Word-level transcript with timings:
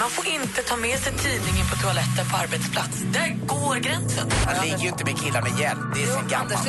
Man 0.00 0.10
får 0.10 0.26
inte 0.26 0.62
ta 0.62 0.76
med 0.76 0.98
sig 0.98 1.12
tidningen 1.12 1.66
på 1.70 1.76
toaletten 1.82 2.24
på 2.30 2.36
arbetsplats. 2.36 2.96
Där 3.12 3.28
går 3.46 3.76
gränsen. 3.76 4.26
Man 4.46 4.64
ligger 4.64 4.78
ju 4.78 4.88
inte 4.88 5.04
med 5.04 5.16
killar 5.20 5.42
med 5.42 5.60
hjälp. 5.60 5.80
Det 5.94 6.02
är 6.02 6.06
sen 6.06 6.28
gammalt. 6.28 6.66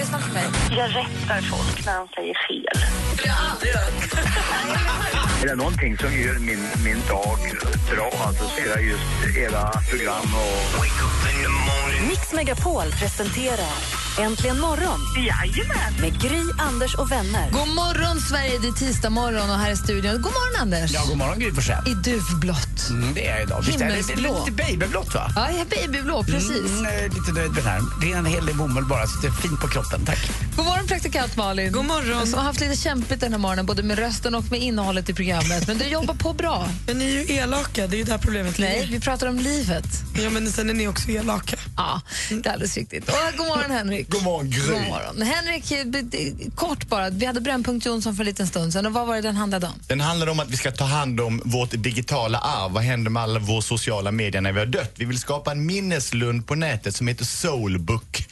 Jag 0.80 0.90
rättar 1.00 1.42
folk 1.54 1.86
när 1.86 1.96
de 2.00 2.08
säger 2.16 2.36
fel. 2.48 2.78
Det 3.24 3.30
har 3.30 3.44
jag 3.44 3.52
aldrig. 3.52 3.74
Är 5.44 5.48
det 5.48 5.56
någonting 5.56 5.98
som 5.98 6.14
gör 6.22 6.40
min, 6.40 6.64
min 6.86 7.02
dag 7.08 7.40
bra 7.92 8.12
alltså, 8.28 8.44
så 8.50 8.62
är 8.62 8.76
det 8.76 8.82
just 8.82 9.38
era 9.38 9.72
program. 9.90 10.28
Och... 10.44 10.86
Mix 12.08 12.34
Megapol 12.34 12.92
presenterar 13.00 13.74
Äntligen 14.20 14.60
morgon 14.60 15.00
med 16.02 16.22
Gry, 16.22 16.42
Anders 16.60 16.96
och 16.96 17.12
vänner. 17.12 17.52
God 17.52 17.68
morgon, 17.68 18.22
Sverige! 18.22 18.60
Det 18.62 18.68
är 18.68 18.72
tisdag 18.72 19.10
morgon 19.10 19.50
och 19.50 19.56
här 19.56 19.72
är 19.72 19.76
studion. 19.76 20.22
God 20.22 20.32
morgon, 20.32 20.62
Anders! 20.62 20.92
Ja, 20.92 21.06
god 21.08 21.18
morgon 21.18 21.40
Gry 21.40 21.52
Forssell. 21.52 21.88
I 21.88 21.94
duvblått. 21.94 22.90
Mm, 22.90 23.14
det 23.14 23.28
är 23.28 23.34
jag 23.36 23.44
idag. 23.44 23.62
Visst 23.66 23.82
är 23.82 23.90
det 23.90 24.16
lite, 24.16 24.52
babyblått 24.52 25.14
va? 25.14 25.32
Ja, 25.36 25.52
jag 25.52 25.60
är 25.60 25.66
babyblå, 25.66 26.24
precis. 26.24 26.72
Mm, 26.72 26.86
eh, 26.86 27.04
lite 27.04 27.32
nöjd 27.34 27.52
med 27.52 27.64
den 27.64 27.66
här. 27.66 27.82
Det 28.02 28.12
är 28.12 28.18
en 28.18 28.26
hel 28.26 28.46
del 28.46 28.56
bomull 28.56 28.86
bara, 28.86 29.08
så 29.08 29.20
det 29.22 29.28
är 29.28 29.32
fint 29.32 29.62
på 29.62 29.68
kroppen. 29.68 30.06
Tack. 30.06 30.32
God 30.56 30.66
morgon, 30.66 30.88
praktikant 30.88 31.38
Malin. 31.38 31.72
God 31.72 31.86
morgon. 31.86 32.28
Som 32.28 32.40
har 32.40 32.46
haft 32.46 32.60
lite 32.60 32.76
kämpigt 32.76 33.20
den 33.20 33.32
här 33.32 33.40
morgonen, 33.40 33.66
både 33.66 33.84
med 33.84 34.00
rösten 34.00 34.36
och 34.36 34.52
med 34.52 34.60
innehållet 34.62 35.10
i 35.10 35.14
programmet. 35.14 35.68
Men 35.68 35.78
du 35.78 35.86
jobbar 35.86 36.14
på 36.14 36.34
bra. 36.34 36.68
Men 36.88 36.98
ni 36.98 37.06
är 37.16 37.24
ju 37.24 37.36
elaka, 37.36 37.88
det 37.88 37.96
är 37.96 37.98
ju 37.98 38.04
där 38.04 38.18
problemet 38.18 38.58
Nej, 38.60 38.88
vi 38.92 39.00
pratar 39.00 39.28
om 39.28 39.40
livet. 39.40 39.86
Ja, 40.24 40.30
men 40.30 40.52
sen 40.52 40.70
är 40.70 40.74
ni 40.74 40.88
också 40.88 41.10
elaka. 41.10 41.58
Ja, 41.78 42.02
det 42.30 42.50
är 42.50 42.54
alldeles 42.54 42.78
riktigt. 42.78 43.10
Och, 43.10 43.38
god 43.38 43.48
morgon, 43.48 43.72
Henrik. 43.72 44.01
God 44.10 44.24
morgon, 44.24 44.50
Gry. 44.50 44.62
God 44.62 44.88
morgon. 44.88 45.22
Henrik, 45.22 45.72
eh, 45.72 46.48
kort 46.56 46.88
bara. 46.88 47.10
Vi 47.10 47.26
hade 47.26 47.42
Brännpunkt 47.42 47.86
Jonsson 47.86 48.16
för 48.16 48.24
en 48.24 48.26
liten 48.26 48.48
stund 48.48 48.74
sedan. 48.74 48.86
Och 48.86 48.94
vad 48.94 49.08
var 49.08 49.16
det 49.16 49.22
den 49.22 49.36
handlade 49.36 49.68
om? 49.68 49.74
Den 49.88 50.02
handlar 50.02 50.28
om 50.28 50.40
att 50.40 50.50
vi 50.50 50.58
ska 50.58 50.72
ta 50.72 50.86
hand 50.86 51.22
om 51.22 51.42
vårt 51.46 51.72
digitala 51.72 52.38
arv. 52.38 52.72
Vad 52.72 52.84
händer 52.84 53.12
med 53.12 53.24
alla 53.24 53.40
våra 53.40 53.62
sociala 53.62 54.12
medier 54.12 54.42
när 54.42 54.52
vi 54.52 54.60
har 54.60 54.66
dött? 54.66 54.94
Vi 54.96 55.06
vill 55.06 55.20
skapa 55.20 55.52
en 55.52 55.66
minneslund 55.66 56.48
på 56.48 56.56
nätet 56.56 56.96
som 56.96 57.08
heter 57.08 57.26
Soulbook. 57.26 58.28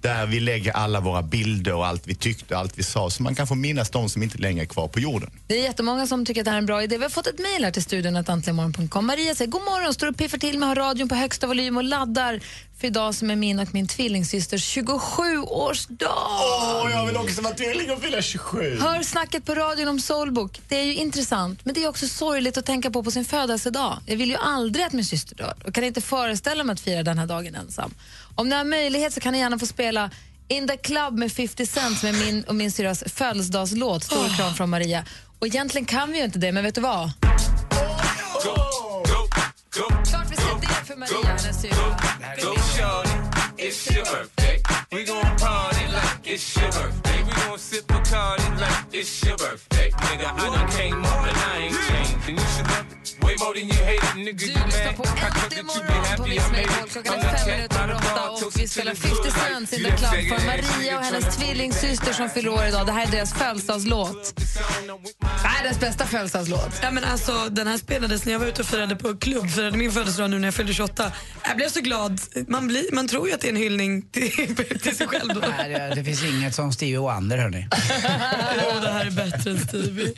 Där 0.00 0.26
vi 0.26 0.40
lägger 0.40 0.72
alla 0.72 1.00
våra 1.00 1.22
bilder 1.22 1.74
och 1.74 1.86
allt 1.86 2.06
vi 2.06 2.14
tyckte 2.14 2.54
och 2.54 2.60
allt 2.60 2.78
vi 2.78 2.82
sa 2.82 3.10
så 3.10 3.22
man 3.22 3.34
kan 3.34 3.46
få 3.46 3.54
minnas 3.54 3.90
de 3.90 4.08
som 4.08 4.22
inte 4.22 4.38
längre 4.38 4.62
är 4.62 4.66
kvar 4.66 4.88
på 4.88 5.00
jorden. 5.00 5.30
Det 5.46 5.58
är 5.58 5.62
jättemånga 5.62 6.06
som 6.06 6.26
tycker 6.26 6.40
att 6.40 6.44
det 6.44 6.50
här 6.50 6.58
är 6.58 6.62
en 6.62 6.66
bra 6.66 6.82
idé. 6.82 6.96
Vi 6.96 7.02
har 7.02 7.10
fått 7.10 7.26
ett 7.26 7.38
mejl 7.38 7.64
här 7.64 7.70
till 7.70 7.82
studion 7.82 8.16
att 8.16 8.28
antligenmorgon.com. 8.28 9.06
Maria 9.06 9.34
säger 9.34 9.50
god 9.50 9.62
morgon, 9.62 9.94
står 9.94 10.06
och 10.06 10.16
piffar 10.16 10.38
till 10.38 10.58
med 10.58 10.68
har 10.68 10.76
radion 10.76 11.08
på 11.08 11.14
högsta 11.14 11.46
volym 11.46 11.76
och 11.76 11.84
laddar 11.84 12.40
för 12.84 12.88
idag 12.88 13.14
som 13.14 13.30
är 13.30 13.36
min 13.36 13.58
och 13.58 13.74
min 13.74 13.88
tvillingsysters 13.88 14.76
27-årsdag. 14.76 16.08
Åh, 16.82 16.90
jag 16.90 17.06
vill 17.06 17.16
också 17.16 17.42
vara 17.42 17.54
tvilling 17.54 17.90
och 17.90 18.02
fylla 18.02 18.22
27. 18.22 18.78
Hör 18.80 19.02
snacket 19.02 19.44
på 19.44 19.54
radion 19.54 19.88
om 19.88 20.00
Soulbook. 20.00 20.60
Det 20.68 20.80
är 20.80 20.84
ju 20.84 20.94
intressant, 20.94 21.64
men 21.64 21.74
det 21.74 21.84
är 21.84 21.88
också 21.88 22.08
sorgligt 22.08 22.56
att 22.56 22.66
tänka 22.66 22.90
på 22.90 23.02
på 23.02 23.10
sin 23.10 23.24
födelsedag. 23.24 23.98
Jag 24.06 24.16
vill 24.16 24.30
ju 24.30 24.36
aldrig 24.36 24.84
att 24.84 24.92
min 24.92 25.04
syster 25.04 25.36
dör 25.36 25.54
och 25.66 25.74
kan 25.74 25.84
inte 25.84 26.00
föreställa 26.00 26.64
mig 26.64 26.72
att 26.72 26.80
fira 26.80 27.02
den 27.02 27.18
här 27.18 27.26
dagen 27.26 27.54
ensam. 27.54 27.94
Om 28.34 28.48
ni 28.48 28.56
har 28.56 28.64
möjlighet 28.64 29.12
så 29.12 29.20
kan 29.20 29.32
ni 29.32 29.38
gärna 29.38 29.58
få 29.58 29.66
spela 29.66 30.10
In 30.48 30.68
the 30.68 30.76
Club 30.76 31.18
med 31.18 31.32
50 31.32 31.66
Cent 31.66 32.04
är 32.04 32.12
min 32.12 32.44
och 32.44 32.54
min 32.54 32.72
syrras 32.72 33.04
födelsedagslåt. 33.06 34.04
Stor 34.04 34.36
kram 34.36 34.54
från 34.54 34.70
Maria. 34.70 35.04
Och 35.38 35.46
egentligen 35.46 35.84
kan 35.84 36.12
vi 36.12 36.18
ju 36.18 36.24
inte 36.24 36.38
det, 36.38 36.52
men 36.52 36.64
vet 36.64 36.74
du 36.74 36.80
vad? 36.80 37.10
Klart 40.10 40.26
vi 40.30 40.36
för 40.94 41.00
Marianas 41.00 41.64
huvud. 41.64 41.76
Go 42.42 42.54
shorty, 42.54 43.10
it's 43.58 43.90
your 43.90 44.04
birthday. 44.04 44.60
We 44.92 45.04
gon' 45.04 45.36
party 45.38 45.86
like 45.92 46.32
it's 46.32 46.56
your 46.56 46.70
birthday. 46.70 47.22
We 47.24 47.32
gon' 47.48 47.58
sip 47.58 47.90
a 47.90 48.00
card 48.10 48.40
like 48.60 48.86
it's 48.92 49.26
your 49.26 49.36
birthday. 49.36 49.90
Nigga, 49.90 50.28
I 50.34 50.56
done 50.56 50.68
came 50.70 51.04
up 51.04 51.26
and 51.28 51.36
I 51.36 51.58
ain't 51.64 51.80
changed. 51.88 52.28
And 52.28 52.38
you 52.38 52.46
should 52.46 52.68
love 52.68 53.03
ska 53.24 53.52
det 53.52 53.60
för 53.60 53.70
Maria, 53.70 54.02
hennes 54.02 54.40
syrra. 54.40 54.60
Du 54.60 54.66
lyssnar 54.66 54.92
på 54.92 55.04
Äntligen 55.04 55.66
morgon 55.66 56.16
på 56.16 56.26
Mix 56.26 56.50
Megapol. 56.50 56.88
Klockan 56.92 57.20
är 57.20 57.36
fem 57.36 57.56
minuter 57.56 57.82
över 57.82 57.94
åtta 57.94 58.46
och 58.46 58.52
vi 58.56 58.68
spelar 58.68 58.94
50 58.94 59.16
Cent 59.30 59.72
in 59.72 59.84
the 59.84 59.90
club 59.90 60.38
för 60.38 60.46
Maria 60.46 60.98
och 60.98 61.04
hennes 61.04 61.36
tvillingsyster 61.36 62.12
som 62.12 62.30
fyller 62.30 62.48
år 62.48 62.66
idag. 62.66 62.86
Det 62.86 62.92
här 62.92 63.06
är 63.06 63.10
deras 63.10 63.32
födelsedagslåt. 63.32 64.40
Världens 65.42 65.80
bästa 65.80 66.06
födelsedagslåt. 66.06 66.70
Ja, 66.82 66.90
men 66.90 67.04
alltså, 67.04 67.48
den 67.50 67.66
här 67.66 67.78
spelades 67.78 68.24
när 68.24 68.32
jag 68.32 68.40
var 68.40 68.46
ute 68.46 68.62
och 68.62 68.68
firade 68.68 68.96
på 68.96 69.16
klubb, 69.16 69.50
firade 69.50 69.76
min 69.76 69.92
födelsedag 69.92 70.30
nu 70.30 70.38
när 70.38 70.46
jag 70.46 70.54
fyllde 70.54 70.74
28. 70.74 71.12
Jag 71.48 71.56
blev 71.56 71.68
så 71.68 71.80
glad. 71.80 72.20
Man, 72.48 72.66
blir, 72.66 72.84
man 72.92 73.08
tror 73.08 73.28
ju 73.28 73.34
att 73.34 73.40
det 73.40 73.46
är 73.46 73.52
en 73.52 73.56
hyllning 73.56 74.02
till, 74.02 74.56
till 74.82 74.96
sig 74.96 75.06
själv. 75.06 75.34
Då. 75.34 75.40
Nej, 75.58 75.72
det, 75.72 75.92
det 75.94 76.04
finns 76.04 76.24
inget 76.24 76.54
som 76.54 76.72
Stevie 76.72 76.98
Wonder, 76.98 77.38
hörni. 77.38 77.68
Det 78.82 78.90
här 78.90 79.06
är 79.06 79.10
bättre 79.10 79.50
än 79.50 79.58
Stevie. 79.58 80.14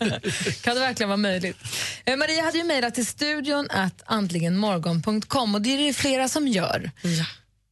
Kan 0.63 0.75
det 0.75 0.81
verkligen 0.81 1.09
vara 1.09 1.17
möjligt? 1.17 1.57
Eh, 2.05 2.17
Maria 2.17 2.43
hade 2.43 2.59
ju 2.59 2.65
mejlat 2.65 2.96
till 2.97 3.07
studion 3.07 3.67
att 3.71 4.03
antligenmorgon.com 4.07 5.55
och 5.55 5.63
det 5.63 5.71
är 5.75 5.79
det 5.87 5.93
flera 5.93 6.29
som 6.29 6.49
gör. 6.49 6.91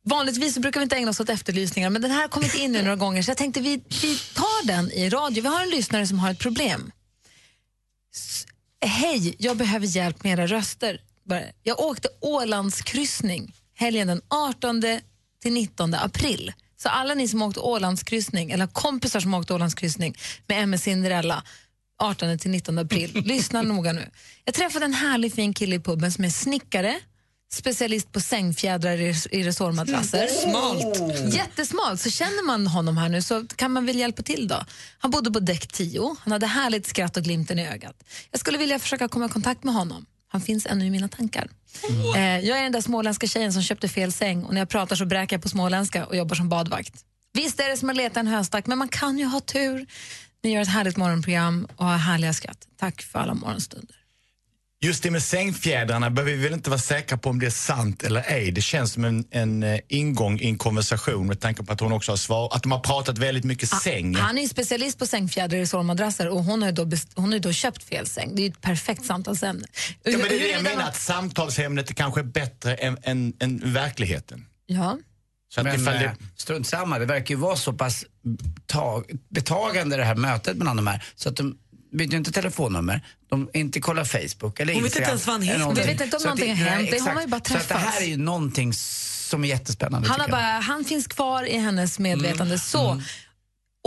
Vanligtvis 0.07 0.55
så 0.55 0.61
brukar 0.61 0.81
vi 0.81 0.85
inte 0.85 0.97
ägna 0.97 1.11
oss 1.11 1.21
åt 1.21 1.29
efterlysningar 1.29 1.91
men 1.91 2.03
den 2.03 2.11
här 2.11 2.21
har 2.21 2.29
kommit 2.29 2.55
in 2.55 2.73
nu 2.73 2.83
några 2.83 2.97
gånger 2.97 3.23
så 3.23 3.31
jag 3.31 3.37
tänkte 3.39 3.61
vi, 3.61 3.77
vi 4.03 4.17
tar 4.35 4.67
den 4.67 4.91
i 4.93 5.09
radio. 5.11 5.43
Vi 5.43 5.49
har 5.49 5.63
en 5.63 5.71
lyssnare 5.71 6.07
som 6.07 6.19
har 6.19 6.31
ett 6.31 6.39
problem. 6.39 6.93
S- 8.15 8.47
Hej, 8.87 9.35
jag 9.39 9.57
behöver 9.57 9.87
hjälp 9.87 10.25
med 10.25 10.33
era 10.33 10.47
röster. 10.47 11.01
Jag 11.63 11.81
åkte 11.81 12.09
Ålandskryssning 12.21 13.55
helgen 13.75 14.07
den 14.07 14.21
18 14.29 14.83
till 15.43 15.53
19 15.53 15.95
april. 15.95 16.53
Så 16.77 16.89
alla 16.89 17.15
ni 17.15 17.29
som 17.29 17.43
åkt 17.43 17.59
Ålandskryssning 17.59 18.51
eller 18.51 18.67
kompisar 18.67 19.21
som 19.21 19.35
åkt 19.35 19.51
Ålandskryssning 19.51 20.17
med 20.47 20.63
MS 20.63 20.83
Cinderella 20.83 21.43
18 22.03 22.39
till 22.39 22.51
19 22.51 22.79
april, 22.79 23.11
lyssna 23.25 23.63
noga 23.63 23.93
nu. 23.93 24.11
Jag 24.45 24.55
träffade 24.55 24.85
en 24.85 24.95
härlig 24.95 25.35
fin 25.35 25.55
kille 25.55 25.77
i 25.77 25.81
puben 25.81 26.13
som 26.13 26.25
är 26.25 26.31
snickare, 26.31 27.01
specialist 27.53 28.13
på 28.13 28.21
sängfjädrar 28.21 29.01
i, 29.01 29.15
i 29.31 29.43
resårmadrasser. 29.43 30.27
Smalt. 30.27 31.35
Jättesmalt. 31.35 32.01
Så 32.01 32.11
känner 32.11 32.47
man 32.47 32.67
honom 32.67 32.97
här 32.97 33.09
nu 33.09 33.23
så 33.23 33.47
kan 33.57 33.73
man 33.73 33.87
väl 33.87 33.97
hjälpa 33.97 34.23
till 34.23 34.49
då. 34.49 34.65
Han 34.99 35.11
bodde 35.11 35.31
på 35.31 35.41
däck 35.41 35.67
10. 35.73 36.17
Han 36.21 36.33
hade 36.33 36.47
härligt 36.47 36.87
skratt 36.87 37.17
och 37.17 37.23
glimten 37.23 37.59
i 37.59 37.69
ögat. 37.69 38.05
Jag 38.31 38.41
skulle 38.41 38.59
vilja 38.59 38.79
försöka 38.79 39.09
komma 39.09 39.27
i 39.27 39.29
kontakt 39.29 39.65
med 39.65 39.75
honom. 39.75 40.07
Han 40.29 40.41
finns 40.41 40.67
ännu 40.67 40.87
i 40.87 40.91
mina 40.91 41.09
tankar. 41.09 41.49
Eh, 42.17 42.39
jag 42.39 42.59
är 42.59 42.63
den 42.63 42.73
där 42.73 42.81
småländska 42.81 43.27
tjejen 43.27 43.53
som 43.53 43.63
köpte 43.63 43.89
fel 43.89 44.13
säng 44.13 44.45
och 44.45 44.55
när 44.55 44.61
jag 44.61 44.69
pratar 44.69 44.97
så 44.97 45.07
bräker 45.07 45.37
jag 45.37 45.43
på 45.43 45.49
småländska 45.49 46.07
och 46.07 46.17
jobbar 46.17 46.37
som 46.37 46.49
badvakt. 46.49 47.05
Visst 47.33 47.61
är 47.61 47.69
det 47.69 47.77
som 47.77 47.91
att 47.91 47.97
leta 47.97 48.21
en 48.21 48.27
höstack 48.27 48.67
men 48.67 48.79
man 48.79 48.89
kan 48.89 49.19
ju 49.19 49.25
ha 49.25 49.41
tur. 49.41 49.87
Ni 50.45 50.53
gör 50.53 50.63
ett 50.63 50.69
härligt 50.69 50.97
morgonprogram 50.97 51.69
och 51.77 51.87
har 51.87 51.97
härliga 51.97 52.33
skratt. 52.33 52.59
Tack 52.79 53.03
för 53.03 53.19
alla 53.19 53.35
morgonstunder. 53.35 53.97
Just 54.81 55.03
det 55.03 55.11
med 55.11 55.23
sängfjädrarna 55.23 56.11
behöver 56.11 56.33
vi 56.33 56.43
väl 56.43 56.53
inte 56.53 56.71
vara 56.71 56.81
säkra 56.81 57.19
på 57.19 57.31
om 57.31 57.39
det 57.41 57.47
är 57.47 57.51
sant 57.51 58.03
eller 58.03 58.25
ej. 58.27 58.51
Det 58.51 58.61
känns 58.61 58.93
som 58.93 59.05
en, 59.05 59.25
en 59.31 59.63
eh, 59.63 59.81
ingång 59.89 60.41
i 60.41 60.47
en 60.47 60.59
konversation 60.59 61.27
med 61.27 61.41
tanke 61.41 61.63
på 61.63 61.73
att 61.73 61.81
hon 61.81 61.93
också 61.93 62.13
har 62.13 62.17
svar, 62.17 62.51
att 62.55 62.63
de 62.63 62.73
har 62.73 62.79
pratat 62.79 63.19
väldigt 63.19 63.45
mycket 63.45 63.69
säng. 63.69 64.15
Han 64.15 64.39
är 64.39 64.43
ju 64.43 64.49
specialist 64.49 64.99
på 64.99 65.07
sängfjädrar 65.07 65.59
i 65.59 65.67
solmadrasser 65.67 66.29
och 66.29 66.45
hon 66.45 66.63
har, 66.63 66.69
ju 66.69 66.75
då 66.75 66.91
hon 67.15 67.33
har 67.33 67.39
då 67.39 67.53
köpt 67.53 67.83
fel 67.83 68.07
säng. 68.07 68.35
Det 68.35 68.43
är 68.43 68.45
ju 68.45 68.51
ett 68.51 68.61
perfekt 68.61 69.05
samtalsämne. 69.05 69.67
Ja, 70.03 70.19
men 70.19 70.21
det 70.21 70.35
är 70.35 70.41
det 70.41 70.49
jag 70.49 70.63
menar, 70.63 70.89
att 70.89 70.97
samtalsämnet 70.97 71.91
är 71.91 71.95
kanske 71.95 72.23
bättre 72.23 72.75
än, 72.75 72.99
än, 73.03 73.33
än 73.41 73.73
verkligheten. 73.73 74.47
Ja. 74.67 74.99
Så 75.55 75.61
att 75.61 75.67
Men 75.67 75.75
ifall 75.81 75.95
eh, 75.95 76.01
det, 76.01 76.17
strunt 76.37 76.67
samma, 76.67 76.99
det 76.99 77.07
verkar 77.07 77.35
ju 77.35 77.41
vara 77.41 77.57
så 77.57 77.73
pass 77.73 78.05
tag, 78.67 79.05
betagande 79.29 79.97
det 79.97 80.05
här 80.05 80.15
mötet 80.15 80.57
mellan 80.57 80.77
de 80.77 80.87
här 80.87 81.05
så 81.15 81.29
att 81.29 81.37
de 81.37 81.57
byter 81.93 82.15
inte 82.15 82.33
telefonnummer, 82.33 83.01
de 83.31 83.51
inte 83.55 83.81
kollar 83.81 84.05
Facebook 84.05 84.61
eller 84.61 84.75
Hon 84.75 84.83
vet 84.83 84.97
Instagram. 84.97 85.03
inte 85.03 85.11
ens 85.11 85.27
vad 85.27 85.35
han 85.35 85.43
heter. 85.43 85.83
Vi 85.87 85.93
vet 85.93 86.01
inte 86.01 86.17
om 86.17 86.21
Så 86.21 86.27
någonting 86.29 86.49
har 86.57 86.57
hänt. 86.57 86.91
Det 86.91 86.99
har 86.99 87.15
man 87.15 87.23
ju 87.23 87.29
bara 87.29 87.41
Så 87.45 87.57
att 87.57 87.69
det 87.69 87.75
här 87.75 87.81
träffats. 87.83 88.01
är 88.01 88.07
ju 88.07 88.17
någonting 88.17 88.73
som 88.73 89.45
är 89.45 89.49
jättespännande 89.49 90.09
Han, 90.09 90.21
har 90.21 90.29
bara, 90.29 90.43
han 90.61 90.85
finns 90.85 91.07
kvar 91.07 91.45
i 91.45 91.59
hennes 91.59 91.99
medvetande. 91.99 92.59
Så, 92.59 93.03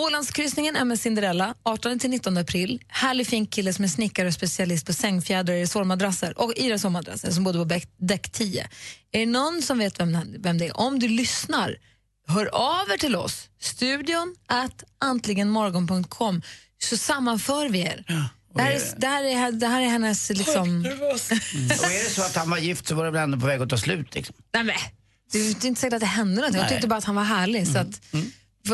Ålandskryssningen 0.01 0.75
är 0.75 0.85
med 0.85 0.99
Cinderella 0.99 1.55
18 1.63 1.99
till 1.99 2.09
19 2.09 2.37
april. 2.37 2.81
Härlig 2.87 3.27
fin 3.27 3.47
kille 3.47 3.73
som 3.73 3.83
är 3.83 3.89
snickare 3.89 4.27
och 4.27 4.33
specialist 4.33 4.85
på 4.85 4.93
sängfjädrar 4.93 5.53
i 5.53 5.61
resårmadrasser 5.61 6.39
och 6.39 6.53
i 6.55 6.71
resårmadrasser 6.73 7.31
som 7.31 7.43
bodde 7.43 7.59
på 7.59 7.79
däck 7.97 8.31
10. 8.31 8.67
Är 9.11 9.19
det 9.19 9.25
någon 9.25 9.61
som 9.61 9.77
vet 9.77 9.99
vem, 9.99 10.17
vem 10.39 10.57
det 10.57 10.67
är? 10.67 10.77
Om 10.77 10.99
du 10.99 11.07
lyssnar, 11.07 11.77
hör 12.27 12.45
av 12.45 12.89
er 12.93 12.97
till 12.97 13.15
oss. 13.15 13.49
Studion 13.59 14.35
at 14.45 14.83
antligenmorgon.com 14.99 16.41
så 16.77 16.97
sammanför 16.97 17.69
vi 17.69 17.79
er. 17.79 18.03
Det 18.55 18.61
här, 18.61 18.71
är, 18.71 18.81
det, 18.97 19.07
här 19.07 19.23
är, 19.23 19.51
det 19.51 19.67
här 19.67 19.81
är 19.81 19.87
hennes 19.87 20.29
liksom... 20.29 20.79
Och 20.79 20.91
är 21.91 22.03
det 22.03 22.09
så 22.09 22.21
att 22.21 22.35
han 22.35 22.49
var 22.49 22.57
gift 22.57 22.87
så 22.87 22.95
var 22.95 23.05
det 23.05 23.11
väl 23.11 23.23
ändå 23.23 23.39
på 23.39 23.45
väg 23.45 23.61
att 23.61 23.69
ta 23.69 23.77
slut 23.77 24.15
liksom. 24.15 24.35
Nej, 24.53 24.63
men, 24.63 24.75
Det 25.31 25.37
är 25.37 25.65
inte 25.65 25.81
säkert 25.81 25.93
att 25.93 25.99
det 25.99 26.05
hände 26.05 26.35
någonting. 26.35 26.61
Jag 26.61 26.69
tyckte 26.69 26.87
bara 26.87 26.97
att 26.97 27.03
han 27.03 27.15
var 27.15 27.23
härlig. 27.23 27.67
Så 27.67 27.77
att, 27.79 28.01
för 28.11 28.17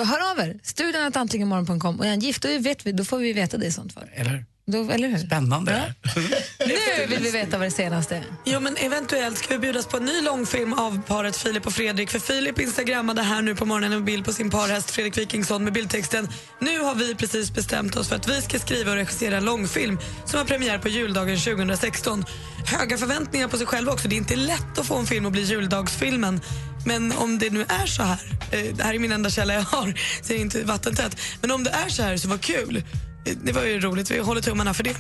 hör 0.02 0.32
av 0.32 0.40
er. 0.40 0.60
Studion 0.64 1.02
att 1.04 1.16
antligenmorgon.com. 1.16 2.00
Och 2.00 2.06
är 2.06 2.10
han 2.10 2.20
gift, 2.20 2.42
då, 2.42 2.58
vet 2.60 2.86
vi, 2.86 2.92
då 2.92 3.06
får 3.06 3.18
vi 3.18 3.34
veta 3.34 3.58
det 3.58 3.66
i 3.66 3.72
sånt 3.72 3.94
fall. 3.94 4.10
Eller? 4.14 4.46
Då, 4.66 4.92
eller 4.92 5.08
hur? 5.08 5.18
Spännande. 5.18 5.94
Nu 6.60 7.08
vill 7.08 7.24
vi 7.24 7.32
veta 7.32 7.58
vad 7.58 7.68
det 7.68 7.72
senaste 7.72 8.16
är. 8.16 8.24
Jo 8.46 8.60
men 8.60 8.78
eventuellt 8.78 9.38
ska 9.38 9.54
vi 9.54 9.60
bjudas 9.60 9.88
på 9.88 9.98
en 9.98 10.06
ny 10.06 10.22
långfilm 10.22 10.74
av 10.74 11.02
paret 11.08 11.38
Filip 11.38 11.68
och 11.68 11.74
Fredrik. 11.74 12.10
För 12.10 12.20
Filip 12.20 12.60
instagrammade 12.60 13.22
här 13.22 13.42
nu 13.42 13.56
på 13.56 13.66
morgonen 13.66 13.94
en 13.94 14.06
bild 14.06 14.26
på 14.26 14.34
sin 14.34 14.50
parhäst 14.50 14.92
Fredrik 14.92 15.18
Wikingsson 15.18 15.64
med 15.64 15.74
bildtexten 15.74 16.28
Nu 16.60 16.80
har 16.80 16.96
vi 16.96 17.16
precis 17.16 17.54
bestämt 17.54 17.96
oss 17.96 18.10
för 18.10 18.16
att 18.16 18.30
vi 18.30 18.42
ska 18.42 18.60
skriva 18.60 18.92
och 18.92 18.98
regissera 18.98 19.38
en 19.38 19.46
långfilm 19.46 20.00
som 20.26 20.38
har 20.38 20.46
premiär 20.46 20.78
på 20.78 20.90
juldagen 20.90 21.38
2016. 21.38 22.26
Höga 22.66 22.98
förväntningar 22.98 23.48
på 23.48 23.58
sig 23.58 23.68
själva 23.68 23.92
också. 23.92 24.08
Det 24.08 24.16
är 24.16 24.18
inte 24.18 24.36
lätt 24.36 24.80
att 24.80 24.86
få 24.86 24.98
en 24.98 25.06
film 25.06 25.26
att 25.26 25.32
bli 25.32 25.42
juldagsfilmen. 25.42 26.42
Men 26.86 27.12
om 27.12 27.40
det 27.40 27.50
nu 27.50 27.62
är 27.62 27.86
så 27.86 28.04
här, 28.04 28.20
eh, 28.52 28.76
det 28.76 28.84
här 28.84 28.94
är 28.94 29.00
min 29.00 29.12
enda 29.12 29.30
källa 29.30 29.54
jag 29.54 29.62
har, 29.62 29.94
så 30.22 30.34
det 30.34 30.38
inte 30.38 30.64
vattentätt. 30.64 31.18
Men 31.42 31.52
om 31.52 31.64
det 31.64 31.70
är 31.70 31.90
så 31.90 32.04
här 32.04 32.18
så 32.18 32.28
vad 32.28 32.42
kul. 32.42 32.78
Eh, 33.26 33.34
Det 33.44 33.52
var 33.52 33.64
ju 33.64 33.80
roligt, 33.80 34.12
vi 34.12 34.20
håller 34.20 34.42
tummarna 34.42 34.74
för 34.74 34.84
det. 34.84 34.96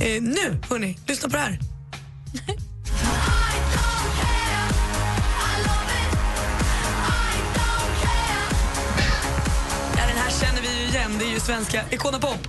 Eh, 0.00 0.22
nu, 0.22 0.60
hörni, 0.70 0.98
lyssna 1.06 1.28
på 1.28 1.36
det 1.36 1.42
här. 1.42 1.58
Det 11.18 11.24
är 11.24 11.30
ju 11.30 11.40
svenska 11.40 11.84
Icona 11.90 12.18
Pop. 12.18 12.48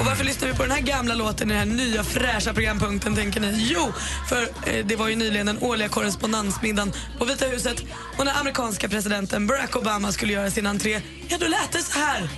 Och 0.00 0.06
varför 0.06 0.24
lyssnar 0.24 0.48
vi 0.48 0.54
på 0.54 0.62
den 0.62 0.70
här 0.72 0.80
gamla 0.80 1.14
låten 1.14 1.50
i 1.50 1.54
den 1.54 1.68
här 1.68 1.76
nya 1.76 2.04
fräscha 2.04 2.54
programpunkten 2.54 3.14
tänker 3.14 3.40
ni? 3.40 3.68
Jo, 3.74 3.92
för 4.28 4.42
eh, 4.42 4.86
det 4.86 4.96
var 4.96 5.08
ju 5.08 5.16
nyligen 5.16 5.46
den 5.46 5.58
årliga 5.62 5.88
korrespondensmiddagen 5.88 6.92
på 7.18 7.24
Vita 7.24 7.46
huset 7.46 7.82
och 8.16 8.24
när 8.24 8.40
amerikanska 8.40 8.88
presidenten 8.88 9.46
Barack 9.46 9.76
Obama 9.76 10.12
skulle 10.12 10.32
göra 10.32 10.50
sin 10.50 10.66
entré, 10.66 11.00
ja 11.28 11.36
då 11.40 11.46
lät 11.46 11.72
det 11.72 11.82
så 11.82 11.98
här. 11.98 12.28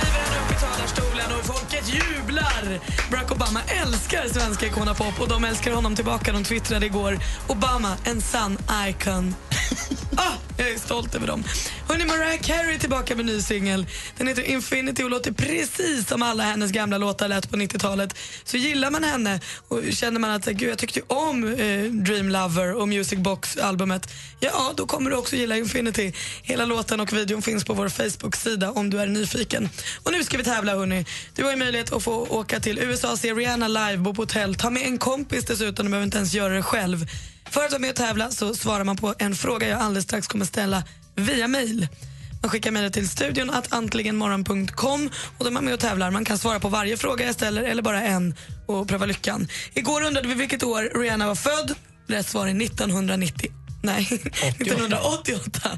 Kliver 0.00 0.24
han 0.24 0.44
upp 0.44 0.52
i 0.52 0.60
talarstolen 0.60 1.13
och 1.32 1.46
folket 1.46 1.88
jublar. 1.88 2.80
Barack 3.10 3.32
Obama 3.32 3.60
älskar 3.66 4.28
svenska 4.28 4.66
Icona 4.66 4.94
Pop 4.94 5.20
och 5.20 5.28
de 5.28 5.44
älskar 5.44 5.72
honom 5.72 5.96
tillbaka. 5.96 6.32
De 6.32 6.44
twittrade 6.44 6.86
igår. 6.86 7.18
Obama, 7.48 7.96
en 8.04 8.20
sann 8.20 8.58
icon. 8.88 9.34
ah, 10.16 10.32
jag 10.58 10.70
är 10.70 10.78
stolt 10.78 11.14
över 11.14 11.26
dem. 11.26 11.44
Hörrni, 11.88 12.04
Mariah 12.04 12.40
Carey 12.40 12.74
är 12.74 12.78
tillbaka 12.78 13.16
med 13.16 13.24
ny 13.24 13.42
singel. 13.42 13.86
Den 14.18 14.28
heter 14.28 14.42
Infinity 14.42 15.02
och 15.02 15.10
låter 15.10 15.32
precis 15.32 16.08
som 16.08 16.22
alla 16.22 16.42
hennes 16.42 16.72
gamla 16.72 16.98
låtar 16.98 17.28
lät 17.28 17.50
på 17.50 17.56
90-talet. 17.56 18.16
Så 18.44 18.56
gillar 18.56 18.90
man 18.90 19.04
henne 19.04 19.40
och 19.68 19.80
känner 19.90 20.20
man 20.20 20.30
att 20.30 20.44
gud, 20.44 20.70
jag 20.70 20.78
tyckte 20.78 21.00
om 21.06 21.44
eh, 21.44 21.82
Dream 21.84 22.28
Lover 22.28 22.74
och 22.74 22.88
Music 22.88 23.18
Box-albumet, 23.18 24.14
ja 24.40 24.72
då 24.76 24.86
kommer 24.86 25.10
du 25.10 25.16
också 25.16 25.36
gilla 25.36 25.56
Infinity. 25.56 26.12
Hela 26.42 26.64
låten 26.64 27.00
och 27.00 27.12
videon 27.12 27.42
finns 27.42 27.64
på 27.64 27.74
vår 27.74 27.88
Facebook-sida 27.88 28.70
om 28.70 28.90
du 28.90 29.00
är 29.00 29.06
nyfiken. 29.06 29.68
Och 30.02 30.12
nu 30.12 30.24
ska 30.24 30.38
vi 30.38 30.44
tävla 30.44 30.74
hörni. 30.74 31.04
Du 31.34 31.44
har 31.44 31.50
ju 31.50 31.56
möjlighet 31.56 31.92
att 31.92 32.02
få 32.02 32.12
åka 32.26 32.60
till 32.60 32.78
USA, 32.78 33.16
se 33.16 33.32
Rihanna 33.32 33.68
live, 33.68 33.96
bo 33.96 34.14
på 34.14 34.22
hotell, 34.22 34.54
ta 34.54 34.70
med 34.70 34.82
en 34.82 34.98
kompis 34.98 35.44
dessutom, 35.44 35.86
du 35.86 35.90
behöver 35.90 36.04
inte 36.04 36.16
ens 36.18 36.34
göra 36.34 36.54
det 36.54 36.62
själv. 36.62 37.06
För 37.50 37.64
att 37.64 37.70
vara 37.70 37.80
med 37.80 37.90
och 37.90 37.96
tävla 37.96 38.30
så 38.30 38.54
svarar 38.54 38.84
man 38.84 38.96
på 38.96 39.14
en 39.18 39.34
fråga 39.36 39.68
jag 39.68 39.80
alldeles 39.80 40.04
strax 40.04 40.26
kommer 40.28 40.44
ställa 40.44 40.82
via 41.16 41.48
mail. 41.48 41.88
Man 42.42 42.50
skickar 42.50 42.70
mejlet 42.70 42.92
till 42.92 43.08
studion 43.08 43.50
att 43.50 43.72
antligenmorgon.com 43.72 45.10
och 45.38 45.44
då 45.44 45.46
är 45.46 45.50
man 45.50 45.64
med 45.64 45.74
och 45.74 45.80
tävlar. 45.80 46.10
Man 46.10 46.24
kan 46.24 46.38
svara 46.38 46.60
på 46.60 46.68
varje 46.68 46.96
fråga 46.96 47.26
jag 47.26 47.34
ställer 47.34 47.62
eller 47.62 47.82
bara 47.82 48.02
en 48.02 48.34
och 48.66 48.88
pröva 48.88 49.06
lyckan. 49.06 49.48
Igår 49.74 50.02
undrade 50.02 50.28
vi 50.28 50.34
vilket 50.34 50.62
år 50.62 51.00
Rihanna 51.00 51.26
var 51.26 51.34
född. 51.34 51.74
Rätt 52.06 52.28
svar 52.28 52.46
är 52.46 52.62
1990. 52.62 53.50
Nej, 53.82 54.08
1988. 54.12 55.70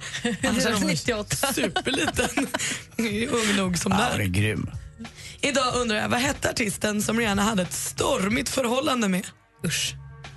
Annars 0.49 0.67
är 0.67 0.73
hon 0.73 0.87
98. 0.87 1.53
superliten. 1.55 2.47
Ung 3.31 3.57
nog 3.57 3.79
som 3.79 3.93
Ja, 3.93 3.99
där. 3.99 4.19
det 4.19 4.25
är 4.25 4.29
grym. 4.29 4.71
Idag 5.47 5.75
undrar 5.75 5.97
jag, 5.97 6.09
vad 6.09 6.21
hette 6.21 6.51
artisten 6.51 7.03
som 7.03 7.19
Rihanna 7.19 7.43
hade 7.43 7.63
ett 7.63 7.73
stormigt 7.73 8.49
förhållande 8.49 9.09
med? 9.09 9.27
Usch. 9.67 9.95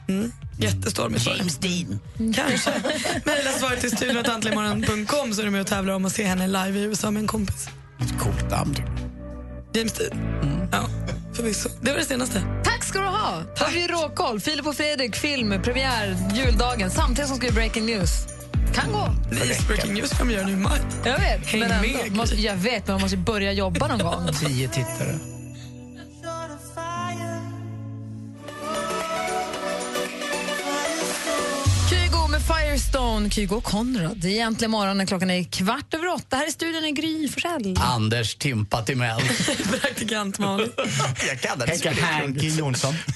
Mm. 0.10 0.32
Jättestormigt. 0.60 1.28
James 1.28 1.58
Dean. 1.58 2.00
Kanske. 2.36 2.72
Mejla 3.26 3.52
svaret 3.52 3.82
till 3.82 3.92
studion.antligenmorgon.com 3.98 5.34
så 5.34 5.42
är 5.42 5.46
du 5.46 5.52
med 5.52 5.62
och 5.62 5.68
tävlar 5.68 5.94
om 5.94 6.06
att 6.06 6.12
se 6.12 6.24
henne 6.24 6.48
live 6.48 6.80
i 6.80 6.84
USA 6.84 7.12
med 7.12 7.22
en 7.22 7.28
kompis. 7.28 7.68
Ett 8.02 8.20
coolt 8.20 8.52
namn. 8.52 8.76
jag. 8.78 9.78
James 9.78 9.94
Dean. 9.94 10.70
Ja, 10.72 10.86
förvisso. 11.34 11.70
Det 11.82 11.92
var 11.92 11.98
det 11.98 12.06
senaste. 12.06 12.44
Tack 12.64 12.84
ska 12.84 13.00
du 13.00 13.08
ha. 13.08 13.44
Då 13.58 13.66
har 13.66 13.72
vi 13.72 13.88
råkoll. 13.88 14.40
Filip 14.40 14.68
och 14.68 14.76
Fredrik, 14.76 15.16
film, 15.16 15.62
premiär, 15.64 16.18
juldagen, 16.34 16.92
samtidigt 16.92 17.28
som 17.28 17.38
ska 17.38 17.48
vi 17.48 17.54
breaking 17.54 17.86
news. 17.86 18.39
Kan 18.74 18.92
gå. 18.92 19.16
Nej, 19.32 19.58
breaking 19.68 19.94
news 19.94 20.10
kommer 20.10 20.34
göra 20.34 20.46
nu 20.46 20.52
i 20.52 20.56
maj. 20.56 20.80
Jag 21.06 21.20
vet, 21.20 21.46
Häng 21.48 21.60
men 21.60 21.72
ändå, 21.72 21.88
med, 21.88 22.12
måste, 22.12 22.36
jag 22.36 22.56
vet, 22.56 22.88
men 22.88 22.94
man 22.94 23.02
måste 23.02 23.18
börja 23.18 23.52
jobba 23.52 23.88
någon 23.88 24.00
gång. 24.00 24.34
Tio 24.46 24.68
tittare. 24.68 25.20
Firestone, 32.50 33.30
Kygo 33.30 33.56
och 33.56 33.64
Konrad. 33.64 34.18
Det 34.18 34.28
är 34.28 34.32
egentligen 34.32 34.72
morgon 34.72 34.98
när 34.98 35.06
klockan 35.06 35.30
är 35.30 35.44
kvart 35.44 35.94
över 35.94 36.08
åtta. 36.08 36.38
Här 36.38 36.48
i 36.48 36.52
studion 36.52 36.84
är 36.84 36.90
Gry 36.90 37.28
Forssell. 37.30 37.78
Anders 37.80 38.36
Timpa 38.36 38.82
Timell. 38.82 39.22
Praktikant 39.82 40.40
Malin. 40.40 40.72
jag 41.28 41.42
kan 41.42 41.54
inte 41.54 41.66
Henke 41.72 42.02
Hanky 42.02 42.48
Jonsson. 42.48 42.96
En 43.08 43.14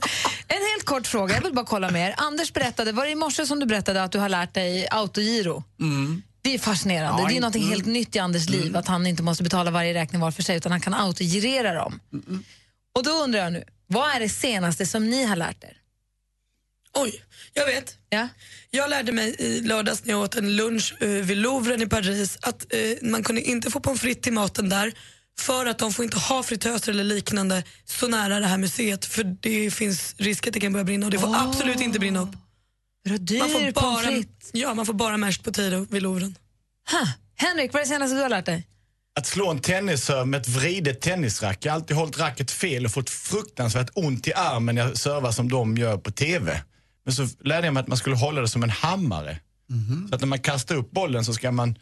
helt 0.76 0.86
kort 0.86 1.06
fråga, 1.06 1.34
jag 1.34 1.42
vill 1.42 1.54
bara 1.54 1.66
kolla 1.66 1.90
med 1.90 2.08
er. 2.08 2.14
Anders 2.16 2.52
berättade, 2.52 2.92
var 2.92 3.04
det 3.04 3.10
i 3.10 3.14
morse 3.14 3.46
som 3.46 3.60
du 3.60 3.66
berättade 3.66 4.02
att 4.02 4.12
du 4.12 4.18
har 4.18 4.28
lärt 4.28 4.54
dig 4.54 4.88
autogiro? 4.90 5.64
Det 6.42 6.54
är 6.54 6.58
fascinerande. 6.58 7.22
Ja, 7.22 7.28
det 7.28 7.36
är 7.36 7.40
något 7.40 7.54
mm. 7.54 7.68
helt 7.68 7.86
nytt 7.86 8.16
i 8.16 8.18
Anders 8.18 8.48
liv, 8.48 8.76
att 8.76 8.86
han 8.86 9.06
inte 9.06 9.22
måste 9.22 9.42
betala 9.42 9.70
varje 9.70 9.94
räkning 9.94 10.20
var 10.20 10.30
för 10.30 10.42
sig, 10.42 10.56
utan 10.56 10.72
han 10.72 10.80
kan 10.80 10.94
autogirera 10.94 11.74
dem. 11.74 12.00
Och 12.94 13.02
då 13.02 13.10
undrar 13.10 13.40
jag 13.40 13.52
nu, 13.52 13.64
vad 13.86 14.10
är 14.10 14.20
det 14.20 14.28
senaste 14.28 14.86
som 14.86 15.10
ni 15.10 15.24
har 15.24 15.36
lärt 15.36 15.64
er? 15.64 15.76
Oj, 16.94 17.22
jag 17.52 17.66
vet. 17.66 17.96
Ja? 18.08 18.28
Jag 18.70 18.90
lärde 18.90 19.12
mig 19.12 19.36
i 19.38 19.60
lördags 19.60 20.04
när 20.04 20.12
jag 20.12 20.22
åt 20.22 20.36
en 20.36 20.56
lunch 20.56 20.94
eh, 21.00 21.08
vid 21.08 21.36
Louvren 21.36 21.82
i 21.82 21.86
Paris 21.86 22.38
att 22.42 22.72
eh, 22.72 22.80
man 23.02 23.22
kunde 23.22 23.42
inte 23.42 23.70
få 23.70 23.80
pommes 23.80 24.00
frites 24.00 24.22
till 24.22 24.32
maten 24.32 24.68
där 24.68 24.94
för 25.38 25.66
att 25.66 25.78
de 25.78 25.92
får 25.92 26.04
inte 26.04 26.18
ha 26.18 26.42
fritöser 26.42 26.92
eller 26.92 27.04
liknande 27.04 27.62
så 27.84 28.08
nära 28.08 28.40
det 28.40 28.46
här 28.46 28.58
museet 28.58 29.04
för 29.04 29.24
det 29.40 29.70
finns 29.70 30.14
risk 30.18 30.46
att 30.46 30.52
det 30.52 30.60
kan 30.60 30.72
börja 30.72 30.84
brinna 30.84 31.06
och 31.06 31.12
det 31.12 31.18
får 31.18 31.36
absolut 31.36 31.80
inte 31.80 31.98
brinna 31.98 32.20
upp. 32.20 32.30
Dyr 33.20 33.38
Man 33.38 33.50
får 33.50 33.72
pommes 33.72 33.72
bara, 33.72 34.24
ja, 34.52 34.74
man 34.74 34.86
får 34.86 34.94
bara 34.94 35.16
mashed 35.16 35.44
potato 35.44 35.86
vid 35.90 36.02
Louvren. 36.02 36.34
Ha. 36.90 37.08
Henrik, 37.36 37.72
vad 37.72 37.80
är 37.80 37.84
det 37.84 37.88
senaste 37.88 38.16
du 38.16 38.22
har 38.22 38.28
lärt 38.28 38.46
dig? 38.46 38.66
Att 39.18 39.26
slå 39.26 39.50
en 39.50 39.58
tennisserv 39.58 40.26
med 40.26 40.40
ett 40.40 40.48
vridet 40.48 41.00
tennisrack. 41.00 41.64
Jag 41.64 41.72
har 41.72 41.76
alltid 41.76 41.96
hållit 41.96 42.18
racket 42.18 42.50
fel 42.50 42.84
och 42.84 42.90
fått 42.92 43.10
fruktansvärt 43.10 43.90
ont 43.94 44.28
i 44.28 44.32
armen 44.34 44.74
när 44.74 44.82
jag 44.82 44.96
servar 44.96 45.32
som 45.32 45.48
de 45.48 45.76
gör 45.76 45.96
på 45.98 46.10
TV. 46.10 46.62
Men 47.04 47.14
så 47.14 47.28
lärde 47.40 47.66
jag 47.66 47.74
mig 47.74 47.80
att 47.80 47.88
man 47.88 47.98
skulle 47.98 48.16
hålla 48.16 48.40
det 48.40 48.48
som 48.48 48.62
en 48.62 48.70
hammare. 48.70 49.40
Så 50.08 50.14
att 50.14 50.20
när 50.20 50.28
man 50.28 50.38
kastar 50.38 50.74
upp 50.74 50.90
bollen 50.90 51.24
så 51.24 51.34
ska 51.34 51.52
man 51.52 51.78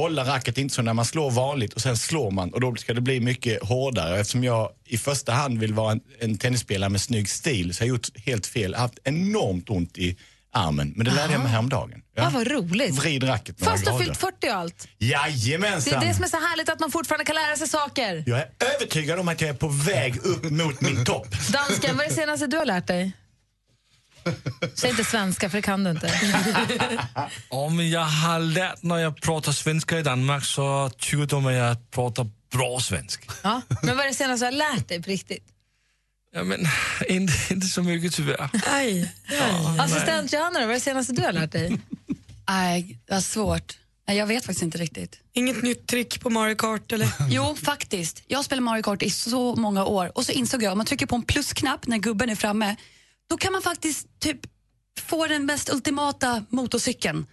hålla 0.00 0.24
racket, 0.24 0.58
inte 0.58 0.74
så 0.74 0.82
när 0.82 0.94
man 0.94 1.04
slår 1.04 1.30
vanligt 1.30 1.72
och 1.72 1.80
sen 1.80 1.96
slår 1.96 2.30
man 2.30 2.52
och 2.54 2.60
då 2.60 2.74
ska 2.74 2.94
det 2.94 3.00
bli 3.00 3.20
mycket 3.20 3.62
hårdare. 3.62 4.20
Eftersom 4.20 4.44
jag 4.44 4.70
i 4.84 4.98
första 4.98 5.32
hand 5.32 5.58
vill 5.58 5.74
vara 5.74 5.92
en, 5.92 6.00
en 6.18 6.38
tennisspelare 6.38 6.90
med 6.90 7.00
snygg 7.00 7.28
stil 7.28 7.74
så 7.74 7.82
har 7.82 7.86
jag 7.86 7.94
gjort 7.94 8.18
helt 8.18 8.46
fel. 8.46 8.70
Jag 8.70 8.78
har 8.78 8.82
haft 8.82 8.98
enormt 9.04 9.70
ont 9.70 9.98
i 9.98 10.16
armen. 10.52 10.92
Men 10.96 11.04
det 11.04 11.12
lärde 11.14 11.32
jag 11.32 11.42
mig 11.42 11.52
häromdagen. 11.52 12.02
Ja. 12.16 12.30
vad 12.34 12.46
roligt. 12.46 12.94
Vrid 12.94 13.28
racket 13.28 13.64
Fast 13.64 13.84
du 13.84 13.90
har 13.90 13.98
fyllt 13.98 14.16
40 14.16 14.48
och 14.48 14.54
allt. 14.54 14.88
Det 14.98 15.06
Jajamensan! 15.06 16.02
är 16.02 16.06
det 16.06 16.14
som 16.14 16.24
är 16.24 16.28
så 16.28 16.36
härligt, 16.36 16.68
att 16.68 16.80
man 16.80 16.90
fortfarande 16.90 17.24
kan 17.24 17.34
lära 17.34 17.56
sig 17.56 17.68
saker. 17.68 18.24
Jag 18.26 18.38
är 18.38 18.48
övertygad 18.74 19.18
om 19.18 19.28
att 19.28 19.40
jag 19.40 19.50
är 19.50 19.54
på 19.54 19.68
väg 19.68 20.16
upp 20.16 20.50
mot 20.50 20.80
min 20.80 21.04
topp. 21.04 21.28
Dansken, 21.52 21.96
vad 21.96 22.04
är 22.04 22.08
det 22.08 22.14
senaste 22.14 22.46
du 22.46 22.56
har 22.56 22.64
lärt 22.64 22.86
dig? 22.86 23.12
Säg 24.74 24.90
inte 24.90 25.04
svenska, 25.04 25.50
för 25.50 25.58
det 25.58 25.62
kan 25.62 25.84
du 25.84 25.90
inte. 25.90 26.20
Ja, 27.50 27.68
men 27.68 27.90
jag 27.90 28.04
har 28.04 28.38
lärt 28.38 28.82
när 28.82 28.98
jag 28.98 29.20
pratar 29.20 29.52
svenska 29.52 29.98
i 29.98 30.02
Danmark 30.02 30.44
så 30.44 30.90
tycker 30.98 31.26
de 31.26 31.46
att 31.46 31.54
jag 31.54 31.90
pratar 31.90 32.30
bra 32.52 32.80
svenska. 32.80 33.32
Ja. 33.42 33.62
Men 33.82 33.96
vad 33.96 34.04
är 34.04 34.08
det 34.08 34.14
senaste 34.14 34.46
du 34.46 34.50
har 34.50 34.74
lärt 34.76 34.88
dig 34.88 35.02
på 35.02 35.10
riktigt? 35.10 35.44
Ja, 36.32 36.44
men 36.44 36.60
inte, 37.08 37.32
inte 37.50 37.66
så 37.66 37.82
mycket 37.82 38.14
tyvärr. 38.14 38.50
Aj, 38.66 39.12
Assistent 39.78 40.32
Johanna, 40.32 40.60
då, 40.60 40.66
vad 40.66 40.70
är 40.70 40.74
det 40.74 40.80
senaste 40.80 41.12
du 41.12 41.22
har 41.22 41.32
lärt 41.32 41.52
dig? 41.52 41.80
Nej, 42.48 42.98
det 43.06 43.14
var 43.14 43.20
svårt. 43.20 43.78
Nej, 44.08 44.16
jag 44.16 44.26
vet 44.26 44.44
faktiskt 44.44 44.62
inte 44.62 44.78
riktigt. 44.78 45.18
Inget 45.32 45.62
nytt 45.62 45.86
trick 45.86 46.20
på 46.20 46.30
Mario 46.30 46.54
Kart 46.54 46.92
eller? 46.92 47.08
Jo, 47.28 47.56
faktiskt. 47.62 48.22
Jag 48.26 48.44
spelat 48.44 48.62
Mario 48.62 48.82
Kart 48.82 49.02
i 49.02 49.10
så 49.10 49.54
många 49.56 49.84
år 49.84 50.12
och 50.14 50.26
så 50.26 50.32
insåg 50.32 50.62
jag 50.62 50.72
om 50.72 50.78
man 50.78 50.86
trycker 50.86 51.06
på 51.06 51.16
en 51.16 51.22
plusknapp 51.22 51.86
när 51.86 51.98
gubben 51.98 52.30
är 52.30 52.34
framme, 52.34 52.76
då 53.30 53.36
kan 53.36 53.52
man 53.52 53.62
faktiskt 53.62 54.06
typ 54.20 54.40
få 55.08 55.26
den 55.26 55.46
mest 55.46 55.70
ultimata 55.72 56.44
motorcykeln. 56.48 57.26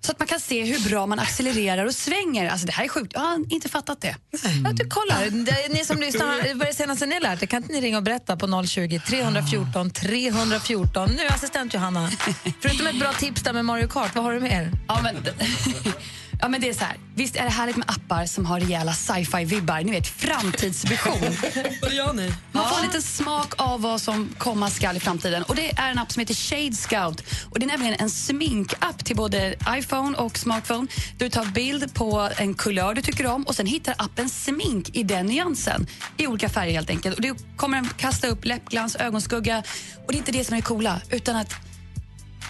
Så 0.00 0.12
att 0.12 0.18
man 0.18 0.28
kan 0.28 0.40
se 0.40 0.64
hur 0.64 0.88
bra 0.90 1.06
man 1.06 1.18
accelererar 1.18 1.84
och 1.86 1.94
svänger. 1.94 2.50
Alltså 2.50 2.66
det 2.66 2.72
här 2.72 2.84
är 2.84 2.88
sjukt. 2.88 3.12
Jag 3.14 3.20
har 3.20 3.52
inte 3.52 3.68
fattat 3.68 4.00
det. 4.00 4.16
Ja, 4.64 4.72
du 4.72 4.88
kollar. 4.88 5.30
Det- 5.30 5.72
Ni 5.74 5.84
som 5.84 5.98
lyssnar, 6.00 6.26
vad 6.54 6.62
är 6.62 6.66
det 6.66 6.74
senaste 6.74 7.06
ni 7.06 7.20
lärt 7.20 7.42
er? 7.42 7.46
Kan 7.46 7.62
inte 7.62 7.74
ni 7.74 7.80
ringa 7.80 7.96
och 7.96 8.02
berätta 8.02 8.36
på 8.36 8.64
020 8.66 9.00
314 9.06 9.90
314? 9.90 11.10
Nu 11.16 11.26
assistent 11.26 11.74
Johanna, 11.74 12.10
förutom 12.60 12.86
ett 12.86 12.98
bra 13.00 13.12
tips 13.12 13.42
där 13.42 13.52
med 13.52 13.64
Mario 13.64 13.88
Kart, 13.88 14.14
vad 14.14 14.24
har 14.24 14.32
du 14.32 14.40
mer? 14.40 14.72
Ja, 14.88 15.00
men, 15.02 15.16
ja, 16.40 16.48
men 16.48 16.60
det 16.60 16.68
är 16.68 16.74
så 16.74 16.84
här. 16.84 16.96
Visst 17.14 17.36
är 17.36 17.44
det 17.44 17.50
härligt 17.50 17.76
med 17.76 17.90
appar 17.90 18.26
som 18.26 18.46
har 18.46 18.60
rejäla 18.60 18.92
sci-fi-vibbar? 18.92 19.80
Ni 19.84 19.90
vet, 19.90 20.06
framtidsvision. 20.06 21.36
Vad 21.82 21.92
gör 21.92 22.12
ni? 22.12 22.32
Man 22.52 22.68
får 22.68 22.76
en 22.76 22.86
liten 22.86 23.02
smak 23.02 23.54
av 23.56 23.80
vad 23.80 24.00
som 24.00 24.28
komma 24.38 24.70
skall 24.70 24.96
i 24.96 25.00
framtiden. 25.00 25.42
Och 25.42 25.54
Det 25.54 25.78
är 25.78 25.90
en 25.90 25.98
app 25.98 26.12
som 26.12 26.20
heter 26.20 26.34
Shade 26.34 26.72
Scout. 26.72 27.22
Och 27.50 27.58
Det 27.58 27.66
är 27.66 27.68
nämligen 27.68 27.94
en 27.98 28.10
sminkapp 28.10 29.04
till 29.04 29.16
både 29.16 29.54
iPhone 29.68 30.18
och 30.18 30.38
smartphone. 30.38 30.86
Du 31.18 31.28
tar 31.28 31.44
bild 31.44 31.94
på 31.94 32.28
en 32.36 32.54
kulör 32.54 32.94
du 32.94 33.02
tycker 33.02 33.26
om 33.26 33.42
och 33.42 33.56
sen 33.56 33.66
hittar 33.66 33.94
appen 33.98 34.28
smink 34.28 34.96
i 34.96 35.02
den 35.02 35.26
nyansen. 35.26 35.86
I 36.16 36.26
olika 36.26 36.48
färger 36.48 36.72
helt 36.72 36.90
enkelt. 36.90 37.16
Och 37.16 37.22
Det 37.22 37.34
kommer 37.56 37.76
den 37.76 37.88
kasta 37.96 38.28
upp 38.28 38.44
läppglans, 38.44 38.96
ögonskugga. 38.96 39.62
Och 40.06 40.12
Det 40.12 40.16
är 40.16 40.18
inte 40.18 40.32
det 40.32 40.44
som 40.44 40.54
är 40.54 40.60
det 40.60 40.66
coola, 40.66 41.00
utan 41.10 41.36
att... 41.36 41.54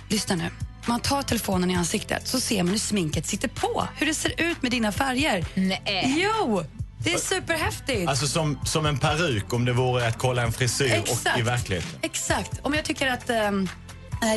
Lyssna 0.08 0.34
nu. 0.34 0.69
Man 0.90 1.00
tar 1.00 1.22
telefonen 1.22 1.70
i 1.70 1.74
ansiktet 1.74 2.28
så 2.28 2.40
ser 2.40 2.62
man 2.62 2.72
hur 2.72 2.78
sminket 2.78 3.26
sitter 3.26 3.48
på. 3.48 3.88
Hur 3.96 4.06
det 4.06 4.14
ser 4.14 4.40
ut 4.40 4.62
med 4.62 4.70
dina 4.70 4.92
färger. 4.92 5.46
Nej. 5.54 6.14
Jo! 6.18 6.64
Det 6.98 7.12
är 7.12 7.18
superhäftigt. 7.18 8.08
Alltså 8.08 8.26
som, 8.26 8.58
som 8.64 8.86
en 8.86 8.98
peruk 8.98 9.52
om 9.52 9.64
det 9.64 9.72
vore 9.72 10.08
att 10.08 10.18
kolla 10.18 10.42
en 10.42 10.52
frisyr 10.52 10.84
och 10.84 11.08
Exakt. 11.08 11.38
i 11.38 11.42
verkligheten. 11.42 11.90
Exakt. 12.02 12.60
Om 12.62 12.74
jag 12.74 12.84
tycker 12.84 13.08
att 13.08 13.30
um, 13.30 13.68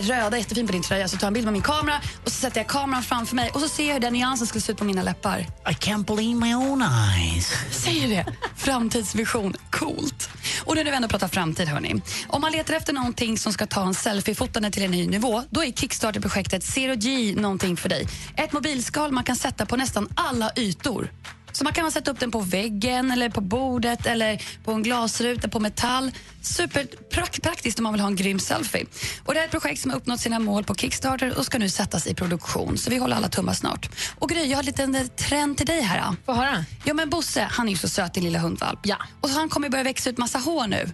röda 0.02 0.38
är 0.38 0.38
jättefin 0.38 0.68
på 0.68 0.74
din 0.74 0.82
tröja 0.82 1.08
så 1.08 1.18
tar 1.18 1.28
jag 1.28 1.30
en 1.30 1.34
bild 1.34 1.46
med 1.46 1.54
min 1.54 1.62
kamera 1.62 2.02
och 2.26 2.32
så 2.32 2.38
sätter 2.38 2.60
jag 2.60 2.68
kameran 2.68 3.04
framför 3.04 3.36
mig 3.36 3.52
och 3.54 3.60
så 3.60 3.68
ser 3.68 3.88
jag 3.88 3.94
hur 3.94 4.00
den 4.00 4.14
nyansen 4.14 4.48
skulle 4.48 4.62
se 4.62 4.72
ut 4.72 4.78
på 4.78 4.84
mina 4.84 5.04
läppar. 5.04 5.40
I 5.40 5.74
can't 5.74 6.06
believe 6.06 6.40
my 6.40 6.56
own 6.56 6.82
eyes. 6.82 7.54
Säger 7.72 8.08
det? 8.08 8.26
Framtidsvision. 8.56 9.54
Coolt. 9.72 10.30
Och 10.66 10.76
nu 10.76 10.84
när 10.84 10.92
vi 10.92 10.96
ändå 10.96 11.08
pratar 11.08 11.28
framtid, 11.28 11.68
hörni. 11.68 12.02
Om 12.28 12.42
man 12.42 12.52
letar 12.52 12.74
efter 12.74 12.94
någonting 12.94 13.38
som 13.38 13.54
ska 13.54 13.66
ta 13.66 13.88
en 13.88 13.94
selfie-fotande 13.94 14.72
till 14.72 14.84
en 14.84 14.92
ny 14.92 15.08
nivå, 15.08 15.44
då 15.50 15.64
är 15.64 15.72
Kickstarter-projektet 15.72 16.64
Zero 16.64 16.96
G 16.96 17.34
någonting 17.38 17.78
för 17.78 17.90
dig. 17.90 18.08
Ett 18.38 18.54
mobilskal 18.54 19.12
man 19.12 19.24
kan 19.24 19.36
sätta 19.36 19.66
på 19.66 19.78
nästan 19.78 20.08
alla 20.16 20.52
ytor. 20.56 21.12
Så 21.54 21.64
man 21.64 21.74
kan 21.74 21.92
sätta 21.92 22.12
upp 22.12 22.20
den 22.20 22.32
på 22.32 22.40
väggen, 22.40 23.12
eller 23.12 23.30
på 23.30 23.42
bordet 23.42 24.06
eller 24.06 24.42
på 24.64 24.72
en 24.72 24.84
glasruta 24.84 25.48
på 25.48 25.60
metall. 25.60 26.12
Superpraktiskt 26.42 27.80
om 27.80 27.84
man 27.84 27.94
vill 27.94 28.02
ha 28.02 28.08
en 28.08 28.16
grym 28.16 28.40
selfie. 28.40 28.86
Och 29.26 29.34
det 29.34 29.40
här 29.40 29.44
är 29.44 29.46
ett 29.46 29.52
projekt 29.52 29.82
som 29.82 29.92
har 29.92 29.98
uppnått 29.98 30.20
sina 30.20 30.40
mål 30.40 30.64
på 30.64 30.76
Kickstarter 30.76 31.38
och 31.38 31.46
ska 31.46 31.58
nu 31.58 31.70
sättas 31.70 32.08
i 32.08 32.14
produktion. 32.16 32.78
Så 32.78 32.90
vi 32.90 32.98
håller 32.98 33.16
alla 33.16 33.30
tummar 33.30 33.54
snart. 33.54 33.90
Och 34.20 34.30
Gry, 34.30 34.46
jag 34.46 34.58
har 34.58 34.62
en 34.62 34.66
liten 34.66 34.96
eh, 34.96 35.04
trend 35.04 35.58
till 35.58 35.66
dig 35.66 35.82
här. 35.82 36.04
Få 36.26 36.34
höra. 36.34 36.66
Ja, 36.84 36.94
men 36.94 37.10
Bosse, 37.10 37.48
han 37.52 37.68
är 37.68 37.72
ju 37.72 37.78
så 37.78 37.90
söt, 37.90 38.14
din 38.14 38.24
lilla 38.24 38.40
hundvalp. 38.40 38.80
Ja. 38.84 38.98
Och 39.22 39.30
så 39.30 39.40
han 39.40 39.50
kommer 39.50 39.70
börja 39.70 39.84
växa 39.84 40.10
ut 40.10 40.18
massa 40.18 40.40
hår 40.40 40.68
nu. 40.68 40.90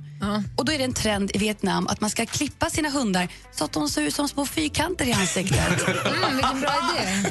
Och 0.56 0.66
då 0.66 0.72
är 0.72 0.78
det 0.78 0.84
en 0.84 0.94
trend 0.94 1.32
i 1.34 1.38
Vietnam 1.38 1.88
att 1.88 2.02
man 2.02 2.10
ska 2.10 2.26
klippa 2.26 2.70
sina 2.70 2.90
hundar 2.90 3.28
så 3.52 3.64
att 3.66 3.72
de 3.72 3.90
ser 3.90 4.02
ut 4.02 4.16
som 4.16 4.30
små 4.30 4.46
fyrkanter 4.46 5.06
i 5.06 5.14
ansiktet. 5.14 5.88
Mm, 5.88 6.36
vilken 6.36 6.62
bra 6.62 6.76
idé. 6.98 7.30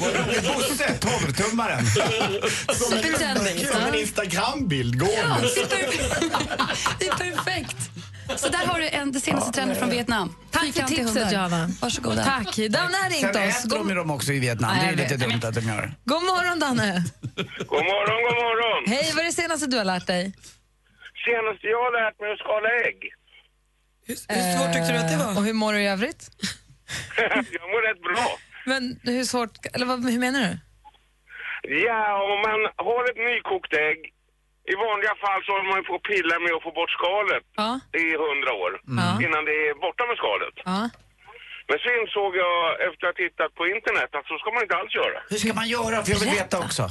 Bosse, 0.48 0.98
tolvtummaren. 1.00 1.84
Supertrendigt. 3.18 3.72
Som 3.72 3.82
en 3.82 3.94
Instagram-bild 3.94 4.98
gående. 4.98 5.16
Ja, 5.20 5.36
det 5.40 5.60
är 5.60 5.66
per- 5.66 6.98
det 6.98 7.06
är 7.08 7.16
perfekt. 7.32 7.76
Så 8.36 8.48
där 8.48 8.66
har 8.66 8.80
du 8.80 8.88
en, 8.88 9.12
det 9.12 9.20
senaste 9.20 9.52
trenden 9.52 9.76
från 9.76 9.90
Vietnam. 9.90 10.34
Tack 10.50 10.72
för 10.72 10.82
tipset. 10.82 11.32
Johanna. 11.32 11.70
Varsågoda. 11.80 12.24
Tack. 12.24 12.56
Danne 12.56 12.96
har 12.96 13.10
ringt 13.10 13.20
Sen 13.34 13.48
oss. 13.48 13.64
äter 13.64 13.78
de 13.88 13.94
dem 13.94 14.10
också 14.10 14.32
i 14.32 14.38
Vietnam. 14.38 14.76
Nej, 14.76 14.86
det 14.86 14.92
är 14.92 14.96
lite 15.08 15.16
vet. 15.26 15.30
dumt 15.30 15.48
att 15.48 15.54
de 15.54 15.60
gör. 15.60 15.94
god 16.04 16.22
morgon 16.22 16.58
Danne. 16.58 17.04
God 17.66 17.84
morgon, 17.92 18.22
god 18.26 18.36
morgon. 18.44 18.84
Hej, 18.86 19.10
vad 19.14 19.20
är 19.20 19.26
det 19.26 19.32
senaste 19.32 19.66
du 19.66 19.76
har 19.76 19.84
lärt 19.84 20.06
dig? 20.06 20.32
Senaste 21.26 21.66
jag 21.66 21.78
har 21.78 21.92
lärt 22.04 22.20
mig 22.20 22.32
att 22.32 22.38
skala 22.38 22.68
ägg. 22.88 22.98
Hur, 24.06 24.16
hur 24.34 24.58
svårt 24.58 24.72
tyckte 24.74 24.92
du 24.92 24.98
att 24.98 25.08
det 25.08 25.14
Eh, 25.14 25.28
Och 25.28 25.34
var? 25.34 25.42
hur 25.42 25.52
mår 25.52 25.72
du 25.72 25.80
i 25.82 25.86
övrigt? 25.88 26.30
jag 27.16 27.36
mår 27.72 27.88
rätt 27.94 28.02
bra. 28.02 28.38
Men 28.66 29.00
hur 29.02 29.24
svårt, 29.24 29.66
eller 29.72 29.86
vad, 29.86 30.10
hur 30.10 30.18
menar 30.18 30.40
du? 30.40 30.58
Ja, 31.86 32.02
om 32.32 32.38
man 32.48 32.60
har 32.86 33.02
ett 33.10 33.20
nykokt 33.30 33.72
ägg, 33.88 34.00
i 34.72 34.74
vanliga 34.86 35.14
fall 35.24 35.40
så 35.44 35.52
håller 35.52 35.70
man 35.74 35.84
på 35.88 35.94
att 35.98 36.02
pilla 36.10 36.36
med 36.44 36.52
att 36.56 36.62
få 36.66 36.72
bort 36.78 36.90
skalet 36.98 37.44
Ja. 37.62 37.70
i 38.02 38.04
hundra 38.24 38.52
år 38.64 38.72
Ja. 39.00 39.08
innan 39.24 39.42
det 39.48 39.56
är 39.68 39.74
borta 39.86 40.02
med 40.10 40.16
skalet. 40.22 40.56
Ja. 40.70 40.80
Men 41.68 41.78
så 41.82 41.88
insåg 42.00 42.30
jag 42.44 42.58
efter 42.86 43.02
att 43.06 43.14
ha 43.16 43.22
tittat 43.24 43.50
på 43.58 43.62
internet 43.76 44.10
att 44.18 44.26
så 44.30 44.34
ska 44.38 44.48
man 44.54 44.62
inte 44.66 44.76
alls 44.80 44.94
göra. 45.00 45.18
Hur 45.32 45.36
ska 45.42 45.50
man 45.60 45.68
göra? 45.76 45.96
För 46.02 46.10
jag 46.14 46.20
vill 46.24 46.34
veta 46.42 46.56
också. 46.66 46.84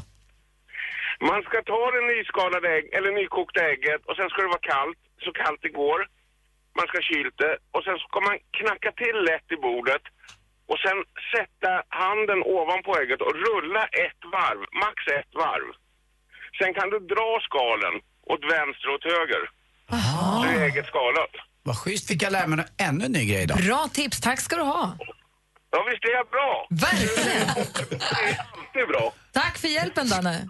Man 1.29 1.41
ska 1.47 1.55
ta 1.73 1.81
det 1.95 2.03
nyskalade 2.13 2.67
ägg, 2.77 2.85
eller 2.97 3.11
nykokta 3.11 3.59
ägget 3.73 4.01
och 4.07 4.15
sen 4.17 4.29
ska 4.29 4.39
det 4.41 4.53
vara 4.57 4.67
kallt, 4.75 4.99
så 5.25 5.29
kallt 5.41 5.59
det 5.65 5.73
går. 5.83 5.99
Man 6.77 6.85
ska 6.87 6.95
ha 7.01 7.07
kylt 7.13 7.35
det 7.43 7.53
och 7.75 7.83
sen 7.87 7.97
ska 7.97 8.17
man 8.27 8.37
knacka 8.59 8.89
till 9.03 9.17
lätt 9.29 9.47
i 9.55 9.57
bordet 9.67 10.03
och 10.71 10.79
sen 10.85 10.97
sätta 11.33 11.71
handen 12.03 12.39
ovanpå 12.57 12.89
ägget 13.01 13.21
och 13.21 13.33
rulla 13.47 13.83
ett 14.05 14.21
varv, 14.37 14.59
max 14.83 14.97
ett 15.19 15.33
varv. 15.43 15.67
Sen 16.59 16.71
kan 16.77 16.89
du 16.93 16.99
dra 17.13 17.29
skalen 17.47 17.95
åt 18.31 18.43
vänster 18.53 18.87
och 18.89 18.95
åt 18.99 19.07
höger. 19.15 19.43
Så 20.41 20.47
är 20.53 20.63
ägget 20.67 20.85
skalat. 20.85 21.33
Vad 21.63 21.77
schysst, 21.77 22.07
fick 22.07 22.21
jag 22.23 22.31
lära 22.31 22.47
mig 22.47 22.65
ännu 22.87 23.05
en 23.05 23.11
ny 23.11 23.25
grej 23.25 23.43
idag. 23.43 23.57
Bra 23.57 23.87
tips, 23.93 24.21
tack 24.21 24.39
ska 24.41 24.55
du 24.55 24.61
ha. 24.61 24.97
Ja, 25.71 25.85
visst 25.91 26.03
är 26.05 26.13
jag 26.19 26.27
bra? 26.29 26.67
Verkligen. 26.69 27.47
Det 27.89 28.29
är 28.29 28.37
alltid 28.53 28.87
bra. 28.87 29.13
Tack 29.33 29.57
för 29.57 29.67
hjälpen 29.67 30.09
Danne. 30.09 30.49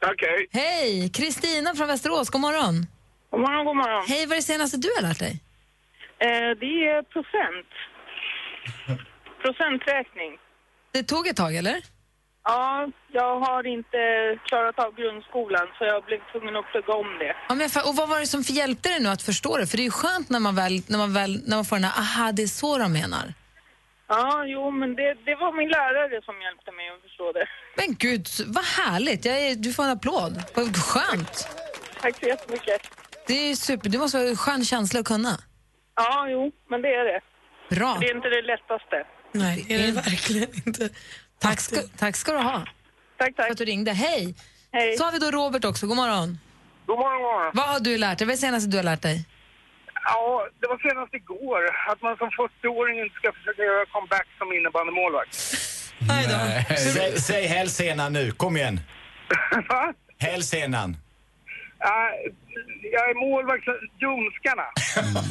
Tack, 0.00 0.22
hej. 0.22 0.48
Hej, 0.52 1.10
Kristina 1.14 1.74
från 1.74 1.88
Västerås, 1.88 2.30
god 2.30 2.40
morgon. 2.40 2.86
God 3.30 3.40
morgon, 3.40 3.64
god 3.66 3.76
morgon. 3.76 4.04
Hej, 4.08 4.26
vad 4.26 4.32
är 4.32 4.36
det 4.36 4.42
senaste 4.42 4.76
du 4.76 4.88
har 4.96 5.02
lärt 5.02 5.18
dig? 5.18 5.40
Eh, 6.18 6.50
det 6.60 6.88
är 6.88 7.02
procent. 7.02 7.68
Procenträkning. 9.44 10.32
Det 10.92 11.02
tog 11.02 11.26
ett 11.26 11.36
tag, 11.36 11.56
eller? 11.56 11.78
Ja, 12.44 12.88
jag 13.12 13.40
har 13.40 13.66
inte 13.66 13.98
klarat 14.48 14.78
av 14.78 14.94
grundskolan 14.94 15.66
så 15.78 15.84
jag 15.84 16.04
blev 16.04 16.20
tvungen 16.32 16.56
att 16.56 16.66
plugga 16.72 16.92
om 16.92 17.18
det. 17.18 17.36
Ja, 17.48 17.54
men 17.54 17.68
och 17.88 17.96
vad 17.96 18.08
var 18.08 18.20
det 18.20 18.26
som 18.26 18.40
hjälpte 18.40 18.88
dig 18.88 19.00
nu 19.00 19.08
att 19.08 19.22
förstå 19.22 19.56
det? 19.58 19.66
För 19.66 19.76
det 19.76 19.82
är 19.82 19.90
ju 19.92 20.00
skönt 20.02 20.30
när 20.30 20.40
man 20.40 20.54
väl, 20.54 20.72
när 20.88 20.98
man 20.98 21.12
väl 21.14 21.32
när 21.48 21.56
man 21.56 21.64
får 21.64 21.76
den 21.76 21.84
här, 21.84 22.00
aha, 22.02 22.32
det 22.32 22.42
är 22.42 22.46
så 22.46 22.78
de 22.78 22.92
menar. 22.92 23.26
Ja, 24.08 24.44
jo, 24.46 24.70
men 24.70 24.96
det, 24.96 25.14
det 25.14 25.34
var 25.34 25.52
min 25.56 25.68
lärare 25.68 26.22
som 26.24 26.42
hjälpte 26.42 26.72
mig 26.72 26.88
att 26.88 27.02
förstå 27.02 27.32
det. 27.32 27.46
Men 27.76 27.94
gud, 27.98 28.26
vad 28.46 28.64
härligt. 28.64 29.26
Är, 29.26 29.54
du 29.54 29.72
får 29.72 29.82
en 29.82 29.90
applåd. 29.90 30.42
Vad 30.54 30.76
skönt. 30.76 31.48
Tack 32.00 32.16
så 32.20 32.26
jättemycket. 32.26 32.80
Det 33.26 33.50
är 33.50 33.54
super. 33.54 33.88
Det 33.88 33.98
måste 33.98 34.18
vara 34.18 34.28
en 34.28 34.36
skön 34.36 34.64
känsla 34.64 35.00
att 35.00 35.06
kunna. 35.06 35.38
Ja, 35.96 36.28
jo, 36.28 36.52
men 36.70 36.82
det 36.82 36.88
är 36.88 37.04
det. 37.04 37.20
Bra. 37.70 37.96
Det 38.00 38.06
är 38.06 38.16
inte 38.16 38.28
det 38.28 38.42
lättaste. 38.42 39.06
Nej, 39.34 39.64
det 39.68 39.74
är 39.74 39.86
det 39.86 39.92
verkligen 39.92 40.48
inte. 40.66 40.88
Tack 41.38 41.60
ska, 41.60 41.76
tack 41.98 42.16
ska 42.16 42.32
du 42.32 42.38
ha. 42.38 42.66
Tack, 43.18 43.36
tack. 43.36 43.46
För 43.46 43.52
att 43.52 43.58
du 43.58 43.64
ringde. 43.64 43.92
Hej. 43.92 44.34
Hej. 44.72 44.96
Så 44.96 45.04
har 45.04 45.12
vi 45.12 45.18
då 45.18 45.30
Robert 45.30 45.64
också. 45.64 45.86
God 45.86 45.96
morgon. 45.96 46.38
God 46.86 46.98
morgon, 46.98 47.22
god 47.22 47.30
morgon. 47.32 47.52
Vad 47.54 47.66
har 47.68 47.80
du 47.80 47.98
lärt 47.98 48.18
dig? 48.18 48.26
Vad 48.26 48.32
är 48.32 48.36
det 48.36 48.40
senaste 48.40 48.70
du 48.70 48.76
har 48.76 48.84
lärt 48.84 49.02
dig? 49.02 49.24
Ja, 50.04 50.48
det 50.60 50.66
var 50.68 50.78
senast 50.88 51.14
igår 51.14 51.62
att 51.92 52.02
man 52.02 52.16
som 52.16 52.28
40-åring 52.30 53.00
inte 53.00 53.14
ska 53.16 53.32
försöka 53.32 53.62
göra 53.62 53.86
comeback 53.86 54.26
som 54.38 54.52
innebandymålvakt. 54.52 55.34
Säg, 56.94 57.20
säg 57.20 57.46
hälsenan 57.46 58.12
nu, 58.12 58.30
kom 58.32 58.56
igen. 58.56 58.80
Va? 59.68 59.94
Hälsenan. 60.18 60.96
Ja, 61.78 62.10
jag 62.92 63.10
är 63.10 63.14
målvakt 63.30 63.64
för 63.64 63.80
Ljungskarna. 64.00 64.66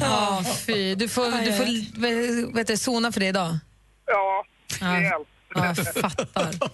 Ja, 0.00 0.42
fy. 0.66 0.94
Du 0.94 1.08
får, 1.08 1.24
du 1.44 1.52
får 1.52 2.00
vet- 2.00 2.56
vet 2.56 2.66
du, 2.66 2.76
sona 2.76 3.12
för 3.12 3.20
det 3.20 3.26
idag. 3.26 3.58
Ja, 4.06 4.44
Ja. 4.80 4.86
rejält. 4.86 5.28
Ja, 5.54 5.66
jag 5.66 5.76
fattar. 5.94 6.68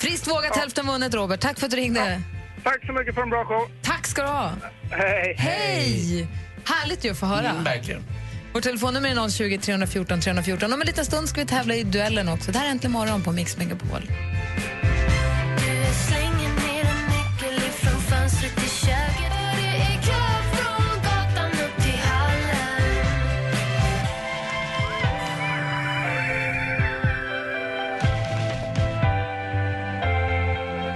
Friskt 0.00 0.26
vågat, 0.28 0.56
hälften 0.56 0.86
vunnet, 0.86 1.14
Robert. 1.14 1.40
Tack 1.40 1.58
för 1.58 1.66
att 1.66 1.70
du 1.70 1.76
ringde. 1.76 2.20
Tack 2.64 2.86
så 2.86 2.92
mycket 2.92 3.14
för 3.14 3.22
en 3.22 3.30
bra 3.30 3.44
show. 3.44 3.70
Tack 3.82 4.06
ska 4.06 4.22
du 4.22 4.28
ha. 4.28 4.50
Hej. 4.90 5.34
Hej! 5.38 6.26
Härligt 6.64 7.04
ju 7.04 7.10
att 7.10 7.18
få 7.18 7.26
höra. 7.26 7.48
Mm, 7.50 7.64
verkligen. 7.64 8.02
Vårt 8.54 8.62
telefonnummer 8.62 9.08
är 9.08 9.28
020 9.30 9.58
314 9.58 10.20
314. 10.20 10.72
Om 10.72 10.80
en 10.80 10.86
liten 10.86 11.04
stund 11.04 11.28
ska 11.28 11.40
vi 11.40 11.46
tävla 11.46 11.74
i 11.74 11.82
duellen 11.84 12.28
också. 12.28 12.52
Det 12.52 12.58
här 12.58 12.66
är 12.66 12.70
Äntligen 12.70 12.92
morgon 12.92 13.22
på 13.22 13.32
Mix 13.32 13.56
Megapol. 13.56 14.02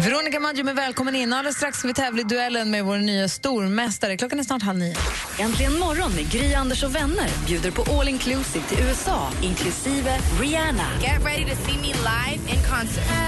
Veronica 0.07 0.41
Maggio 0.41 0.65
med 0.65 0.77
välkommen 0.77 1.15
in. 1.15 1.33
Alldeles 1.33 1.57
strax 1.57 1.79
ska 1.79 1.89
vi 1.89 1.95
tävla 1.95 2.21
i 2.21 2.25
duellen 2.25 2.71
med 2.71 2.85
vår 2.85 2.99
nya 2.99 3.29
stormästare. 3.29 4.17
Klockan 4.17 4.39
är 4.39 4.43
snart 4.45 4.63
halv 4.63 4.79
nio. 4.79 4.95
Äntligen 5.39 5.79
morgon 5.79 6.13
med 6.13 6.31
Gry, 6.31 6.55
Anders 6.55 6.85
och 6.85 6.95
vänner 6.95 7.29
bjuder 7.47 7.71
på 7.71 7.83
all 7.93 8.09
inclusive 8.09 8.65
till 8.65 8.79
USA, 8.79 9.29
inklusive 9.43 10.19
Rihanna. 10.41 10.89
Get 11.03 11.25
ready 11.25 11.45
to 11.45 11.57
see 11.57 11.77
me 11.77 11.87
live 11.87 12.53
in 12.53 12.63
concert. 12.71 13.27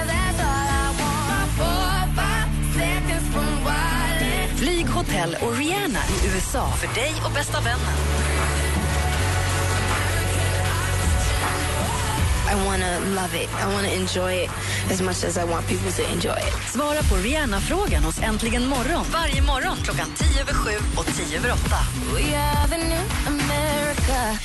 Flyg, 4.56 4.86
hotell 4.86 5.36
och 5.40 5.56
Rihanna 5.56 5.98
i 5.98 6.34
USA 6.34 6.70
för 6.70 6.94
dig 6.94 7.14
och 7.24 7.32
bästa 7.32 7.60
vännen. 7.60 8.57
I 12.52 12.54
want 12.66 12.82
to 12.82 12.92
love 13.20 13.34
it. 13.34 13.48
I 13.62 13.66
want 13.74 13.86
to 13.86 13.92
enjoy 13.94 14.32
it 14.44 14.50
as 14.90 15.02
much 15.02 15.24
as 15.24 15.36
I 15.36 15.44
want 15.44 15.66
people 15.66 15.92
to 15.92 16.02
enjoy 16.12 16.38
it. 16.48 16.54
Svara 16.72 17.02
på 17.02 17.16
Rihanna-frågan 17.16 18.04
hos 18.04 18.22
Äntligen 18.22 18.66
morgon 18.66 19.04
varje 19.12 19.42
morgon 19.42 19.76
klockan 19.84 20.06
10 20.16 20.40
över 20.40 20.54
7 20.54 20.70
och 20.96 21.06
10 21.06 21.38
över 21.38 21.52
8. 21.52 21.60
We 22.14 22.36
are 22.38 22.68
the 22.68 22.76
new 22.76 23.04
America. 23.26 24.38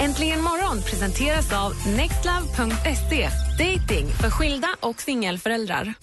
Äntligen 0.00 0.42
morgon 0.42 0.82
presenteras 0.82 1.52
av 1.52 1.74
nextlove.se. 1.86 3.30
Dating 3.58 4.12
för 4.20 4.30
skilda 4.30 4.68
och 4.80 5.00
singelföräldrar. 5.00 5.94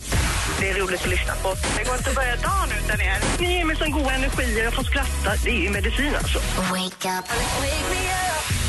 Det 0.59 0.69
är 0.69 0.73
roligt 0.73 1.01
att 1.01 1.09
lyssna 1.09 1.33
på. 1.35 1.55
Det 1.77 1.83
går 1.83 1.95
inte 1.97 2.09
att 2.09 2.15
börja 2.15 2.35
dagen 2.35 2.69
utan 2.85 3.01
er. 3.01 3.17
Ni 3.39 3.53
ger 3.57 3.65
mig 3.65 3.75
sån 3.75 3.91
god 3.91 4.11
energi 4.11 4.59
och 4.61 4.65
jag 4.65 4.73
får 4.73 4.83
skratta. 4.83 5.43
Det 5.43 5.49
är 5.49 5.61
ju 5.61 5.69
medicin 5.69 6.15
alltså. 6.15 6.39
Wake 6.59 7.09
up. 7.19 7.27
Wake 7.29 7.83
me 7.89 7.97
up. 7.97 8.62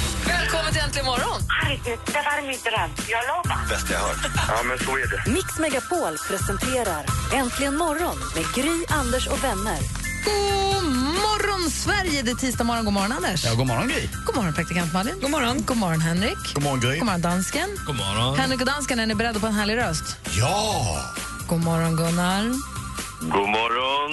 Välkommen 0.55 0.73
till 0.75 0.83
Äntligen 0.83 1.07
morgon. 1.07 1.41
Herregud, 1.49 1.99
det 2.07 2.13
var 2.13 2.43
min 2.47 2.59
dröm. 2.69 2.91
Jag 3.15 3.23
lovar. 3.31 3.69
Bästa 3.69 3.93
jag 3.93 4.01
hört. 4.01 4.17
Ja, 4.49 4.63
men 4.69 4.79
så 4.79 4.91
är 4.99 5.07
det. 5.13 5.31
Mix 5.31 5.59
Megapol 5.59 6.19
presenterar 6.29 7.05
Äntligen 7.33 7.77
morgon 7.77 8.17
med 8.35 8.45
Gry, 8.55 8.85
Anders 8.89 9.27
och 9.27 9.45
vänner. 9.45 9.79
God 10.25 10.85
morgon, 11.27 11.71
Sverige! 11.71 12.23
Det 12.23 12.31
är 12.31 12.35
tisdag 12.35 12.65
morgon. 12.65 12.85
God 12.85 12.95
morgon, 12.95 13.13
Anders. 13.13 13.45
Ja, 13.45 13.55
god 13.55 13.67
morgon, 13.67 13.89
Gry. 13.89 14.09
God 14.27 14.37
morgon, 14.37 14.55
praktikant 14.55 14.93
Malin. 14.93 15.15
God 15.21 15.31
morgon. 15.31 15.63
God 15.67 15.77
morgon, 15.77 16.01
Henrik. 16.01 16.55
God 16.55 16.63
morgon, 16.63 16.81
Gry. 16.81 16.99
God 16.99 17.07
morgon, 17.07 17.21
dansken. 17.21 17.69
God 17.87 17.97
morgon. 17.97 18.39
Henrik 18.39 18.61
och 18.61 18.67
dansken, 18.67 18.99
är 19.01 19.07
ni 19.07 19.15
beredda 19.15 19.41
på 19.41 19.47
en 19.47 19.55
härlig 19.55 19.77
röst? 19.77 20.17
Ja! 20.31 20.99
God 21.49 21.61
morgon, 21.65 21.97
Gunnar. 21.97 22.43
God 23.21 23.49
morgon. 23.49 24.13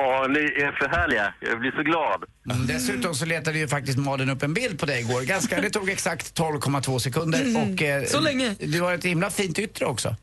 Åh, 0.00 0.28
ni 0.28 0.40
är 0.40 0.72
för 0.78 0.88
härliga. 0.88 1.34
Jag 1.40 1.60
blir 1.60 1.70
så 1.72 1.82
glad. 1.82 2.24
Mm, 2.50 2.66
dessutom 2.66 3.14
så 3.14 3.24
letade 3.26 3.58
ju 3.58 3.68
faktiskt 3.68 3.98
Malin 3.98 4.30
upp 4.30 4.42
en 4.42 4.54
bild 4.54 4.80
på 4.80 4.86
dig 4.86 5.00
igår. 5.00 5.22
Ganska, 5.22 5.60
det 5.60 5.70
tog 5.70 5.90
exakt 5.90 6.38
12,2 6.38 6.98
sekunder. 6.98 7.40
Och, 7.62 7.82
eh, 7.82 8.04
Så 8.04 8.20
länge. 8.20 8.54
Du 8.60 8.80
har 8.82 8.94
ett 8.94 9.04
himla 9.04 9.30
fint 9.30 9.58
yttre 9.58 9.84
också. 9.86 10.16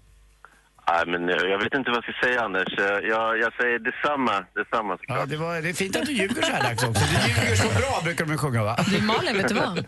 Nej, 0.91 1.03
men 1.07 1.29
eh, 1.29 1.35
jag 1.35 1.57
vet 1.63 1.73
inte 1.73 1.89
vad 1.91 1.97
jag 1.97 2.03
ska 2.03 2.27
säga, 2.27 2.41
Anders. 2.41 2.79
Eh, 2.79 2.85
Jag, 2.85 3.39
jag 3.39 3.53
säger 3.53 3.79
detsamma. 3.79 4.45
Detsamma 4.55 4.97
såklart. 4.97 5.19
Ja, 5.19 5.25
det, 5.25 5.37
var, 5.37 5.61
det 5.61 5.69
är 5.69 5.73
fint 5.73 5.95
att 5.95 6.05
du 6.05 6.11
ljuger 6.11 6.41
så 6.41 6.51
här 6.51 6.63
dags 6.63 6.83
också. 6.83 7.03
Du 7.05 7.29
ljuger 7.29 7.55
så 7.55 7.67
bra 7.67 8.01
brukar 8.03 8.25
de 8.25 8.37
sjunga 8.37 8.63
va? 8.63 8.77
Du, 8.91 9.01
Malin, 9.01 9.37
vet 9.37 9.47
du 9.47 9.53
vad? 9.55 9.85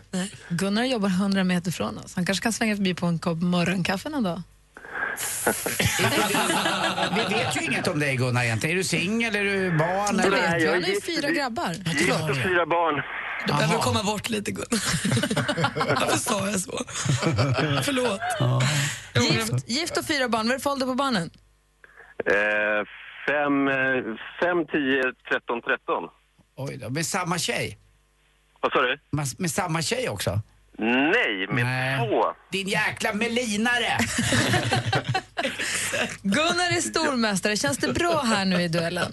Gunnar 0.48 0.84
jobbar 0.84 1.08
100 1.08 1.44
meter 1.44 1.70
från 1.70 1.98
oss. 1.98 2.16
Han 2.16 2.26
kanske 2.26 2.42
kan 2.42 2.52
svänga 2.52 2.76
förbi 2.76 2.94
på 2.94 3.06
en 3.06 3.18
kopp 3.18 3.42
morgonkaffe 3.42 4.08
någon 4.08 4.22
dag. 4.22 4.42
Vi 7.16 7.34
vet 7.34 7.56
ju 7.56 7.64
inget 7.64 7.88
om 7.88 7.98
dig 7.98 8.16
Gunnar 8.16 8.44
egentligen. 8.44 8.72
Är 8.72 8.78
du 8.78 8.84
singel, 8.84 9.36
är 9.36 9.44
du 9.44 9.70
barn? 9.78 10.16
Det 10.16 10.22
eller? 10.22 10.30
vet 10.30 10.62
jag 10.62 10.72
Han 10.72 10.82
har 10.82 10.90
ju 10.90 11.00
fyra 11.00 11.30
grabbar. 11.30 11.72
Gift 11.72 12.30
och 12.30 12.36
fyra 12.36 12.66
barn. 12.66 13.02
Du 13.46 13.52
behöver 13.52 13.78
komma 13.78 14.02
bort 14.02 14.28
lite, 14.28 14.50
Gunnar. 14.50 14.68
Varför 16.00 16.18
sa 16.18 16.46
jag 16.50 16.60
så? 16.60 16.72
Förlåt. 17.82 18.20
Gift, 19.30 19.68
gift 19.68 19.96
och 19.96 20.04
fyra 20.04 20.28
barn. 20.28 20.46
Vad 20.46 20.52
är 20.52 20.58
det 20.58 20.62
för 20.62 20.70
ålder 20.70 20.86
på 20.86 20.94
barnen? 20.94 21.30
Eh, 22.26 22.86
fem, 23.28 23.68
eh, 23.68 24.16
fem, 24.42 24.66
tio, 24.72 25.02
tretton, 25.28 25.62
tretton. 25.62 26.04
Oj 26.56 26.76
då, 26.76 26.90
med 26.90 27.06
samma 27.06 27.38
tjej? 27.38 27.78
Vad 28.60 28.72
sa 28.72 28.82
du? 28.82 28.98
Med, 29.10 29.26
med 29.38 29.50
samma 29.50 29.82
tjej 29.82 30.08
också? 30.08 30.40
Nej, 30.80 31.46
med 31.48 31.64
Nej. 31.64 32.08
två. 32.08 32.24
Din 32.50 32.68
jäkla 32.68 33.12
melinare! 33.12 33.92
Gunnar 36.22 36.68
är 36.76 36.80
stormästare. 36.80 37.56
Känns 37.56 37.78
det 37.78 37.92
bra 37.92 38.22
här 38.24 38.44
nu 38.44 38.62
i 38.62 38.68
duellen? 38.68 39.12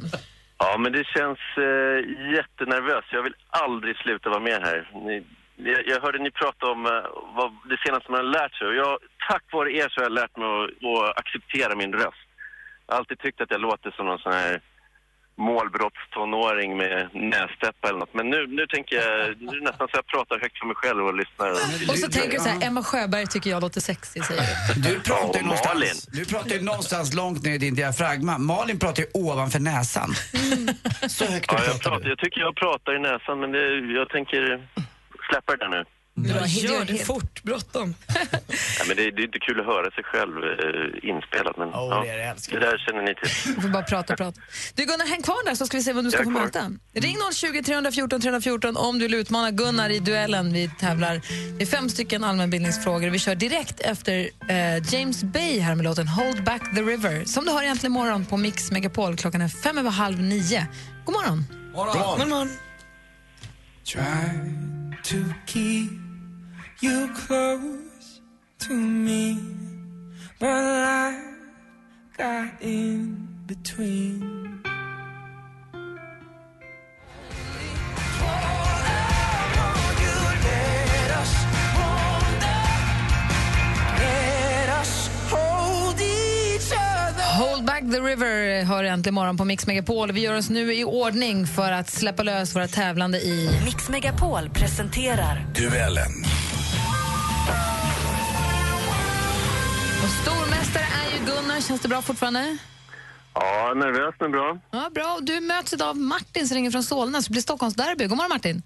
Ja, 0.57 0.77
men 0.77 0.91
det 0.91 1.03
känns 1.03 1.39
eh, 1.57 1.97
jättenervöst. 2.37 3.07
Jag 3.11 3.23
vill 3.23 3.35
aldrig 3.49 3.97
sluta 3.97 4.29
vara 4.29 4.39
med 4.39 4.61
här. 4.61 4.89
Ni, 4.93 5.23
jag, 5.55 5.87
jag 5.87 6.01
hörde 6.01 6.19
ni 6.19 6.31
prata 6.31 6.65
om 6.65 6.85
eh, 6.85 6.91
vad 7.37 7.51
det 7.69 7.77
senaste 7.85 8.11
man 8.11 8.25
har 8.25 8.31
lärt 8.39 8.55
sig. 8.55 8.67
Och 8.67 8.75
jag, 8.75 8.99
tack 9.29 9.43
vare 9.51 9.71
er 9.71 9.87
så 9.89 9.95
har 9.99 10.05
jag 10.05 10.19
lärt 10.21 10.37
mig 10.37 10.47
att, 10.47 10.69
att 10.93 11.17
acceptera 11.19 11.75
min 11.75 11.93
röst. 11.93 12.27
Jag 12.87 12.93
har 12.93 12.99
alltid 12.99 13.19
tyckt 13.19 13.41
att 13.41 13.51
jag 13.51 13.61
låter 13.61 13.91
som 13.91 14.05
någon 14.05 14.19
sån 14.19 14.33
här 14.33 14.61
målbrottstonåring 15.37 16.77
med 16.77 17.09
nästäppa 17.13 17.89
eller 17.89 17.99
något. 17.99 18.13
Men 18.13 18.29
nu, 18.29 18.47
nu 18.47 18.67
tänker 18.67 18.95
jag, 18.95 19.41
nu 19.41 19.47
är 19.47 19.59
det 19.59 19.65
nästan 19.69 19.87
så 19.87 19.97
jag 19.97 20.07
pratar 20.07 20.39
högt 20.39 20.59
för 20.59 20.65
mig 20.67 20.75
själv 20.75 21.05
och 21.05 21.13
lyssnar. 21.13 21.51
Och 21.91 21.97
så 21.97 22.09
tänker 22.11 22.31
du 22.37 22.43
så 22.43 22.49
här, 22.49 22.67
Emma 22.67 22.83
Sjöberg 22.83 23.27
tycker 23.27 23.49
jag 23.49 23.61
låter 23.61 23.81
sexig, 23.81 24.25
säger 24.25 24.41
du. 24.75 24.81
Du 24.89 24.99
pratar 24.99 25.39
ju 25.39 25.45
någonstans, 25.45 26.05
du 26.05 26.25
pratar 26.25 26.49
ju 26.49 26.61
någonstans 26.61 27.13
långt 27.13 27.43
ner 27.43 27.53
i 27.53 27.57
din 27.57 27.75
diafragma. 27.75 28.37
Malin 28.37 28.79
pratar 28.79 29.03
ju 29.03 29.09
ovanför 29.13 29.59
näsan. 29.59 30.09
Så 31.07 31.25
högt 31.25 31.45
Ja, 31.51 31.57
jag, 31.57 31.65
pratar 31.65 31.89
pratar, 31.89 32.03
du. 32.03 32.09
jag 32.09 32.19
tycker 32.19 32.41
jag 32.41 32.55
pratar 32.55 32.95
i 32.95 32.99
näsan, 32.99 33.39
men 33.39 33.51
det, 33.51 33.63
jag 33.99 34.09
tänker 34.09 34.67
släppa 35.29 35.51
det 35.51 35.57
där 35.57 35.69
nu. 35.69 35.83
Ja, 36.17 36.45
gör 36.47 36.85
det 36.85 36.97
fort, 36.97 37.43
bråttom. 37.43 37.95
Ja, 38.79 38.85
men 38.87 38.97
det, 38.97 39.11
det 39.11 39.21
är 39.21 39.25
inte 39.25 39.39
kul 39.39 39.59
att 39.59 39.65
höra 39.65 39.91
sig 39.91 40.03
själv 40.03 40.37
eh, 40.43 41.09
inspelat, 41.09 41.57
men 41.57 41.67
Åh, 41.67 41.87
ja, 41.89 42.01
det 42.03 42.09
är 42.09 42.59
det 42.59 42.65
där 42.65 42.77
känner 42.77 43.01
ni 43.01 43.15
till. 43.15 43.55
Du 43.55 43.61
får 43.61 43.69
bara 43.69 43.83
prata 43.83 44.13
och 44.13 44.17
prata. 44.17 44.41
Du 44.75 44.85
Gunnar, 44.85 45.05
häng 45.05 45.21
kvar 45.21 45.45
där 45.45 45.55
så 45.55 45.65
ska 45.65 45.77
vi 45.77 45.83
se 45.83 45.93
vad 45.93 46.03
du 46.03 46.11
ska 46.11 46.23
få 46.23 46.29
möta. 46.29 46.71
Ring 46.93 47.17
020 47.33 47.63
314 47.63 48.21
314 48.21 48.77
om 48.77 48.99
du 48.99 49.05
vill 49.05 49.13
utmana 49.13 49.51
Gunnar 49.51 49.89
i 49.89 49.99
duellen. 49.99 50.53
Vi 50.53 50.69
tävlar 50.79 51.21
i 51.59 51.65
fem 51.65 51.89
stycken 51.89 52.23
allmänbildningsfrågor. 52.23 53.09
Vi 53.09 53.19
kör 53.19 53.35
direkt 53.35 53.79
efter 53.79 54.29
eh, 54.49 54.93
James 54.93 55.23
Bay 55.23 55.59
här 55.59 55.75
med 55.75 55.83
låten 55.83 56.07
Hold 56.07 56.43
Back 56.43 56.75
the 56.75 56.81
River 56.81 57.25
som 57.25 57.45
du 57.45 57.51
har 57.51 57.63
egentligen 57.63 57.93
imorgon 57.93 58.25
på 58.25 58.37
Mix 58.37 58.71
Megapol. 58.71 59.17
Klockan 59.17 59.41
är 59.41 59.47
fem 59.47 59.77
över 59.77 59.89
halv 59.89 60.19
nio. 60.19 60.67
God 61.05 61.15
morgon. 61.15 61.45
Men 62.17 62.29
man, 62.29 62.49
Try 63.85 64.51
to 65.03 65.17
keep 65.45 66.04
you 66.81 67.07
close 67.13 68.21
to 68.59 68.73
me, 68.73 69.37
but 70.39 70.47
I 70.49 71.19
got 72.17 72.61
in 72.61 73.27
between. 73.47 74.61
Hold 87.37 87.65
Back 87.65 87.81
the 87.91 87.99
River 87.99 88.63
hör 88.63 88.83
äntligen 88.83 89.13
morgon 89.13 89.37
på 89.37 89.45
Mix 89.45 89.67
Megapol. 89.67 90.11
Vi 90.11 90.21
gör 90.21 90.37
oss 90.37 90.49
nu 90.49 90.73
i 90.73 90.83
ordning 90.83 91.47
för 91.47 91.71
att 91.71 91.89
släppa 91.89 92.23
lös 92.23 92.55
våra 92.55 92.67
tävlande 92.67 93.17
i... 93.17 93.61
Mix 93.65 93.89
Megapol 93.89 94.49
presenterar 94.49 95.45
Duellen. 95.55 96.11
Och 100.03 100.09
stormästare 100.21 100.83
är 100.83 101.19
ju 101.19 101.25
Gunnar. 101.25 101.61
Känns 101.61 101.81
det 101.81 101.87
bra 101.87 102.01
fortfarande? 102.01 102.57
Ja, 103.33 103.73
nervös 103.75 104.15
men 104.19 104.31
bra. 104.31 104.57
Ja, 104.71 104.89
bra. 104.95 105.19
Du 105.21 105.39
möts 105.39 105.73
idag 105.73 105.89
av 105.89 105.97
Martin 105.97 106.47
som 106.47 106.55
ringer 106.55 106.71
från 106.71 106.83
Solna, 106.83 107.21
så 107.21 107.27
det 107.27 107.31
blir 107.31 107.41
Stockholmsderby. 107.41 108.07
God 108.07 108.17
morgon 108.17 108.29
Martin. 108.29 108.63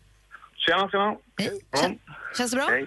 Tjena, 0.58 0.90
tjena. 0.90 1.16
Hej. 1.40 1.62
Kän, 1.82 2.00
känns 2.38 2.52
det 2.52 2.58
bra? 2.58 2.68
Hej. 2.70 2.86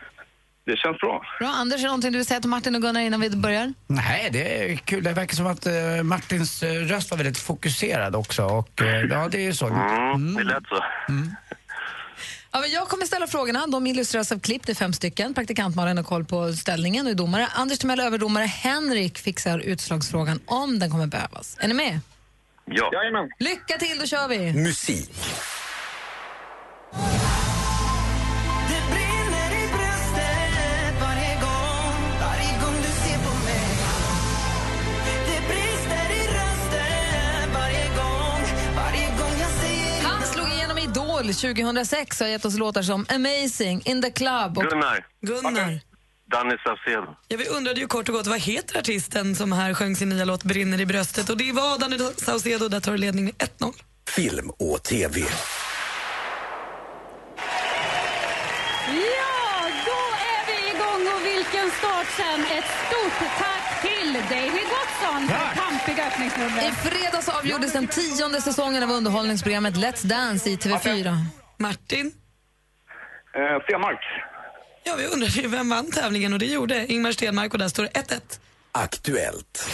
Det 0.65 0.77
känns 0.77 0.99
bra. 0.99 1.23
Bra. 1.39 1.49
Anders, 1.49 1.79
är 1.79 1.83
det 1.83 1.87
någonting 1.87 2.13
du 2.13 2.19
vill 2.19 2.27
säga 2.27 2.41
till 2.41 2.51
Martin 2.51 2.75
och 2.75 2.83
Gunnar 2.83 3.01
innan 3.01 3.21
vi 3.21 3.31
börjar? 3.31 3.73
Nej, 3.87 4.29
det 4.33 4.73
är 4.73 4.77
kul. 4.77 5.05
Det 5.05 5.13
verkar 5.13 5.35
som 5.37 5.47
att 5.47 5.67
eh, 5.67 6.03
Martins 6.03 6.63
eh, 6.63 6.73
röst 6.73 7.11
var 7.11 7.19
väldigt 7.19 7.39
fokuserad 7.39 8.17
också. 8.17 8.45
Och, 8.45 8.83
eh, 8.83 9.01
ja, 9.11 9.29
det 9.29 9.39
är 9.39 9.45
ju 9.45 9.55
så. 9.55 9.67
Mm, 9.67 10.35
det 10.35 10.45
lät 10.45 10.67
så. 10.67 10.83
Ja, 12.53 12.61
men 12.61 12.71
jag 12.71 12.89
kommer 12.89 13.05
ställa 13.07 13.27
frågorna. 13.27 13.67
De 13.67 13.87
illustreras 13.87 14.33
av 14.33 14.39
klipp. 14.41 14.67
Det 14.67 14.73
är 14.73 14.75
fem 14.75 14.93
stycken. 14.93 15.35
Praktikant 15.35 15.77
Malin 15.77 15.97
har 15.97 16.05
koll 16.05 16.25
på 16.25 16.53
ställningen 16.53 17.07
och 17.07 17.11
är 17.13 17.15
domare. 17.17 17.47
Anders 17.55 17.79
Timell 17.79 18.01
överdomare. 18.01 18.45
Henrik 18.45 19.19
fixar 19.19 19.59
utslagsfrågan 19.59 20.41
om 20.47 20.79
den 20.79 20.91
kommer 20.91 21.07
behövas. 21.07 21.57
Är 21.61 21.69
ni 21.69 21.75
med? 21.75 22.01
Ja. 22.65 22.91
Jajamän. 22.93 23.31
Lycka 23.39 23.79
till, 23.79 23.99
då 23.99 24.07
kör 24.07 24.29
vi! 24.29 24.53
Musik. 24.53 25.11
Idol 41.23 41.35
2006 41.35 42.21
och 42.21 42.27
har 42.27 42.31
gett 42.31 42.45
oss 42.45 42.59
låtar 42.59 42.83
som 42.83 43.07
Amazing, 43.09 43.83
In 43.85 44.03
the 44.03 44.11
Club 44.11 44.59
och 44.59 44.65
Gunnar. 44.65 45.07
Gunnar. 45.21 45.81
Danny 46.31 46.57
Saucedo. 46.65 47.17
Ja, 47.29 47.37
vi 47.37 47.49
undrade 47.49 47.81
ju 47.81 47.87
kort 47.87 48.09
och 48.09 48.15
gott 48.15 48.27
vad 48.27 48.41
heter 48.41 48.79
artisten 48.79 49.35
som 49.35 49.53
här 49.53 49.75
sjöng 49.75 49.97
sin 49.97 50.09
nya 50.09 50.25
låt 50.25 50.45
Brinner 50.45 50.81
i 50.81 50.87
bröstet 50.87 51.31
och 51.31 51.37
det 51.37 51.53
var 51.53 51.79
Danny 51.79 51.99
Saucedo, 52.17 52.69
där 52.69 52.81
tar 52.81 52.93
du 52.93 52.99
ledning 52.99 53.25
med 53.25 53.35
1-0. 53.35 53.73
Film 54.09 54.51
och 54.51 54.83
TV. 54.83 55.21
Ja, 55.21 55.27
då 59.87 60.01
är 60.33 60.47
vi 60.47 60.69
igång 60.71 61.15
och 61.17 61.27
vilken 61.27 61.71
start 61.71 62.07
sen. 62.17 62.41
Ett 62.41 62.65
stort 62.87 63.29
tack 63.39 63.52
till 64.13 64.37
David 64.37 64.67
Gottson 64.75 65.29
för 65.29 65.61
pampiga 65.61 66.07
öppningsnummer. 66.07 66.69
I 66.69 66.71
fredags 66.73 67.29
avgjordes 67.29 67.73
den 67.73 67.89
tionde 67.89 68.41
säsongen 68.41 68.83
av 68.83 68.91
underhållningsprogrammet 68.91 69.75
Let's 69.77 70.07
Dance 70.07 70.51
i 70.51 70.57
TV4. 70.57 71.17
Martin? 71.59 72.13
Eh, 73.35 73.63
Stenmark. 73.63 74.01
Ja, 74.85 74.95
vi 74.97 75.07
undrade 75.07 75.33
ju 75.33 75.49
vem 75.49 75.69
vann 75.69 75.91
tävlingen 75.91 76.33
och 76.33 76.39
det 76.39 76.47
gjorde 76.47 76.93
Ingmar 76.93 77.13
Stenmark 77.13 77.53
och 77.53 77.59
där 77.59 77.69
står 77.69 77.83
det 77.83 77.91
1-1. 77.91 78.41
Aktuellt. 78.73 79.71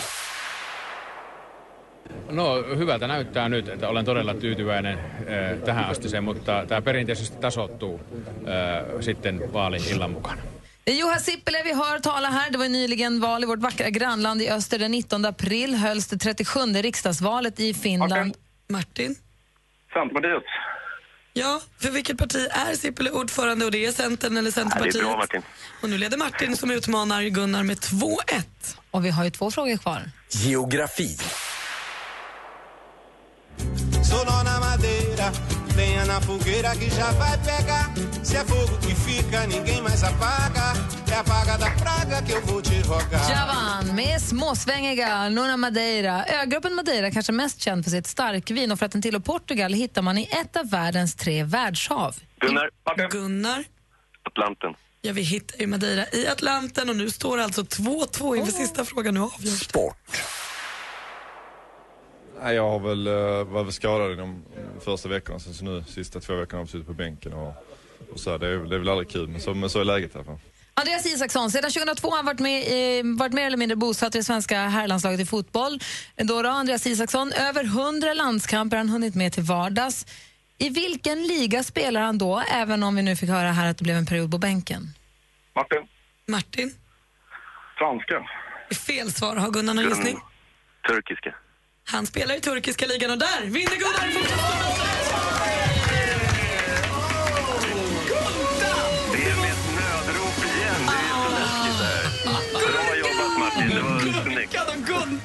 No 2.31 2.63
hyvältä 2.77 3.07
näyttää 3.07 3.49
nyt, 3.49 3.69
että 3.69 3.89
olen 3.89 4.05
todella 4.05 4.35
tyytyväinen 4.35 4.99
äh, 4.99 5.59
tähän 5.65 5.85
asti, 5.85 6.21
mutta 6.21 6.65
tämä 6.69 6.83
perinteisesti 6.83 7.37
tasoittuu 7.41 8.01
äh, 8.27 9.01
sitten 9.01 9.53
vaalin 9.53 9.83
illan 9.91 10.11
mukana. 10.11 10.43
Juha 10.93 11.19
Sipilä 11.19 11.63
vi 11.65 11.73
hör 11.75 11.99
tala 11.99 12.29
här. 12.29 12.51
Det 12.51 12.59
var 12.59 12.69
nyligen 12.69 13.21
val 13.21 13.43
i 13.43 13.47
vårt 13.47 13.59
vackra 13.59 13.91
grannland 13.91 14.43
i 14.43 14.51
öster. 14.51 14.79
Den 14.79 14.91
19 14.91 15.25
april 15.25 15.75
hölls 15.75 16.07
det 16.07 16.19
37 16.19 16.61
riksdagsvalet 16.61 17.61
i 17.61 17.75
Finland. 17.75 18.37
Martin? 18.69 19.17
Centerpartiet. 19.93 20.43
Ja, 21.33 21.61
för 21.81 21.91
vilket 21.91 22.19
parti 22.19 22.47
är 22.51 22.75
Sipilä 22.75 23.11
ordförande 23.11 23.65
och 23.65 23.71
det 23.71 23.87
är 23.87 23.93
Centern 23.93 24.37
eller 24.37 24.41
Ja, 24.41 24.45
det 24.45 24.53
Centerpartiet? 24.53 24.95
är 24.95 25.01
bra, 25.01 25.17
Martin. 25.17 25.43
Och 25.83 25.91
nu 25.91 25.99
leder 25.99 26.17
Martin 26.17 26.57
som 26.57 26.71
utmanar 26.71 27.23
Gunnar 27.23 27.63
med 27.63 27.77
2-1. 27.77 28.17
Och 28.91 29.05
vi 29.05 29.11
har 29.11 29.25
ju 29.25 29.31
två 29.31 29.51
frågor 29.51 29.77
kvar. 29.77 30.11
Geografi. 30.31 31.17
Lenha 35.79 36.05
na 36.07 36.21
fogueira 36.21 36.71
que 36.81 36.89
já 36.91 37.13
vai 37.13 37.39
pegar. 37.51 37.85
Se 38.25 38.37
é 38.37 38.45
fogo 38.45 38.75
que 38.85 38.95
fica, 39.07 39.47
ninguém 39.47 39.81
mais 39.83 40.03
apaga. 40.03 40.67
É 41.13 41.15
a 41.15 41.23
vaga 41.23 41.57
da 41.65 41.71
praga 41.83 42.23
que 42.27 42.33
eu 42.33 42.43
vou 42.47 42.61
te 42.63 42.83
rogar. 42.83 43.23
Javan 43.31 43.95
med 43.95 44.21
småsvängiga 44.21 45.29
Nuna 45.29 45.57
Madeira. 45.57 46.25
Ögruppen 46.43 46.75
Madeira 46.75 47.11
kanske 47.11 47.33
mest 47.33 47.61
känd 47.61 47.85
för 47.85 47.91
sitt 47.91 48.07
starkvin 48.07 48.73
och 48.73 48.79
för 48.79 48.87
att 48.87 48.93
den 48.93 49.03
tillhör 49.03 49.21
Portugal 49.21 49.73
hittar 49.73 50.03
man 50.03 50.19
i 50.19 50.29
ett 50.41 50.57
av 50.57 50.71
världens 50.71 51.15
tre 51.15 51.45
världshav. 51.45 52.17
Gunnar. 52.41 52.71
Gunnar? 53.11 53.65
Atlanten. 54.23 54.75
Ja, 55.03 55.13
vi 55.13 55.23
hittar 55.23 55.61
ju 55.61 55.67
Madeira 55.67 56.05
i 56.13 56.27
Atlanten 56.27 56.89
och 56.89 56.97
nu 56.97 57.11
står 57.11 57.37
det 57.37 57.45
alltså 57.45 57.63
2-2 57.63 58.37
inför 58.37 58.53
sista 58.53 58.85
frågan. 58.85 59.15
Nu 59.15 59.21
avgörs 59.21 59.61
Sport. 59.65 59.97
Nej, 62.43 62.55
jag 62.55 62.71
har 62.71 62.79
väl 62.79 63.09
uh, 63.09 63.45
varit 63.45 63.75
skadad 63.75 64.13
i 64.13 64.15
de 64.15 64.45
första 64.85 65.09
veckorna, 65.09 65.39
sen 65.39 65.55
så 65.55 65.65
nu 65.65 65.85
sista 65.85 66.21
två 66.21 66.35
veckorna 66.35 66.59
har 66.59 66.63
jag 66.63 66.69
suttit 66.69 66.87
på 66.87 66.93
bänken 66.93 67.33
och, 67.33 67.55
och 68.13 68.21
så. 68.21 68.31
här, 68.31 68.39
Det 68.39 68.47
är, 68.47 68.59
det 68.59 68.75
är 68.75 68.79
väl 68.79 68.89
aldrig 68.89 69.11
kul, 69.11 69.29
men 69.29 69.41
så, 69.41 69.55
men 69.55 69.71
så 69.71 69.81
är 69.81 69.85
läget 69.85 70.15
i 70.15 70.19
alla 70.19 70.25
fall. 70.25 70.39
Andreas 70.75 71.07
Isaksson, 71.07 71.51
sedan 71.51 71.71
2002 71.71 72.09
har 72.11 72.17
han 72.17 72.27
varit, 72.27 72.41
med, 72.41 72.61
eh, 72.61 73.19
varit 73.19 73.33
mer 73.33 73.47
eller 73.47 73.57
mindre 73.57 73.77
bosatt 73.77 74.15
i 74.15 74.19
det 74.19 74.25
svenska 74.25 74.59
herrlandslaget 74.61 75.21
i 75.21 75.27
fotboll. 75.27 75.79
Då 76.17 76.43
då, 76.43 76.49
Andreas 76.49 76.87
Isaksson, 76.87 77.33
över 77.33 77.65
100 77.65 78.15
landskamper 78.15 78.77
har 78.77 78.85
han 78.85 78.89
hunnit 78.89 79.15
med 79.15 79.33
till 79.33 79.43
vardags. 79.43 80.07
I 80.59 80.69
vilken 80.69 81.23
liga 81.23 81.63
spelar 81.63 82.01
han 82.01 82.19
då, 82.19 82.43
även 82.53 82.83
om 82.83 82.97
vi 82.97 83.03
nu 83.03 83.17
fick 83.17 83.29
höra 83.29 83.53
här 83.53 83.71
att 83.71 83.79
det 83.79 83.85
blev 83.85 83.97
en 83.97 84.07
period 84.07 84.31
på 84.31 84.39
bänken? 84.39 84.83
Martin. 85.55 85.89
Martin? 86.27 86.75
Franska. 87.79 88.29
Fel 88.87 89.13
svar. 89.13 89.37
Har 89.37 89.51
Gunnar 89.51 89.75
någon 89.75 89.85
gissning? 89.85 90.19
Turkiska. 90.89 91.35
Han 91.91 92.07
spelar 92.07 92.35
i 92.35 92.41
turkiska 92.41 92.87
ligan 92.87 93.11
och 93.11 93.19
där 93.19 93.41
vinner 93.45 93.77
Gunnar 93.77 94.09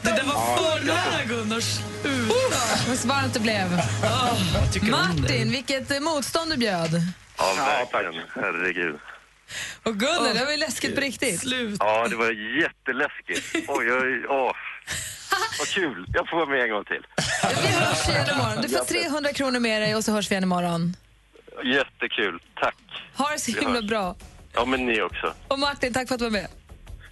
Det 0.03 0.23
var 0.23 0.57
för 0.57 0.85
nära 0.85 1.23
Gunnar. 1.27 1.59
Sluta! 1.59 2.87
Vad 2.87 2.97
svaret 2.97 3.33
det 3.33 3.39
blev. 3.39 3.67
Martin, 4.91 5.51
vilket 5.51 6.01
motstånd 6.03 6.51
du 6.51 6.57
bjöd. 6.57 7.01
Ja, 7.37 7.53
verkligen. 7.91 8.27
Herregud. 8.35 8.99
Och 9.83 9.99
Gunnar, 9.99 10.33
det 10.33 10.45
var 10.45 10.51
ju 10.51 10.57
läskigt 10.57 10.95
på 10.95 11.01
riktigt. 11.01 11.43
Ja, 11.79 12.07
det 12.07 12.15
var 12.15 12.31
jätteläskigt. 12.61 13.69
Oj, 13.69 13.93
oj, 13.93 14.25
åh. 14.27 14.51
Vad 15.59 15.67
kul. 15.67 16.05
Jag 16.13 16.29
får 16.29 16.37
vara 16.37 16.49
med 16.49 16.61
en 16.63 16.69
gång 16.69 16.85
till. 16.85 17.05
Vi 17.61 17.67
hörs 17.67 18.09
igen 18.09 18.27
imorgon. 18.35 18.61
Du 18.61 18.69
får 18.69 18.85
300 18.85 19.33
kronor 19.33 19.59
med 19.59 19.81
dig 19.81 19.95
och 19.95 20.03
så 20.03 20.11
hörs 20.11 20.31
vi 20.31 20.33
igen 20.33 20.43
imorgon. 20.43 20.95
Jättekul. 21.65 22.39
Tack. 22.61 22.75
Ha 23.15 23.29
det 23.29 23.39
så 23.39 23.51
himla 23.51 23.81
bra. 23.81 24.15
Ja, 24.53 24.65
men 24.65 24.85
ni 24.85 25.01
också. 25.01 25.33
Och 25.47 25.59
Martin, 25.59 25.93
tack 25.93 26.07
för 26.07 26.15
att 26.15 26.19
du 26.19 26.25
var 26.25 26.31
med. 26.31 26.47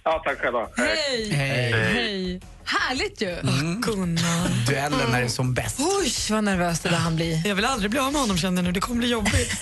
Ja, 0.04 0.22
tack 0.24 0.38
själva. 0.38 0.68
Hej! 0.76 1.32
Hej. 1.32 1.72
Hej. 1.72 2.40
Härligt 2.64 3.22
ju. 3.22 3.36
Gunnar. 3.80 4.66
Duellen 4.66 5.10
när 5.10 5.18
det 5.20 5.24
är 5.24 5.28
som 5.28 5.54
bäst. 5.54 5.80
Oj, 5.80 6.12
vad 6.30 6.44
nervös 6.44 6.80
det 6.80 6.88
där 6.88 6.96
han 6.96 7.16
blir. 7.16 7.46
Jag 7.46 7.54
vill 7.54 7.64
aldrig 7.64 7.90
bli 7.90 8.00
av 8.00 8.12
med 8.12 8.20
honom 8.20 8.38
känner 8.38 8.56
jag 8.56 8.64
nu. 8.64 8.72
Det 8.72 8.80
kommer 8.80 8.98
bli 8.98 9.08
jobbigt. 9.10 9.52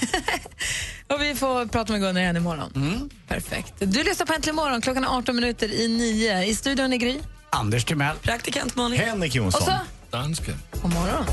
Och 1.08 1.22
vi 1.22 1.34
får 1.34 1.66
prata 1.66 1.92
med 1.92 2.00
Gunnar 2.02 2.20
igen 2.20 2.36
imorgon. 2.36 3.10
Perfekt. 3.28 3.74
Du 3.78 4.02
lyssnar 4.02 4.26
på 4.26 4.32
Äntligen 4.32 4.56
morgon. 4.56 4.80
Klockan 4.80 5.04
är 5.04 5.18
18 5.18 5.36
minuter 5.36 5.72
i 5.72 5.88
nio. 5.88 6.44
I 6.44 6.54
studion 6.54 6.92
är 6.92 6.96
Gry. 6.96 7.18
Anders 7.50 7.84
Timell. 7.84 8.16
Praktikant 8.22 8.76
Malin. 8.76 8.98
Henrik 9.00 9.30
Och 9.32 9.36
Jonsson. 9.36 9.62
så, 9.62 9.72
Dansken. 10.10 10.54
god 10.82 10.92
morgon. 10.94 11.24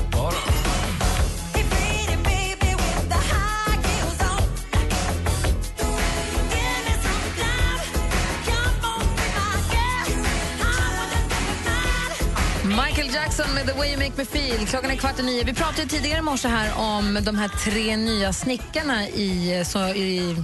Michael 12.64 13.14
Jackson 13.14 13.54
med 13.54 13.66
The 13.66 13.72
way 13.74 13.88
you 13.92 13.96
make 13.98 14.12
me 14.16 14.24
feel. 14.24 14.66
Klockan 14.66 14.90
är 14.90 14.96
kvart 14.96 15.18
i 15.20 15.22
nio. 15.22 15.44
Vi 15.44 15.54
pratade 15.54 15.88
tidigare 15.88 16.18
i 16.18 16.22
morse 16.22 16.48
här 16.48 16.78
om 16.78 17.18
de 17.22 17.36
här 17.38 17.48
tre 17.48 17.96
nya 17.96 18.32
snickarna 18.32 19.08
i, 19.08 19.62
så, 19.66 19.78
i 19.88 20.36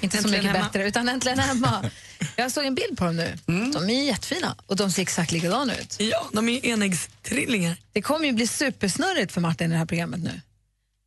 inte 0.00 0.16
så 0.16 0.22
Äntligen 0.22 0.44
mycket 0.44 0.56
hemma. 0.56 0.64
bättre, 0.72 0.88
utan 0.88 1.08
äntligen 1.08 1.38
hemma. 1.38 1.84
Jag 2.36 2.52
såg 2.52 2.64
en 2.64 2.74
bild 2.74 2.98
på 2.98 3.04
dem 3.04 3.16
nu. 3.16 3.36
De 3.46 3.90
är 3.90 4.02
jättefina 4.06 4.56
och 4.66 4.76
de 4.76 4.90
ser 4.90 5.02
exakt 5.02 5.32
likadana 5.32 5.76
ut. 5.76 5.96
Ja, 6.00 6.26
de 6.32 6.48
är 6.48 6.66
enäggstrillingar. 6.66 7.76
Det 7.92 8.02
kommer 8.02 8.26
ju 8.26 8.32
bli 8.32 8.46
supersnurrigt 8.46 9.32
för 9.32 9.40
Martin 9.40 9.66
i 9.70 9.72
det 9.72 9.78
här 9.78 9.86
programmet 9.86 10.20
nu. 10.20 10.40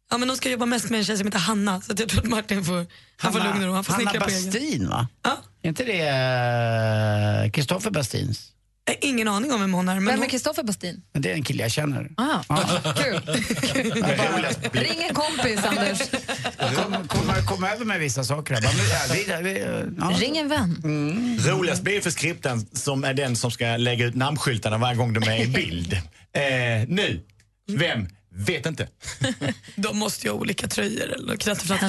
Ja, 0.09 0.17
men 0.17 0.27
de 0.27 0.37
ska 0.37 0.49
jobba 0.49 0.65
mest 0.65 0.89
med 0.89 0.97
en 0.97 1.05
tjej 1.05 1.17
som 1.17 1.27
heter 1.27 1.39
Hanna, 1.39 1.81
så 1.81 1.93
jag 1.97 2.09
tror 2.09 2.21
att 2.21 2.29
Martin 2.29 2.65
får, 2.65 2.85
han 3.17 3.33
får 3.33 3.39
lugn 3.39 3.61
och 3.61 3.67
ro. 3.67 3.73
Han 3.73 3.83
får 3.83 3.93
Hanna 3.93 4.09
snickra 4.09 4.25
på 4.25 4.31
egen. 4.31 4.45
Bastin, 4.45 4.89
va? 4.89 5.07
Ja. 5.23 5.37
Är 5.61 5.69
inte 5.69 5.83
det 5.83 6.07
eh, 7.45 7.51
Kristoffer 7.51 7.91
Bastins? 7.91 8.51
Ingen 9.01 9.27
aning 9.27 9.53
om 9.53 9.59
vem 9.61 9.73
hon 9.73 9.89
är. 9.89 9.95
Men 9.95 10.05
Vem 10.05 10.13
är 10.13 10.17
hon, 10.17 10.29
Kristoffer 10.29 10.63
Bastin? 10.63 11.01
Men 11.13 11.21
Det 11.21 11.29
är 11.31 11.33
en 11.33 11.43
kille 11.43 11.63
jag 11.63 11.71
känner. 11.71 12.09
Ah, 12.17 12.39
kul. 13.03 13.21
Ring 14.71 15.03
en 15.09 15.13
kompis, 15.15 15.59
Anders. 15.65 15.99
Kom, 16.75 17.07
kom, 17.07 17.45
kom 17.45 17.63
över 17.63 17.85
med 17.85 17.99
vissa 17.99 18.23
saker 18.23 18.53
här. 18.53 18.61
Bara, 18.61 19.41
vi, 19.43 19.53
vi, 19.53 19.59
ja. 19.99 20.11
Ring 20.19 20.37
en 20.37 20.47
vän. 20.49 21.39
Roligast 21.45 21.81
blir 21.83 22.01
för 22.01 22.09
skripten 22.09 22.67
som 22.73 23.03
är 23.03 23.13
den 23.13 23.35
som 23.35 23.51
ska 23.51 23.65
lägga 23.77 24.05
ut 24.05 24.15
namnskyltarna 24.15 24.77
varje 24.77 24.95
gång 24.97 25.13
de 25.13 25.29
är 25.29 25.43
i 25.43 25.47
bild. 25.47 25.93
Eh, 25.93 26.87
nu. 26.87 27.21
Vem? 27.71 28.07
Vet 28.37 28.65
inte. 28.65 28.87
de 29.75 29.97
måste 29.97 30.27
ju 30.27 30.31
ha 30.31 30.39
olika 30.39 30.67
tröjor 30.67 31.13
eller 31.13 31.37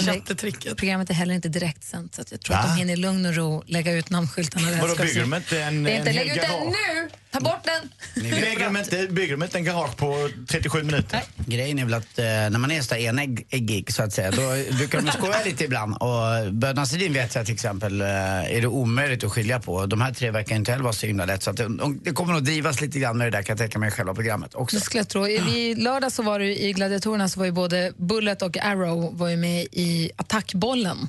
chattetricket. 0.00 0.76
Programmet 0.76 1.10
är 1.10 1.14
heller 1.14 1.34
inte 1.34 1.48
direktsänt 1.48 2.14
så 2.14 2.22
att 2.22 2.32
jag 2.32 2.40
tror 2.40 2.56
att 2.56 2.64
Va? 2.64 2.70
de 2.70 2.78
hinner 2.78 2.92
i 2.92 2.96
lugn 2.96 3.26
och 3.26 3.34
ro 3.34 3.62
lägga 3.66 3.92
ut 3.92 4.10
namnskyltarna. 4.10 4.70
Vadå, 4.80 4.94
bygger 4.94 5.20
de 5.20 5.34
inte 5.34 5.62
en, 5.62 5.82
Det 5.82 5.92
är 5.92 5.98
inte, 5.98 6.10
en 6.10 6.16
lägg 6.16 6.28
ut 6.28 6.34
den 6.34 6.66
nu! 6.66 7.08
Ta 7.30 7.40
bort 7.40 7.64
den! 7.64 8.22
Bygger 8.22 8.64
de, 8.64 8.76
inte, 8.76 9.06
bygger 9.06 9.36
de 9.36 9.42
inte 9.42 9.58
en 9.58 9.64
garage 9.64 9.96
på 9.96 10.30
37 10.48 10.82
minuter? 10.82 11.22
Grejen 11.36 11.78
är 11.78 11.84
väl 11.84 11.94
att 11.94 12.18
eh, 12.18 12.24
när 12.24 12.58
man 12.58 12.70
är 12.70 12.82
så 12.82 12.94
där 12.94 13.00
enäggig 13.00 13.92
så 13.92 14.02
att 14.02 14.12
säga, 14.12 14.30
då 14.30 14.76
brukar 14.76 15.00
de 15.00 15.12
skoja 15.12 15.44
lite 15.44 15.64
ibland. 15.64 15.94
Och 15.94 16.52
Bödnan 16.52 16.86
Sedin 16.86 17.12
vet 17.12 17.34
jag 17.34 17.46
till 17.46 17.54
exempel, 17.54 18.00
eh, 18.00 18.06
är 18.06 18.60
det 18.60 18.66
omöjligt 18.66 19.24
att 19.24 19.32
skilja 19.32 19.60
på. 19.60 19.86
De 19.86 20.00
här 20.00 20.14
tre 20.14 20.30
verkar 20.30 20.56
inte 20.56 20.70
heller 20.70 20.84
vara 20.84 20.92
så 20.92 21.06
himla 21.06 21.24
lätt. 21.24 21.42
Så 21.42 21.50
att 21.50 21.56
det, 21.56 21.68
det 22.02 22.12
kommer 22.12 22.32
nog 22.32 22.44
drivas 22.44 22.80
lite 22.80 22.98
grann 22.98 23.18
med 23.18 23.26
det 23.26 23.38
där 23.38 23.42
kan 23.42 23.52
jag 23.52 23.58
tänka 23.58 23.78
mig 23.78 23.88
i 23.88 23.90
själva 23.90 24.14
programmet 24.14 24.54
också. 24.54 24.76
Det 24.76 24.82
skulle 24.82 25.00
jag 25.00 25.08
tro. 25.08 25.28
I 25.28 25.74
lördag 25.74 26.12
så 26.12 26.22
var 26.22 26.37
det 26.38 26.62
i 26.62 26.72
Gladiatorerna 26.72 27.28
så 27.28 27.38
var 27.38 27.46
ju 27.46 27.52
både 27.52 27.92
Bullet 27.96 28.42
och 28.42 28.56
Arrow 28.56 29.16
var 29.18 29.28
ju 29.28 29.36
med 29.36 29.66
i 29.72 30.10
Attackbollen. 30.16 31.08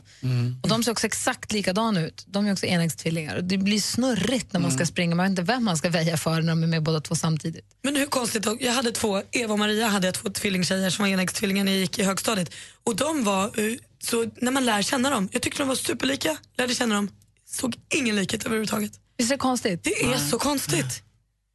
Och 0.63 0.69
de 0.69 0.83
ser 0.83 0.91
också 0.91 1.07
exakt 1.07 1.51
likadana 1.51 2.01
ut. 2.01 2.25
De 2.27 2.47
är 2.47 2.51
också 2.51 2.65
enäggstvillingar. 2.65 3.35
Och 3.35 3.43
Det 3.43 3.57
blir 3.57 3.79
snurrigt 3.79 4.53
när 4.53 4.59
man 4.59 4.71
ska 4.71 4.85
springa. 4.85 5.15
Man 5.15 5.25
vet 5.25 5.29
inte 5.29 5.41
vem 5.41 5.63
man 5.63 5.77
ska 5.77 5.89
väja 5.89 6.17
för 6.17 6.41
när 6.41 6.49
de 6.49 6.63
är 6.63 6.67
med 6.67 6.83
båda 6.83 7.01
två 7.01 7.15
samtidigt. 7.15 7.65
Men 7.81 7.95
hur 7.95 8.05
konstigt, 8.05 8.45
jag 8.59 8.73
hade 8.73 8.91
två, 8.91 9.21
Eva 9.31 9.53
och 9.53 9.59
Maria 9.59 9.87
hade 9.87 10.07
jag 10.07 10.13
två 10.13 10.29
tvillingtjejer 10.29 10.89
som 10.89 11.03
var 11.03 11.09
enäggstvillingar 11.09 11.63
när 11.63 11.71
jag 11.71 11.81
gick 11.81 11.99
i 11.99 12.03
högstadiet. 12.03 12.51
Och 12.83 12.95
de 12.95 13.23
var, 13.23 13.43
eh, 13.45 13.75
så 14.03 14.25
när 14.41 14.51
man 14.51 14.65
lär 14.65 14.81
känna 14.81 15.09
dem, 15.09 15.29
jag 15.31 15.41
tyckte 15.41 15.61
de 15.61 15.67
var 15.67 15.75
superlika, 15.75 16.37
lärde 16.57 16.75
känna 16.75 16.95
dem 16.95 17.09
Såg 17.51 17.75
ingen 17.95 18.15
likhet 18.15 18.45
överhuvudtaget. 18.45 18.91
Visst 19.17 19.31
är 19.31 19.35
det 19.35 19.39
konstigt? 19.39 19.83
Det 19.83 20.03
är 20.03 20.17
så 20.17 20.39
konstigt. 20.39 21.03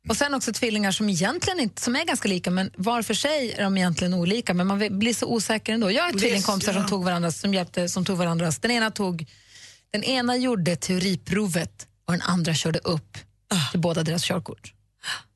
Och 0.08 0.16
sen 0.16 0.34
också 0.34 0.52
tvillingar 0.52 0.90
som 0.92 1.08
egentligen 1.08 1.60
inte, 1.60 1.82
som 1.82 1.96
är 1.96 2.04
ganska 2.04 2.28
lika 2.28 2.50
men 2.50 2.70
var 2.76 3.02
för 3.02 3.14
sig 3.14 3.52
är 3.52 3.62
de 3.62 3.76
egentligen 3.76 4.14
olika 4.14 4.54
men 4.54 4.66
man 4.66 4.98
blir 4.98 5.14
så 5.14 5.26
osäker 5.26 5.72
ändå. 5.72 5.90
Jag 5.90 6.02
har 6.02 6.12
tvillingkompisar 6.12 6.72
som 6.72 6.82
ja. 6.82 6.88
tog 6.88 7.04
varandras, 7.04 7.40
som 7.40 7.54
hjälpte, 7.54 7.88
som 7.88 8.04
tog 8.04 8.18
varandras. 8.18 8.58
Den 8.58 8.70
ena 8.70 8.90
tog, 8.90 9.26
den 9.90 10.04
ena 10.04 10.36
gjorde 10.36 10.76
teoriprovet 10.76 11.88
och 12.04 12.12
den 12.12 12.22
andra 12.22 12.54
körde 12.54 12.78
upp 12.78 13.18
till 13.70 13.80
båda 13.80 14.02
deras 14.02 14.24
körkort. 14.24 14.72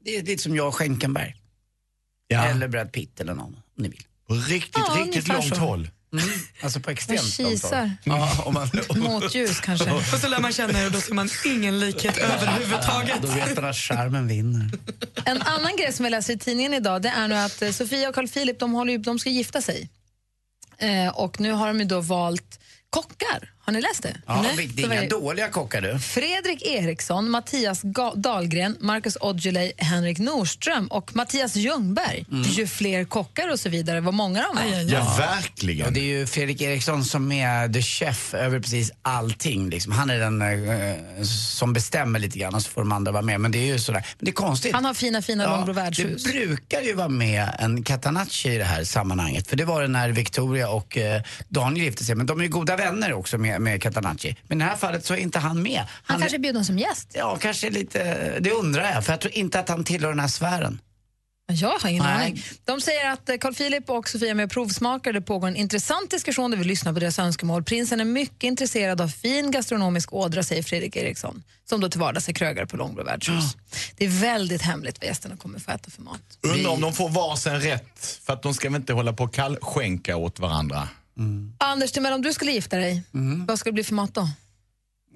Det 0.05 0.17
är 0.17 0.23
lite 0.23 0.43
som 0.43 0.57
jag 0.57 0.69
och 0.69 0.75
Schenkenberg. 0.75 1.35
Eller 2.35 2.69
Brad 2.69 2.93
Pitt 2.93 3.21
eller 3.21 3.35
någon, 3.35 3.55
om 3.55 3.63
ni 3.77 3.89
vill. 3.89 4.03
På 4.29 4.35
riktigt, 4.35 4.85
Ja, 4.89 5.05
riktigt 5.05 5.29
långt 5.29 5.49
så. 5.49 5.55
håll. 5.55 5.91
Mm. 6.13 6.29
Alltså 6.63 6.81
på 6.81 6.91
extremt 6.91 7.21
Man 7.21 7.27
långt 7.27 7.39
håll. 7.39 7.53
kisar. 7.53 7.93
Ja, 8.05 8.43
om 8.45 8.55
man, 8.55 8.69
Motljus 8.97 9.61
kanske. 9.61 9.91
Och 10.15 10.21
så 10.21 10.29
lär 10.29 10.39
man 10.41 10.53
känna 10.53 10.81
er 10.83 10.87
och 10.87 10.93
då 10.93 11.01
ser 11.01 11.15
man 11.15 11.29
ingen 11.47 11.81
likhet 11.81 12.19
överhuvudtaget. 12.19 13.23
Då 13.23 13.29
vet 13.29 13.57
man 13.57 13.65
att 13.65 13.77
charmen 13.77 14.29
vinner. 14.29 14.71
En 15.25 15.43
annan 15.43 15.77
grej 15.77 15.93
som 15.93 16.05
jag 16.05 16.11
läser 16.11 16.35
i 16.35 16.39
tidningen 16.39 16.75
idag 16.75 17.03
det 17.03 17.09
är 17.09 17.29
nu 17.29 17.35
att 17.35 17.63
eh, 17.63 17.71
Sofia 17.71 18.09
och 18.09 18.15
Carl 18.15 18.29
Philip 18.29 18.59
de, 18.61 18.73
håller 18.73 18.99
de 18.99 19.19
ska 19.19 19.31
gifta 19.31 19.63
sig. 19.63 19.89
Eh, 20.79 21.09
och 21.09 21.41
nu 21.41 21.53
har 21.53 21.69
de 21.69 21.79
ju 21.79 21.85
då 21.85 22.01
valt 22.01 22.61
kockar. 22.91 23.53
Har 23.69 23.73
ni 23.73 23.81
läst 23.81 24.03
det? 24.03 24.17
Ja, 24.27 24.43
Nej. 24.43 24.71
det 24.75 24.83
är 24.83 24.87
inga 24.93 25.01
det 25.01 25.09
dåliga 25.09 25.49
kockar 25.49 25.81
du. 25.81 25.99
Fredrik 25.99 26.63
Eriksson, 26.67 27.31
Mattias 27.31 27.83
Ga- 27.85 28.17
Dahlgren, 28.17 28.77
Marcus 28.81 29.17
Aujalay, 29.21 29.73
Henrik 29.77 30.19
Nordström 30.19 30.87
och 30.87 31.17
Mattias 31.17 31.57
Ljungberg. 31.57 32.25
Mm. 32.31 32.43
Ju 32.43 32.67
fler 32.67 33.05
kockar 33.05 33.53
och 33.53 33.61
så 33.61 33.69
vidare, 33.69 34.01
vad 34.01 34.15
många 34.15 34.43
de 34.43 34.57
var. 34.57 34.93
Ja, 34.93 35.15
verkligen. 35.19 35.87
Och 35.87 35.93
det 35.93 36.01
är 36.01 36.19
ju 36.19 36.27
Fredrik 36.27 36.61
Eriksson 36.63 37.05
som 37.05 37.33
är 37.33 37.69
the 37.73 37.83
chef 37.83 38.35
över 38.35 38.61
precis 38.61 38.91
allting. 39.03 39.71
Liksom. 39.71 39.93
Han 39.93 40.11
är 40.11 40.19
den 40.19 40.43
eh, 40.43 41.23
som 41.59 41.73
bestämmer 41.73 42.19
lite 42.19 42.39
grann 42.39 42.55
och 42.55 42.63
så 42.63 42.71
får 42.71 42.81
de 42.81 42.93
andra 42.93 43.13
vara 43.13 43.23
med. 43.23 43.41
Men 43.41 43.51
det 43.51 43.59
är 43.59 43.67
ju 43.67 43.79
sådär. 43.79 44.07
Men 44.19 44.25
det 44.25 44.31
är 44.31 44.33
konstigt. 44.33 44.73
Han 44.75 44.85
har 44.85 44.95
fina, 44.95 45.23
fina 45.23 45.57
Långbro 45.57 45.73
värdshus. 45.73 46.25
Det 46.25 46.33
brukar 46.33 46.81
ju 46.81 46.95
vara 46.95 47.09
med 47.09 47.49
en 47.59 47.83
Catanacci 47.83 48.49
i 48.55 48.59
det 48.59 48.65
här 48.65 48.85
sammanhanget. 48.85 49.49
För 49.49 49.57
det 49.57 49.65
var 49.65 49.83
det 49.83 49.89
när 49.89 50.09
Victoria 50.11 50.69
och 50.69 50.99
eh, 50.99 51.23
Daniel 51.49 51.85
gifte 51.87 52.05
sig. 52.05 52.15
Men 52.15 52.27
de 52.27 52.39
är 52.39 52.45
ju 52.45 52.51
goda 52.51 52.77
vänner 52.77 53.13
också 53.13 53.39
med, 53.39 53.58
med 53.59 53.83
Catanacci. 53.83 54.37
Men 54.43 54.61
i 54.61 54.65
det 54.65 54.71
här 54.71 54.77
fallet 54.77 55.05
så 55.05 55.15
är 55.15 55.19
inte 55.19 55.39
han 55.39 55.63
med. 55.63 55.85
Han 56.03 56.21
kanske 56.21 56.39
bjöd 56.39 56.55
dem 56.55 56.65
som 56.65 56.79
gäst. 56.79 57.13
Ja, 57.15 57.37
kanske 57.41 57.71
lite, 57.71 58.41
det 58.41 58.51
undrar 58.51 58.93
jag. 58.93 59.05
För 59.05 59.13
jag 59.13 59.21
tror 59.21 59.35
inte 59.35 59.61
att 59.61 59.69
han 59.69 59.85
tillhör 59.85 60.09
den 60.09 60.21
här 60.21 60.29
sfären. 60.29 60.81
Jag 61.53 61.79
har 61.79 61.89
ingen 61.89 62.05
Nej. 62.05 62.15
aning. 62.15 62.43
De 62.65 62.81
säger 62.81 63.11
att 63.11 63.29
eh, 63.29 63.37
Carl 63.37 63.55
Philip 63.55 63.91
och 63.91 64.09
Sofia 64.09 64.31
är 64.31 64.35
med 64.35 64.45
och 64.45 64.51
provsmakar. 64.51 65.13
Det 65.13 65.21
pågår 65.21 65.49
en 65.49 65.57
intressant 65.57 66.11
diskussion 66.11 66.51
där 66.51 66.59
vi 66.59 66.65
lyssnar 66.65 66.93
på 66.93 67.01
deras 67.01 67.19
önskemål. 67.19 67.65
Prinsen 67.65 68.01
är 68.01 68.05
mycket 68.05 68.43
intresserad 68.43 69.01
av 69.01 69.09
fin 69.09 69.51
gastronomisk 69.51 70.13
ådra, 70.13 70.43
säger 70.43 70.63
Fredrik 70.63 70.97
Eriksson, 70.97 71.43
som 71.69 71.81
då 71.81 71.89
till 71.89 72.01
vardags 72.01 72.29
är 72.29 72.33
krögare 72.33 72.67
på 72.67 72.77
Långbro 72.77 73.05
värdshus. 73.05 73.57
Det 73.97 74.05
är 74.05 74.09
väldigt 74.09 74.63
hemligt 74.63 74.99
vad 75.01 75.09
gästerna 75.09 75.37
kommer 75.37 75.59
få 75.59 75.71
äta 75.71 75.91
för 75.91 76.03
mat. 76.03 76.21
Undrar 76.43 76.71
om 76.71 76.81
de 76.81 76.93
får 76.93 77.09
varsin 77.09 77.61
rätt, 77.61 78.21
för 78.25 78.33
att 78.33 78.43
de 78.43 78.55
ska 78.55 78.69
väl 78.69 78.81
inte 78.81 78.93
hålla 78.93 79.13
på 79.13 79.25
och 79.25 79.35
kallskänka 79.35 80.17
åt 80.17 80.39
varandra. 80.39 80.89
Anders 81.59 81.93
Timell, 81.93 82.13
om 82.13 82.23
du 82.23 82.33
skulle 82.33 82.53
gifta 82.53 82.77
dig, 82.77 83.03
Mm. 83.15 83.47
vad 83.47 83.59
skulle 83.59 83.71
det 83.71 83.75
bli 83.75 83.85
för 83.85 83.95
mat 83.95 84.15
då? 84.15 84.29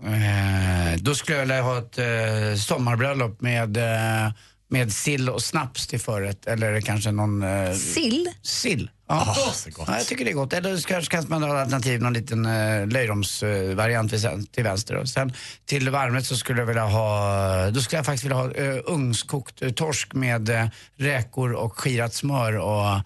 Eh, 0.05 0.97
då 1.01 1.15
skulle 1.15 1.37
jag 1.39 1.43
vilja 1.43 1.63
ha 1.63 1.79
ett 1.79 1.99
eh, 1.99 2.57
sommarbröllop 2.59 3.41
med, 3.41 3.77
eh, 3.77 4.33
med 4.69 4.93
sill 4.93 5.29
och 5.31 5.43
snaps 5.43 5.87
till 5.87 6.01
förrätt. 6.01 6.47
Eller 6.47 6.81
kanske 6.81 7.11
någon... 7.13 7.43
Eh, 7.43 7.73
Sill? 7.75 8.29
Sill. 8.43 8.91
Ja. 9.09 9.35
Ah, 9.49 9.53
så 9.53 9.71
gott. 9.71 9.85
ja, 9.89 9.97
jag 9.97 10.07
tycker 10.07 10.25
det 10.25 10.31
är 10.31 10.35
gott. 10.35 10.53
Eller 10.53 10.77
så 10.77 10.89
kanske 10.89 11.11
kanske 11.11 11.31
man 11.31 11.43
har 11.43 11.55
alternativ, 11.57 12.03
någon 12.03 12.13
liten 12.13 12.47
eh, 12.47 12.87
löjromsvariant 12.87 14.21
sen- 14.21 14.47
till 14.47 14.65
vänster. 14.65 14.95
Och 14.97 15.09
sen 15.09 15.33
till 15.65 15.91
varmrätt 15.91 16.27
så 16.27 16.37
skulle 16.37 16.61
jag 16.61 16.67
vilja 16.67 16.85
ha, 16.85 17.71
då 17.71 17.81
skulle 17.81 17.99
jag 17.99 18.07
faktiskt 18.07 18.25
vilja 18.25 18.37
ha 18.37 18.53
eh, 18.53 18.77
ugnskokt 18.87 19.63
eh, 19.63 19.71
torsk 19.73 20.13
med 20.15 20.49
eh, 20.49 20.67
räkor 20.97 21.53
och 21.53 21.79
skirat 21.79 22.15
smör 22.15 22.57
och 22.59 23.01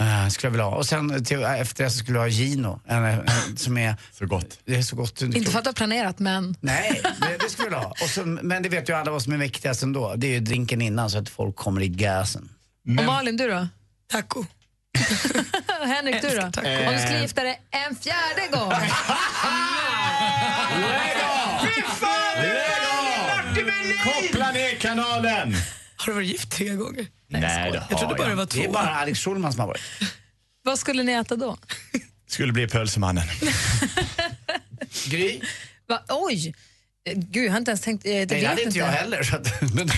eh, 0.00 0.28
skulle 0.28 0.46
jag 0.46 0.50
vilja 0.50 0.64
ha. 0.64 0.76
Och 0.76 0.86
sen 0.86 1.24
till, 1.24 1.42
efter 1.42 1.84
det 1.84 1.90
så 1.90 1.98
skulle 1.98 2.18
jag 2.18 2.24
ha 2.24 2.28
gino, 2.28 2.80
en, 2.86 3.04
en, 3.04 3.56
som 3.56 3.78
är... 3.78 3.96
Så 4.12 4.26
gott. 4.26 4.58
Det 4.64 4.74
är 4.74 4.82
så 4.82 4.96
gott. 4.96 5.22
Inte 5.22 5.50
för 5.50 5.58
att 5.58 5.64
du 5.64 5.68
har 5.68 5.74
planerat, 5.74 6.18
men... 6.18 6.56
Nej, 6.60 7.00
det, 7.20 7.36
det 7.40 7.50
skulle 7.50 7.70
jag 7.70 7.78
ha. 7.82 7.90
Och 7.90 8.08
så, 8.08 8.26
men 8.26 8.62
det 8.62 8.68
vet 8.68 8.88
ju 8.88 8.92
alla 8.92 9.10
vad 9.10 9.22
som 9.22 9.32
är 9.32 9.36
viktigast 9.36 9.82
ändå. 9.82 10.14
Det 10.16 10.26
är 10.26 10.32
ju 10.32 10.40
drinken 10.40 10.82
innan 10.82 11.10
så 11.10 11.18
att 11.18 11.28
folk 11.28 11.56
kommer 11.56 11.80
i 11.80 11.88
gasen. 11.88 12.48
Och 12.98 13.04
Malin, 13.04 13.36
du 13.36 13.48
då? 13.48 13.68
Taco. 14.12 14.44
Henrik, 15.86 16.22
du 16.22 16.28
då? 16.28 16.42
Om 16.42 16.92
du 16.94 16.98
skulle 16.98 17.20
gifta 17.20 17.42
dig 17.42 17.60
en 17.70 17.96
fjärde 17.96 18.48
gång? 18.52 18.72
Koppla 24.04 24.52
ner 24.52 24.74
kanalen! 24.74 25.54
Har 25.96 26.06
du 26.06 26.12
varit 26.12 26.28
gift 26.28 26.50
tre 26.50 26.68
gånger? 26.68 27.06
Nej, 27.28 27.40
det 27.72 27.76
Jag 27.90 27.98
trodde 27.98 28.04
har 28.06 28.14
bara 28.16 28.24
det 28.24 28.28
jag. 28.30 28.36
var 28.36 28.46
Det 28.46 28.60
är 28.60 28.64
två. 28.64 28.72
bara 28.72 28.94
Alex 28.94 29.18
Schulman 29.20 29.52
som 29.52 29.60
har 29.60 29.66
varit. 29.66 29.80
vad 30.62 30.78
skulle 30.78 31.02
ni 31.02 31.12
äta 31.12 31.36
då? 31.36 31.58
Skulle 32.28 32.52
bli 32.52 32.68
pölsemannen. 32.68 33.24
Gry? 35.06 35.40
Va? 35.88 36.02
Oj! 36.08 36.54
Gud, 37.14 37.44
jag 37.46 37.50
har 37.52 37.58
inte 37.58 37.70
ens 37.70 37.80
tänkt... 37.80 38.06
eh, 38.06 38.10
Det 38.10 38.26
Nej, 38.30 38.44
hade 38.44 38.62
inte 38.62 38.78
jag 38.78 38.86
heller. 38.86 39.22
Så 39.22 39.36
att, 39.36 39.62
men, 39.74 39.88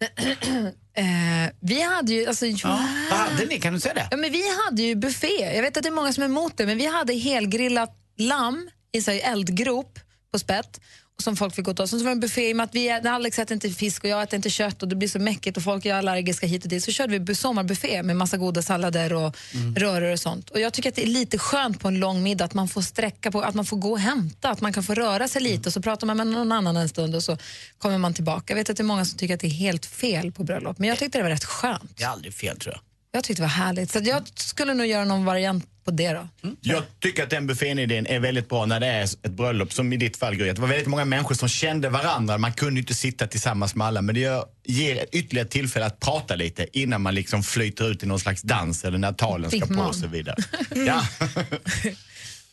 Eh, 0.94 1.50
vi 1.60 1.82
hade 1.82 2.12
ju... 2.12 2.26
Alltså, 2.26 2.46
ja. 2.46 2.88
Vad 3.10 3.18
hade 3.18 3.46
ni? 3.46 3.60
Kan 3.60 3.72
du 3.72 3.80
säga 3.80 3.94
det? 3.94 4.08
Ja, 4.10 4.16
men 4.16 4.32
vi 4.32 4.42
hade 4.64 4.82
ju 4.82 4.94
buffé. 4.94 5.54
Jag 5.54 5.62
vet 5.62 5.76
att 5.76 5.82
det 5.82 5.88
är 5.88 5.90
många 5.92 6.12
som 6.12 6.22
är 6.22 6.26
emot 6.26 6.56
det, 6.56 6.66
men 6.66 6.78
vi 6.78 6.86
hade 6.86 7.14
helgrillat 7.14 7.96
lamm 8.18 8.70
i 8.92 9.02
så 9.02 9.10
här 9.10 9.20
eldgrop 9.32 9.98
på 10.32 10.38
spett 10.38 10.80
som 11.22 11.36
folk 11.36 11.54
fick 11.54 11.64
gå 11.64 11.74
ta. 11.74 11.86
Sen 11.86 11.98
så 11.98 12.04
var 12.04 12.10
det 12.10 12.14
en 12.14 12.20
buffé 12.20 12.48
i 12.50 12.52
och 12.52 12.56
med 12.56 12.64
att 12.64 12.74
vi, 12.74 12.90
Alex 12.90 13.38
äter 13.38 13.54
inte 13.54 13.70
fisk 13.70 14.04
och 14.04 14.10
jag 14.10 14.22
äter 14.22 14.36
inte 14.36 14.50
kött 14.50 14.82
och 14.82 14.88
det 14.88 14.96
blir 14.96 15.08
så 15.08 15.18
mäckigt 15.18 15.56
och 15.56 15.62
folk 15.62 15.86
är 15.86 15.94
allergiska 15.94 16.46
hit 16.46 16.62
och 16.64 16.68
dit. 16.70 16.84
Så 16.84 16.90
körde 16.92 17.12
vi 17.12 17.18
bu- 17.18 17.34
sommarbuffé 17.34 18.02
med 18.02 18.16
massa 18.16 18.36
goda 18.36 18.62
sallader 18.62 19.12
och 19.12 19.36
röror 19.76 20.12
och 20.12 20.20
sånt. 20.20 20.50
Och 20.50 20.60
jag 20.60 20.72
tycker 20.72 20.88
att 20.88 20.94
det 20.96 21.02
är 21.02 21.06
lite 21.06 21.38
skönt 21.38 21.80
på 21.80 21.88
en 21.88 21.98
lång 22.00 22.22
middag 22.22 22.44
att 22.44 22.54
man 22.54 22.68
får 22.68 22.82
sträcka 22.82 23.30
på, 23.30 23.40
att 23.42 23.54
man 23.54 23.64
får 23.64 23.76
gå 23.76 23.90
och 23.90 24.00
hämta, 24.00 24.50
att 24.50 24.60
man 24.60 24.72
kan 24.72 24.82
få 24.82 24.94
röra 24.94 25.28
sig 25.28 25.42
lite 25.42 25.68
och 25.68 25.72
så 25.72 25.82
pratar 25.82 26.06
man 26.06 26.16
med 26.16 26.26
någon 26.26 26.52
annan 26.52 26.76
en 26.76 26.88
stund 26.88 27.14
och 27.14 27.22
så 27.22 27.36
kommer 27.78 27.98
man 27.98 28.14
tillbaka. 28.14 28.44
Jag 28.52 28.56
vet 28.56 28.70
att 28.70 28.76
det 28.76 28.82
är 28.82 28.84
många 28.84 29.04
som 29.04 29.18
tycker 29.18 29.34
att 29.34 29.40
det 29.40 29.46
är 29.46 29.50
helt 29.50 29.86
fel 29.86 30.32
på 30.32 30.44
bröllop, 30.44 30.78
men 30.78 30.88
jag 30.88 30.98
tyckte 30.98 31.18
det 31.18 31.22
var 31.22 31.30
rätt 31.30 31.44
skönt. 31.44 31.96
Det 31.96 32.02
är 32.04 32.08
aldrig 32.08 32.34
fel 32.34 32.58
tror 32.58 32.74
jag. 32.74 32.80
Jag 33.12 33.24
tyckte 33.24 33.42
det 33.42 33.46
var 33.46 33.48
härligt. 33.48 33.90
Så 33.90 34.00
jag 34.02 34.22
skulle 34.34 34.74
nog 34.74 34.86
göra 34.86 35.04
någon 35.04 35.24
variant 35.24 35.84
på 35.84 35.90
det 35.90 36.12
då. 36.12 36.28
Jag 36.60 36.82
tycker 37.00 37.22
att 37.22 37.30
den 37.30 37.46
buffén-idén 37.46 38.06
är 38.06 38.20
väldigt 38.20 38.48
bra 38.48 38.66
när 38.66 38.80
det 38.80 38.86
är 38.86 39.02
ett 39.02 39.30
bröllop, 39.30 39.72
som 39.72 39.92
i 39.92 39.96
ditt 39.96 40.16
fall 40.16 40.34
Gry. 40.34 40.52
Det 40.52 40.60
var 40.60 40.68
väldigt 40.68 40.86
många 40.88 41.04
människor 41.04 41.34
som 41.34 41.48
kände 41.48 41.88
varandra. 41.88 42.38
Man 42.38 42.52
kunde 42.52 42.80
inte 42.80 42.94
sitta 42.94 43.26
tillsammans 43.26 43.74
med 43.74 43.86
alla, 43.86 44.02
men 44.02 44.14
det 44.14 44.20
gör, 44.20 44.44
ger 44.64 45.02
ett 45.02 45.14
ytterligare 45.14 45.48
tillfälle 45.48 45.86
att 45.86 46.00
prata 46.00 46.36
lite 46.36 46.78
innan 46.78 47.02
man 47.02 47.14
liksom 47.14 47.42
flyter 47.42 47.90
ut 47.90 48.02
i 48.02 48.06
någon 48.06 48.20
slags 48.20 48.42
dans 48.42 48.84
eller 48.84 48.98
när 48.98 49.12
talen 49.12 49.50
ska 49.50 49.66
på 49.66 49.82
och 49.82 49.96
så 49.96 50.06
vidare. 50.06 50.36
Ja. 50.86 51.06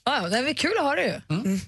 Ja, 0.05 0.29
det 0.29 0.37
är 0.37 0.43
väl 0.43 0.55
kul 0.55 0.71
att 0.77 0.83
ha 0.83 0.95
det 0.95 1.03
ju. 1.03 1.35
Mm. 1.35 1.59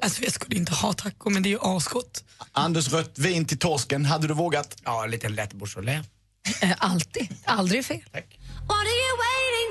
Alltså, 0.00 0.22
jag 0.22 0.32
skulle 0.32 0.56
inte 0.56 0.72
ha 0.72 0.92
taco, 0.92 1.30
men 1.30 1.42
det 1.42 1.48
är 1.48 1.50
ju 1.50 1.58
asgott. 1.60 2.24
Anders 2.52 2.92
rött 2.92 3.18
vin 3.18 3.44
till 3.44 3.58
torsken, 3.58 4.04
hade 4.04 4.28
du 4.28 4.34
vågat? 4.34 4.76
Ja, 4.84 5.04
en 5.04 5.10
liten 5.10 5.34
lätt 5.34 5.52
Beaujolais. 5.52 6.06
Eh, 6.42 6.74
Alltid. 6.78 7.28
Aldrig 7.44 7.84
fel. 7.84 8.02
What 8.66 8.86
are 8.86 8.98
you 9.04 9.14
waiting 9.26 9.61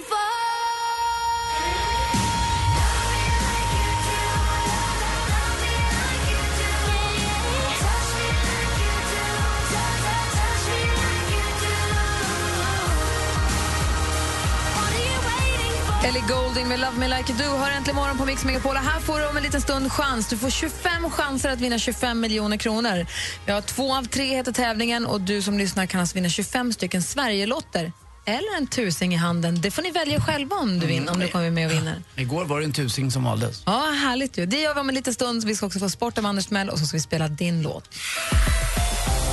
Ellie 16.04 16.24
Goulding 16.28 16.68
med 16.68 16.80
Love 16.80 16.98
Me 16.98 17.18
Like 17.18 17.34
You 17.34 17.42
Do 17.44 17.58
hör 17.58 17.72
äntligen 17.72 17.96
morgon 17.96 18.18
på 18.18 18.26
Mix 18.26 18.46
Megapol. 18.46 18.76
Här 18.76 19.00
får 19.00 19.20
du 19.20 19.28
om 19.28 19.38
en 19.38 19.44
liten 19.44 19.62
stund 19.62 19.92
chans. 19.92 20.28
Du 20.28 20.38
får 20.38 20.50
25 20.50 21.10
chanser 21.10 21.50
att 21.50 21.60
vinna 21.60 21.78
25 21.80 22.20
miljoner 22.20 22.58
kronor. 22.58 23.06
Vi 23.46 23.52
har 23.52 23.62
två 23.62 23.96
av 23.96 24.04
tre 24.04 24.36
heter 24.36 24.52
tävlingen 24.52 25.06
och 25.06 25.22
du 25.22 25.42
som 25.42 25.58
lyssnar 25.58 25.86
kan 25.86 26.00
alltså 26.00 26.16
vinna 26.16 26.30
25 26.30 26.74
stycken 26.74 27.04
Sverigelotter 27.04 27.92
eller 28.26 28.58
en 28.58 28.68
tusing 28.68 29.14
i 29.14 29.18
handen. 29.18 29.62
Det 29.62 29.72
får 29.72 29.82
ni 29.82 29.92
välja 29.92 30.22
själva 30.22 30.56
om 30.56 30.80
du, 30.80 30.88
vinner, 30.88 31.14
om 31.14 31.20
du 31.20 31.28
kommer 31.28 31.52
med 31.52 31.66
och 31.68 31.74
vinner. 31.74 32.04
Igår 32.16 32.46
var 32.46 32.60
det 32.60 32.66
en 32.66 32.74
tusing 32.74 33.12
som 33.12 33.24
valdes. 33.24 33.64
Ja, 33.66 33.96
härligt 34.04 34.38
ju. 34.38 34.46
Det 34.46 34.62
gör 34.62 34.74
vi 34.74 34.80
om 34.80 34.90
en 34.90 34.96
liten 34.96 35.14
stund. 35.14 35.44
Vi 35.44 35.56
ska 35.56 35.66
också 35.66 35.80
få 35.80 35.90
sport 35.90 36.18
av 36.18 36.26
Anders 36.26 36.50
Mell 36.50 36.70
och 36.70 36.80
så 36.80 36.86
ska 36.86 36.98
vi 36.98 37.02
spela 37.02 37.28
din 37.28 37.62
låt. 37.62 37.90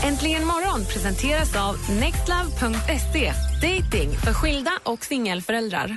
Äntligen 0.05 0.45
morgon 0.45 0.85
presenteras 0.85 1.57
av 1.57 1.77
nextlove.se. 1.91 3.33
Dating 3.63 4.19
för 4.25 4.33
skilda 4.33 4.71
och 4.83 5.05
singelföräldrar. 5.05 5.97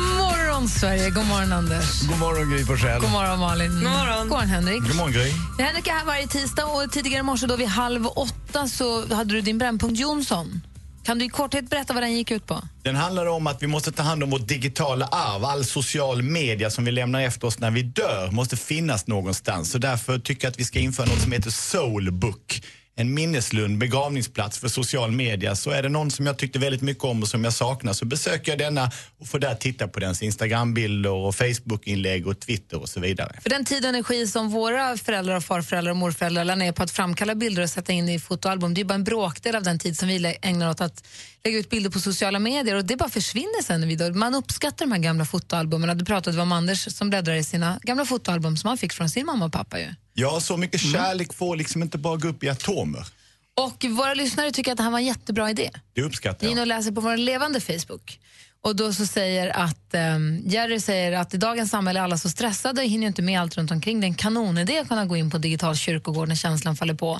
morgon, 0.61 0.79
Sverige! 0.79 1.09
God 1.09 1.27
morgon, 1.27 1.53
Anders. 1.53 2.01
God 2.07 2.19
morgon, 2.19 2.49
Gry 2.49 2.65
Forssell. 2.65 3.01
God 3.01 3.11
morgon, 3.11 3.39
Malin. 3.39 3.71
God 3.71 3.83
morgon, 3.83 4.17
God 4.19 4.29
morgon 4.29 4.47
Henrik. 4.47 4.81
God 4.81 4.95
morgon, 4.95 5.11
Gry. 5.11 5.31
Henrik 5.59 5.87
är 5.87 5.91
här 5.91 6.05
varje 6.05 6.27
tisdag 6.27 6.65
och 6.65 6.91
tidigare 6.91 7.19
i 7.19 7.23
morse 7.23 7.47
då 7.47 7.55
vid 7.55 7.67
halv 7.67 8.07
åtta 8.07 8.67
så 8.67 9.13
hade 9.15 9.33
du 9.33 9.41
din 9.41 9.57
Brännpunkt 9.57 9.99
Jonsson. 9.99 10.61
Kan 11.03 11.19
du 11.19 11.25
i 11.25 11.29
korthet 11.29 11.69
berätta 11.69 11.93
vad 11.93 12.03
den 12.03 12.13
gick 12.13 12.31
ut 12.31 12.45
på? 12.45 12.61
Den 12.83 12.95
handlar 12.95 13.25
om 13.25 13.47
att 13.47 13.63
vi 13.63 13.67
måste 13.67 13.91
ta 13.91 14.03
hand 14.03 14.23
om 14.23 14.29
vårt 14.29 14.47
digitala 14.47 15.05
arv. 15.05 15.45
All 15.45 15.65
social 15.65 16.21
media 16.21 16.69
som 16.69 16.85
vi 16.85 16.91
lämnar 16.91 17.21
efter 17.21 17.47
oss 17.47 17.59
när 17.59 17.71
vi 17.71 17.83
dör 17.83 18.31
måste 18.31 18.57
finnas 18.57 19.07
någonstans. 19.07 19.71
Så 19.71 19.77
därför 19.77 20.19
tycker 20.19 20.45
jag 20.45 20.51
att 20.51 20.59
vi 20.59 20.65
ska 20.65 20.79
införa 20.79 21.05
något 21.05 21.21
som 21.21 21.31
heter 21.31 21.51
Soulbook. 21.51 22.61
En 22.95 23.13
minneslund, 23.13 23.77
begravningsplats 23.77 24.59
för 24.59 24.67
social 24.67 25.11
media. 25.11 25.55
Så 25.55 25.69
är 25.71 25.83
det 25.83 25.89
någon 25.89 26.11
som 26.11 26.25
jag 26.25 26.37
tyckte 26.37 26.59
väldigt 26.59 26.81
mycket 26.81 27.03
om 27.03 27.21
och 27.21 27.27
som 27.27 27.43
jag 27.43 27.53
saknar 27.53 27.93
så 27.93 28.05
besöker 28.05 28.51
jag 28.51 28.59
denna 28.59 28.91
och 29.19 29.27
får 29.27 29.39
där 29.39 29.55
titta 29.55 29.87
på 29.87 29.99
dens 29.99 30.21
Instagrambilder 30.21 31.11
och 31.11 31.35
Facebookinlägg 31.35 32.27
och 32.27 32.39
Twitter 32.39 32.81
och 32.81 32.89
så 32.89 32.99
vidare. 32.99 33.39
För 33.41 33.49
den 33.49 33.65
tid 33.65 33.83
och 33.83 33.89
energi 33.89 34.27
som 34.27 34.49
våra 34.49 34.97
föräldrar, 34.97 35.35
och 35.35 35.43
farföräldrar 35.43 35.91
och 35.91 35.97
morföräldrar 35.97 36.43
lägger 36.43 36.57
ner 36.57 36.71
på 36.71 36.83
att 36.83 36.91
framkalla 36.91 37.35
bilder 37.35 37.63
och 37.63 37.69
sätta 37.69 37.93
in 37.93 38.09
i 38.09 38.19
fotoalbum, 38.19 38.73
det 38.73 38.81
är 38.81 38.85
bara 38.85 38.95
en 38.95 39.03
bråkdel 39.03 39.55
av 39.55 39.63
den 39.63 39.79
tid 39.79 39.97
som 39.97 40.07
vi 40.07 40.37
ägnar 40.41 40.69
åt 40.69 40.81
att 40.81 41.07
lägga 41.43 41.57
ut 41.57 41.69
bilder 41.69 41.89
på 41.89 41.99
sociala 41.99 42.39
medier 42.39 42.75
och 42.75 42.85
det 42.85 42.95
bara 42.95 43.09
försvinner 43.09 43.63
sen. 43.63 44.19
Man 44.19 44.35
uppskattar 44.35 44.85
de 44.85 44.91
här 44.91 44.99
gamla 44.99 45.25
fotoalbumen. 45.25 45.97
Du 45.97 46.05
pratade 46.05 46.41
om 46.41 46.51
Anders 46.51 46.95
som 46.95 47.09
bläddrar 47.09 47.35
i 47.35 47.43
sina 47.43 47.79
gamla 47.83 48.05
fotoalbum 48.05 48.57
som 48.57 48.67
han 48.67 48.77
fick 48.77 48.93
från 48.93 49.09
sin 49.09 49.25
mamma 49.25 49.45
och 49.45 49.53
pappa 49.53 49.79
ju. 49.79 49.87
Ja, 50.13 50.39
så 50.39 50.57
mycket 50.57 50.81
kärlek 50.81 51.33
får 51.33 51.55
liksom 51.55 51.81
inte 51.81 51.97
bara 51.97 52.17
gå 52.17 52.27
upp 52.27 52.43
i 52.43 52.49
atomer. 52.49 53.05
Och 53.53 53.85
våra 53.89 54.13
lyssnare 54.13 54.51
tycker 54.51 54.71
att 54.71 54.77
det 54.77 54.83
här 54.83 54.91
var 54.91 54.99
en 54.99 55.05
jättebra 55.05 55.49
idé. 55.49 55.71
Det 55.93 56.01
uppskattar 56.01 56.47
jag. 56.47 56.59
och 56.59 56.67
läser 56.67 56.91
på 56.91 57.01
vår 57.01 57.17
levande 57.17 57.61
Facebook. 57.61 58.19
Och 58.63 58.75
då 58.75 58.93
så 58.93 59.05
säger 59.05 59.49
att 59.49 59.93
um, 59.93 60.41
Jerry 60.45 60.79
säger 60.79 61.11
att 61.11 61.33
i 61.33 61.37
dagens 61.37 61.71
samhälle 61.71 61.99
är 61.99 62.03
alla 62.03 62.17
så 62.17 62.29
stressade 62.29 62.81
och 62.81 62.87
hinner 62.87 63.07
inte 63.07 63.21
med 63.21 63.41
allt 63.41 63.57
runt 63.57 63.71
omkring. 63.71 63.99
Det 63.99 64.05
är 64.05 64.07
en 64.07 64.15
kanonidé 64.15 64.79
att 64.79 64.87
kunna 64.87 65.05
gå 65.05 65.17
in 65.17 65.31
på 65.31 65.37
digital 65.37 65.75
kyrkogård 65.75 66.27
när 66.27 66.35
känslan 66.35 66.75
faller 66.75 66.93
på. 66.93 67.19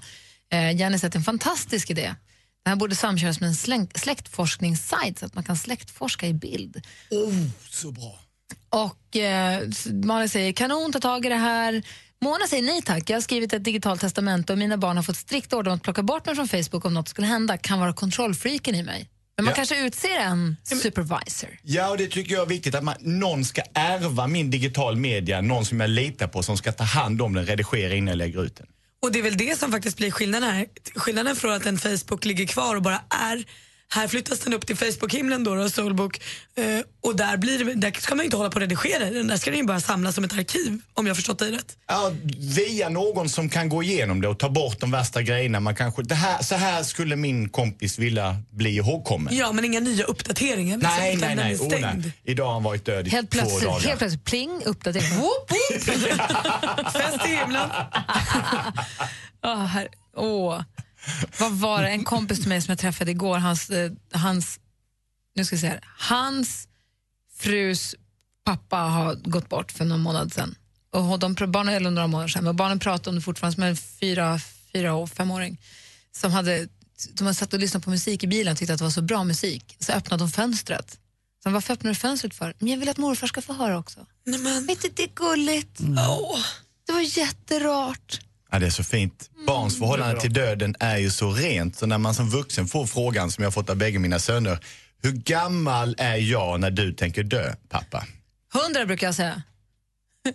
Uh, 0.53 0.75
Jenny 0.75 0.97
säger 0.97 1.07
att 1.07 1.13
det 1.13 1.17
är 1.17 1.19
en 1.19 1.23
fantastisk 1.23 1.89
idé. 1.89 2.15
Det 2.63 2.69
här 2.69 2.75
borde 2.75 2.95
samköras 2.95 3.39
med 3.39 3.47
en 3.47 3.87
släktforskningssajt 3.95 5.19
så 5.19 5.25
att 5.25 5.35
man 5.35 5.43
kan 5.43 5.57
släktforska 5.57 6.27
i 6.27 6.33
bild. 6.33 6.81
Oh, 7.09 7.33
så 7.69 7.91
bra. 7.91 8.19
Och 8.69 9.15
eh, 9.17 9.61
Malin 10.03 10.29
säger 10.29 10.53
kanon, 10.53 10.91
ta 10.91 10.99
tag 10.99 11.25
i 11.25 11.29
det 11.29 11.35
här. 11.35 11.83
Mona 12.21 12.47
säger 12.47 12.63
nej 12.63 12.81
tack, 12.81 13.09
jag 13.09 13.15
har 13.15 13.21
skrivit 13.21 13.53
ett 13.53 13.63
digitalt 13.63 14.01
testamente 14.01 14.53
och 14.53 14.59
mina 14.59 14.77
barn 14.77 14.95
har 14.95 15.03
fått 15.03 15.17
strikt 15.17 15.53
order 15.53 15.71
om 15.71 15.75
att 15.77 15.83
plocka 15.83 16.03
bort 16.03 16.25
mig 16.25 16.35
från 16.35 16.47
Facebook 16.47 16.85
om 16.85 16.93
något 16.93 17.07
skulle 17.09 17.27
hända. 17.27 17.57
Kan 17.57 17.79
vara 17.79 17.93
kontrollfreaken 17.93 18.75
i 18.75 18.83
mig. 18.83 19.09
Men 19.37 19.45
man 19.45 19.51
Ja. 19.51 19.55
kanske 19.55 19.85
utser 19.85 20.19
en 20.19 20.57
supervisor. 20.63 21.49
Ja, 21.63 21.89
och 21.89 21.97
det 21.97 22.07
tycker 22.07 22.33
jag 22.33 22.41
är 22.41 22.45
viktigt 22.49 22.75
att 22.75 22.83
man, 22.83 22.95
någon 22.99 23.45
ska 23.45 23.61
ärva 23.73 24.27
min 24.27 24.49
digital 24.51 24.95
media, 24.95 25.41
någon 25.41 25.65
som 25.65 25.79
jag 25.79 25.89
litar 25.89 26.27
på 26.27 26.43
som 26.43 26.57
ska 26.57 26.71
ta 26.71 26.83
hand 26.83 27.21
om 27.21 27.33
den, 27.33 27.45
redigera 27.45 27.93
innan 27.93 28.07
jag 28.07 28.17
lägger 28.17 28.43
ut 28.43 28.55
den. 28.55 28.67
Och 29.01 29.11
det 29.11 29.19
är 29.19 29.23
väl 29.23 29.37
det 29.37 29.59
som 29.59 29.71
faktiskt 29.71 29.97
blir 29.97 30.11
skillnaden 30.11 30.49
här. 30.49 30.67
Skillnaden 30.95 31.35
från 31.35 31.53
att 31.53 31.65
en 31.65 31.77
Facebook 31.77 32.25
ligger 32.25 32.45
kvar 32.45 32.75
och 32.75 32.81
bara 32.81 33.01
är 33.09 33.45
här 33.93 34.07
flyttas 34.07 34.39
den 34.39 34.53
upp 34.53 34.67
till 34.67 34.75
Facebook-himlen 34.77 35.43
då, 35.43 35.55
då 35.55 35.69
Soulbook. 35.69 36.21
Eh, 36.55 36.65
och 37.03 37.15
där, 37.15 37.37
blir 37.37 37.65
det, 37.65 37.73
där 37.73 37.91
ska 37.91 38.15
man 38.15 38.23
ju 38.23 38.25
inte 38.25 38.37
hålla 38.37 38.49
på 38.49 38.55
och 38.55 38.61
redigera 38.61 39.09
den. 39.09 39.27
Där 39.27 39.37
ska 39.37 39.49
den 39.51 39.59
ju 39.59 39.65
bara 39.65 39.79
samlas 39.79 40.15
som 40.15 40.23
ett 40.23 40.33
arkiv 40.33 40.79
om 40.93 41.05
jag 41.07 41.11
har 41.11 41.15
förstått 41.15 41.39
dig 41.39 41.51
rätt. 41.51 41.77
Ja, 41.87 42.11
via 42.55 42.89
någon 42.89 43.29
som 43.29 43.49
kan 43.49 43.69
gå 43.69 43.83
igenom 43.83 44.21
det 44.21 44.27
och 44.27 44.39
ta 44.39 44.49
bort 44.49 44.79
de 44.79 44.91
värsta 44.91 45.21
grejerna. 45.21 45.59
Man 45.59 45.75
kanske, 45.75 46.03
det 46.03 46.15
här, 46.15 46.43
så 46.43 46.55
här 46.55 46.83
skulle 46.83 47.15
min 47.15 47.49
kompis 47.49 47.99
vilja 47.99 48.37
bli 48.49 48.69
ihågkommen. 48.75 49.35
Ja, 49.35 49.51
men 49.51 49.65
inga 49.65 49.79
nya 49.79 50.03
uppdateringar. 50.05 50.77
liksom, 50.77 50.93
Nej, 50.99 51.15
nej, 51.15 51.35
nej. 51.35 51.53
är 51.53 51.57
Oh, 51.57 51.79
nej. 51.81 52.11
Idag 52.23 52.45
har 52.45 52.53
han 52.53 52.63
varit 52.63 52.85
död 52.85 53.07
i 53.07 53.09
Helt 53.09 53.31
två 53.31 53.37
plötsligt, 53.39 53.63
dagar. 53.63 53.79
helt 53.79 53.97
plötsligt 53.99 54.23
pling, 54.23 54.61
uppdatering. 54.65 55.09
Whoop, 55.19 55.51
whoop. 55.51 56.91
Fest 56.93 57.25
i 57.25 57.29
himlen. 57.35 57.69
Åh, 59.45 59.65
här, 59.65 59.87
åh. 60.17 60.61
Vad 61.39 61.51
var 61.51 61.83
det? 61.83 61.89
En 61.89 62.03
kompis 62.03 62.39
till 62.39 62.49
mig 62.49 62.61
som 62.61 62.71
jag 62.71 62.79
träffade 62.79 63.11
igår, 63.11 63.37
hans, 63.37 63.69
eh, 63.69 63.91
hans, 64.13 64.59
nu 65.35 65.45
ska 65.45 65.53
jag 65.53 65.61
säga 65.61 65.73
det, 65.73 65.83
hans 65.83 66.67
frus 67.37 67.95
pappa 68.45 68.77
har 68.77 69.15
gått 69.15 69.49
bort 69.49 69.71
för 69.71 69.85
någon 69.85 70.01
månad 70.01 70.33
sedan. 70.33 70.55
Och 70.93 71.19
de, 71.19 71.35
barnen, 71.47 71.73
eller 71.73 71.91
några 71.91 72.07
månader 72.07 72.27
sedan, 72.27 72.43
men 72.43 72.55
barnen 72.55 72.79
pratade 72.79 73.09
om 73.09 73.15
det 73.15 73.21
fortfarande 73.21 73.55
som 73.55 73.63
en 73.63 73.77
fyra, 73.77 74.39
fyra 74.73 74.93
och 74.93 75.09
femåring 75.09 75.61
som 76.11 76.31
hade, 76.31 76.67
de 77.13 77.23
hade 77.23 77.35
satt 77.35 77.53
och 77.53 77.59
lyssnat 77.59 77.83
på 77.83 77.89
musik 77.89 78.23
i 78.23 78.27
bilen 78.27 78.51
och 78.51 78.57
tyckte 78.57 78.73
att 78.73 78.79
det 78.79 78.83
var 78.83 78.91
så 78.91 79.01
bra 79.01 79.23
musik. 79.23 79.77
Så 79.79 79.91
öppnade 79.91 80.23
de 80.23 80.31
fönstret. 80.31 80.91
Så 80.91 81.49
han, 81.49 81.53
varför 81.53 81.73
öppnar 81.73 81.91
du 81.91 81.95
fönstret 81.95 82.35
för? 82.35 82.55
Men 82.59 82.67
jag 82.67 82.77
vill 82.77 82.89
att 82.89 82.97
morfar 82.97 83.27
ska 83.27 83.41
få 83.41 83.53
höra 83.53 83.79
också. 83.79 84.05
Nej, 84.25 84.39
men. 84.39 84.65
Vet 84.65 84.81
du, 84.81 84.89
det 84.95 85.03
är 85.03 85.13
gulligt. 85.15 85.79
Åh. 85.81 86.39
Det 86.87 86.93
var 86.93 87.17
jätterart. 87.17 88.19
Ja, 88.51 88.59
det 88.59 88.65
är 88.65 88.69
så 88.69 88.83
fint. 88.83 89.29
Barns 89.47 89.79
förhållande 89.79 90.21
till 90.21 90.33
döden 90.33 90.75
är 90.79 90.97
ju 90.97 91.09
så 91.11 91.31
rent. 91.31 91.75
Så 91.75 91.85
när 91.85 91.97
man 91.97 92.15
som 92.15 92.29
vuxen 92.29 92.67
får 92.67 92.85
frågan, 92.85 93.31
som 93.31 93.43
jag 93.43 93.53
fått 93.53 93.69
av 93.69 93.75
bägge 93.75 93.99
mina 93.99 94.19
söner, 94.19 94.59
hur 95.03 95.11
gammal 95.11 95.95
är 95.97 96.15
jag 96.15 96.59
när 96.59 96.71
du 96.71 96.93
tänker 96.93 97.23
dö, 97.23 97.53
pappa? 97.69 98.05
Hundra 98.53 98.85
brukar 98.85 99.07
jag 99.07 99.15
säga. 99.15 99.41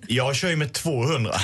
Jag 0.07 0.37
kör 0.37 0.51
ju 0.51 0.57
med 0.57 0.73
200. 0.73 1.35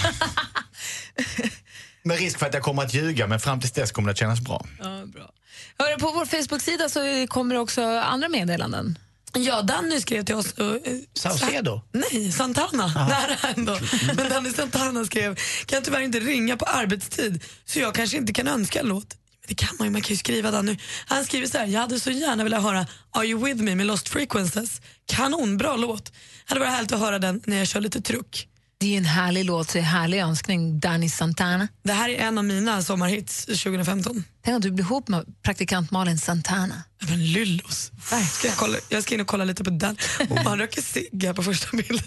Med 2.04 2.18
risk 2.18 2.38
för 2.38 2.46
att 2.46 2.54
jag 2.54 2.62
kommer 2.62 2.82
att 2.82 2.94
ljuga, 2.94 3.26
men 3.26 3.40
fram 3.40 3.61
tills 3.61 3.72
dess 3.72 3.92
kommer 3.92 4.08
det 4.08 4.12
att 4.12 4.18
kännas 4.18 4.40
bra. 4.40 4.66
Ja, 4.78 5.06
bra. 5.06 5.32
Hörru, 5.78 5.98
på 5.98 6.12
vår 6.12 6.26
Facebook-sida 6.26 6.88
så 6.88 7.26
kommer 7.28 7.54
det 7.54 7.61
också 7.61 7.82
andra 7.82 8.28
meddelanden. 8.28 8.98
Ja, 9.38 9.62
Danny 9.62 10.00
skrev 10.00 10.24
till 10.24 10.34
oss... 10.34 10.58
Eh, 10.58 10.74
Saucedo? 11.14 11.76
Sa- 11.92 11.98
Nej, 12.12 12.32
Santana. 12.32 12.86
Nära 12.86 13.36
ändå. 13.56 13.78
Men 14.16 14.28
Danny 14.28 14.50
Santana 14.52 15.04
skrev, 15.04 15.38
kan 15.66 15.82
tyvärr 15.82 16.00
inte 16.00 16.20
ringa 16.20 16.56
på 16.56 16.64
arbetstid 16.64 17.42
så 17.64 17.78
jag 17.78 17.94
kanske 17.94 18.16
inte 18.16 18.32
kan 18.32 18.48
önska 18.48 18.80
en 18.80 18.86
låt. 18.86 19.14
Men 19.40 19.48
det 19.48 19.54
kan 19.54 19.76
man 19.78 19.86
ju, 19.86 19.92
man 19.92 20.02
kan 20.02 20.10
ju 20.10 20.16
skriva 20.16 20.50
Danny. 20.50 20.76
Han 21.06 21.24
skriver 21.24 21.46
så 21.46 21.58
här, 21.58 21.66
jag 21.66 21.80
hade 21.80 22.00
så 22.00 22.10
gärna 22.10 22.44
velat 22.44 22.62
höra 22.62 22.86
Are 23.10 23.26
you 23.26 23.44
with 23.44 23.62
me 23.62 23.74
med 23.74 23.86
Lost 23.86 24.08
Frequencies. 24.08 24.80
Kanonbra 25.06 25.76
låt. 25.76 26.12
Hade 26.44 26.60
varit 26.60 26.72
härligt 26.72 26.92
att 26.92 27.00
höra 27.00 27.18
den 27.18 27.42
när 27.46 27.56
jag 27.58 27.68
kör 27.68 27.80
lite 27.80 28.00
truck. 28.00 28.48
Det 28.78 28.94
är 28.94 28.98
en 28.98 29.04
härlig 29.04 29.44
låt, 29.44 29.70
så 29.70 29.78
en 29.78 29.84
härlig 29.84 30.18
önskning. 30.20 30.80
Danny 30.80 31.08
Santana. 31.08 31.68
Det 31.84 31.92
här 31.92 32.08
är 32.10 32.18
en 32.18 32.38
av 32.38 32.44
mina 32.44 32.82
sommarhits 32.82 33.44
2015. 33.46 34.24
Tänk 34.44 34.57
att 34.57 34.62
du 34.62 34.70
blir 34.70 34.85
ihop 34.85 35.09
med 35.09 35.24
praktikant 35.42 35.90
Malin 35.90 36.18
Santana. 36.18 36.83
Men 37.09 37.24
Lyllos. 37.24 37.92
Ska 38.33 38.48
jag, 38.48 38.57
kolla, 38.57 38.78
jag 38.88 39.02
ska 39.02 39.14
in 39.14 39.20
och 39.20 39.26
kolla 39.26 39.44
lite 39.44 39.64
på 39.64 39.70
den. 39.70 39.96
Och 40.31 40.38
han 40.38 40.59
röker 40.59 40.83
cigg 40.83 41.24
här 41.24 41.33
på 41.33 41.42
första 41.42 41.76
bilden. 41.76 42.07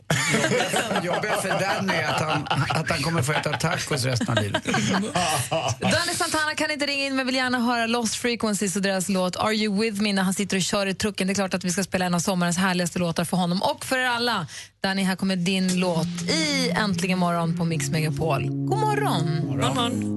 Jobbigt 1.04 1.42
för 1.42 1.60
Danny 1.60 1.94
är 1.94 2.08
att 2.08 2.22
han, 2.22 2.48
att 2.70 2.90
han 2.90 3.02
kommer 3.02 3.22
få 3.22 3.32
äta 3.32 3.58
tacos 3.58 4.06
resten 4.06 4.38
av 4.38 4.44
livet. 4.44 4.64
Danny 5.80 6.14
Santana 6.16 6.56
kan 6.56 6.72
inte 6.72 6.86
ringa 6.86 7.06
in 7.06 7.16
men 7.16 7.26
vill 7.26 7.36
gärna 7.36 7.60
höra 7.60 7.88
Lost 7.88 8.16
Frequencies 8.16 8.76
och 8.76 8.82
deras 8.82 9.10
låt 9.10 9.36
Are 9.36 9.54
you 9.54 9.82
with 9.82 10.02
me 10.02 10.14
när 10.14 10.24
han 10.24 10.34
sitter 10.34 10.58
och 10.58 10.64
kör 10.64 10.88
i 10.88 10.94
trucken. 10.94 11.28
Det 11.28 11.34
är 11.34 11.36
klart 11.36 11.54
att 11.54 11.64
vi 11.64 11.72
ska 11.72 11.84
spela 11.84 12.06
en 12.06 12.14
av 12.14 12.20
sommarens 12.20 12.58
härligaste 12.58 13.00
låtar 13.00 13.26
för 13.26 13.38
honom 13.38 13.62
och 13.62 13.86
för 13.86 13.98
er 13.98 14.06
alla. 14.06 14.48
Danny, 14.84 15.04
här 15.04 15.16
kommer 15.16 15.36
din 15.36 15.80
låt 15.80 16.08
i 16.30 16.70
Äntligen 16.70 17.20
morgon 17.20 17.58
på 17.58 17.66
Mix 17.66 17.90
Megapol. 17.90 18.44
God 18.44 18.80
morgon! 18.80 19.46
morgon. 19.48 20.12
I 20.12 20.15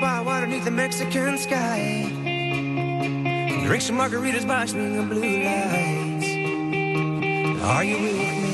by 0.00 0.20
water 0.20 0.46
beneath 0.46 0.64
the 0.64 0.70
Mexican 0.70 1.38
sky. 1.38 2.06
Drink 3.66 3.82
some 3.82 3.98
margaritas 3.98 4.46
by 4.46 4.66
swinging 4.66 5.08
blue 5.08 5.42
lights. 5.44 6.26
Are 7.62 7.84
you 7.84 7.98
with 7.98 8.16
me? 8.16 8.50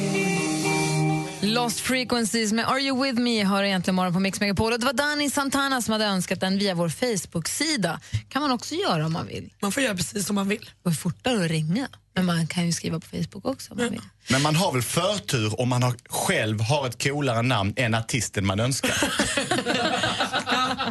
Lost 1.41 1.81
Frequencies 1.81 2.53
med 2.53 2.69
Are 2.69 2.81
you 2.81 3.03
with 3.05 3.21
me 3.21 3.45
hör 3.45 3.63
egentligen 3.63 3.95
morgon 3.95 4.13
på 4.13 4.21
Mix 4.21 4.41
Megapol. 4.41 4.73
Och 4.73 4.81
det 4.81 4.87
var 4.87 4.93
Danny 4.93 5.31
Santana 5.31 5.83
som 5.83 5.93
hade 5.93 6.05
önskat 6.05 6.41
den 6.41 6.59
via 6.59 6.75
vår 6.75 6.89
Facebook-sida. 6.89 8.01
kan 8.29 8.43
man 8.43 8.51
också 8.51 8.75
göra 8.75 9.07
om 9.07 9.13
man 9.13 9.27
vill. 9.27 9.53
Man 9.63 9.73
får 9.73 9.83
göra 9.83 9.95
precis 9.95 10.27
som 10.27 10.35
man 10.35 10.49
vill. 10.49 10.61
Det 10.61 10.91
går 10.91 10.91
fortare 10.91 11.45
att 11.45 11.51
ringa, 11.51 11.89
men 12.15 12.27
man 12.27 12.47
kan 12.47 12.67
ju 12.67 12.73
skriva 12.73 13.01
på 13.01 13.07
Facebook 13.07 13.45
också 13.45 13.73
om 13.73 13.79
man 13.79 13.91
vill. 13.91 14.01
Men 14.29 14.43
man 14.43 14.57
har 14.57 14.73
väl 14.73 14.83
förtur 14.83 15.61
om 15.61 15.69
man 15.69 15.83
har, 15.83 15.95
själv 16.09 16.61
har 16.61 16.87
ett 16.87 17.03
coolare 17.03 17.43
namn 17.43 17.75
än 17.77 17.95
artisten 17.95 18.47
man 18.47 18.61
önskar. 18.61 18.91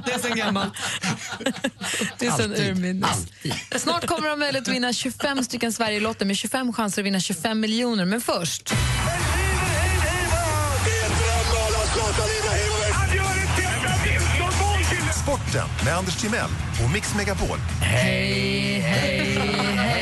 Det 0.06 0.12
är 0.12 0.20
sen 0.20 0.38
gammalt. 0.38 0.74
Det 2.20 2.26
är 2.26 2.32
Alltid. 2.32 2.70
urminnes. 2.70 3.28
Snart 3.76 4.06
kommer 4.06 4.30
de 4.30 4.58
att 4.60 4.67
vinna 4.67 4.94
25 4.94 5.44
stycken 5.44 5.73
Sverigelotter 5.73 6.26
med 6.26 6.38
25 6.38 6.73
chanser 6.73 7.02
att 7.02 7.06
vinna 7.06 7.19
25 7.19 7.60
miljoner. 7.60 8.06
Men 8.06 8.21
först... 8.21 8.73
Sporten 15.23 15.67
med 15.86 15.98
Anders 15.98 16.15
Timell 16.21 16.50
och 16.86 16.92
Mix 16.94 17.15
Megapol. 17.15 17.58
Hej, 17.82 18.80
hej, 18.80 19.38
hej! 19.78 19.94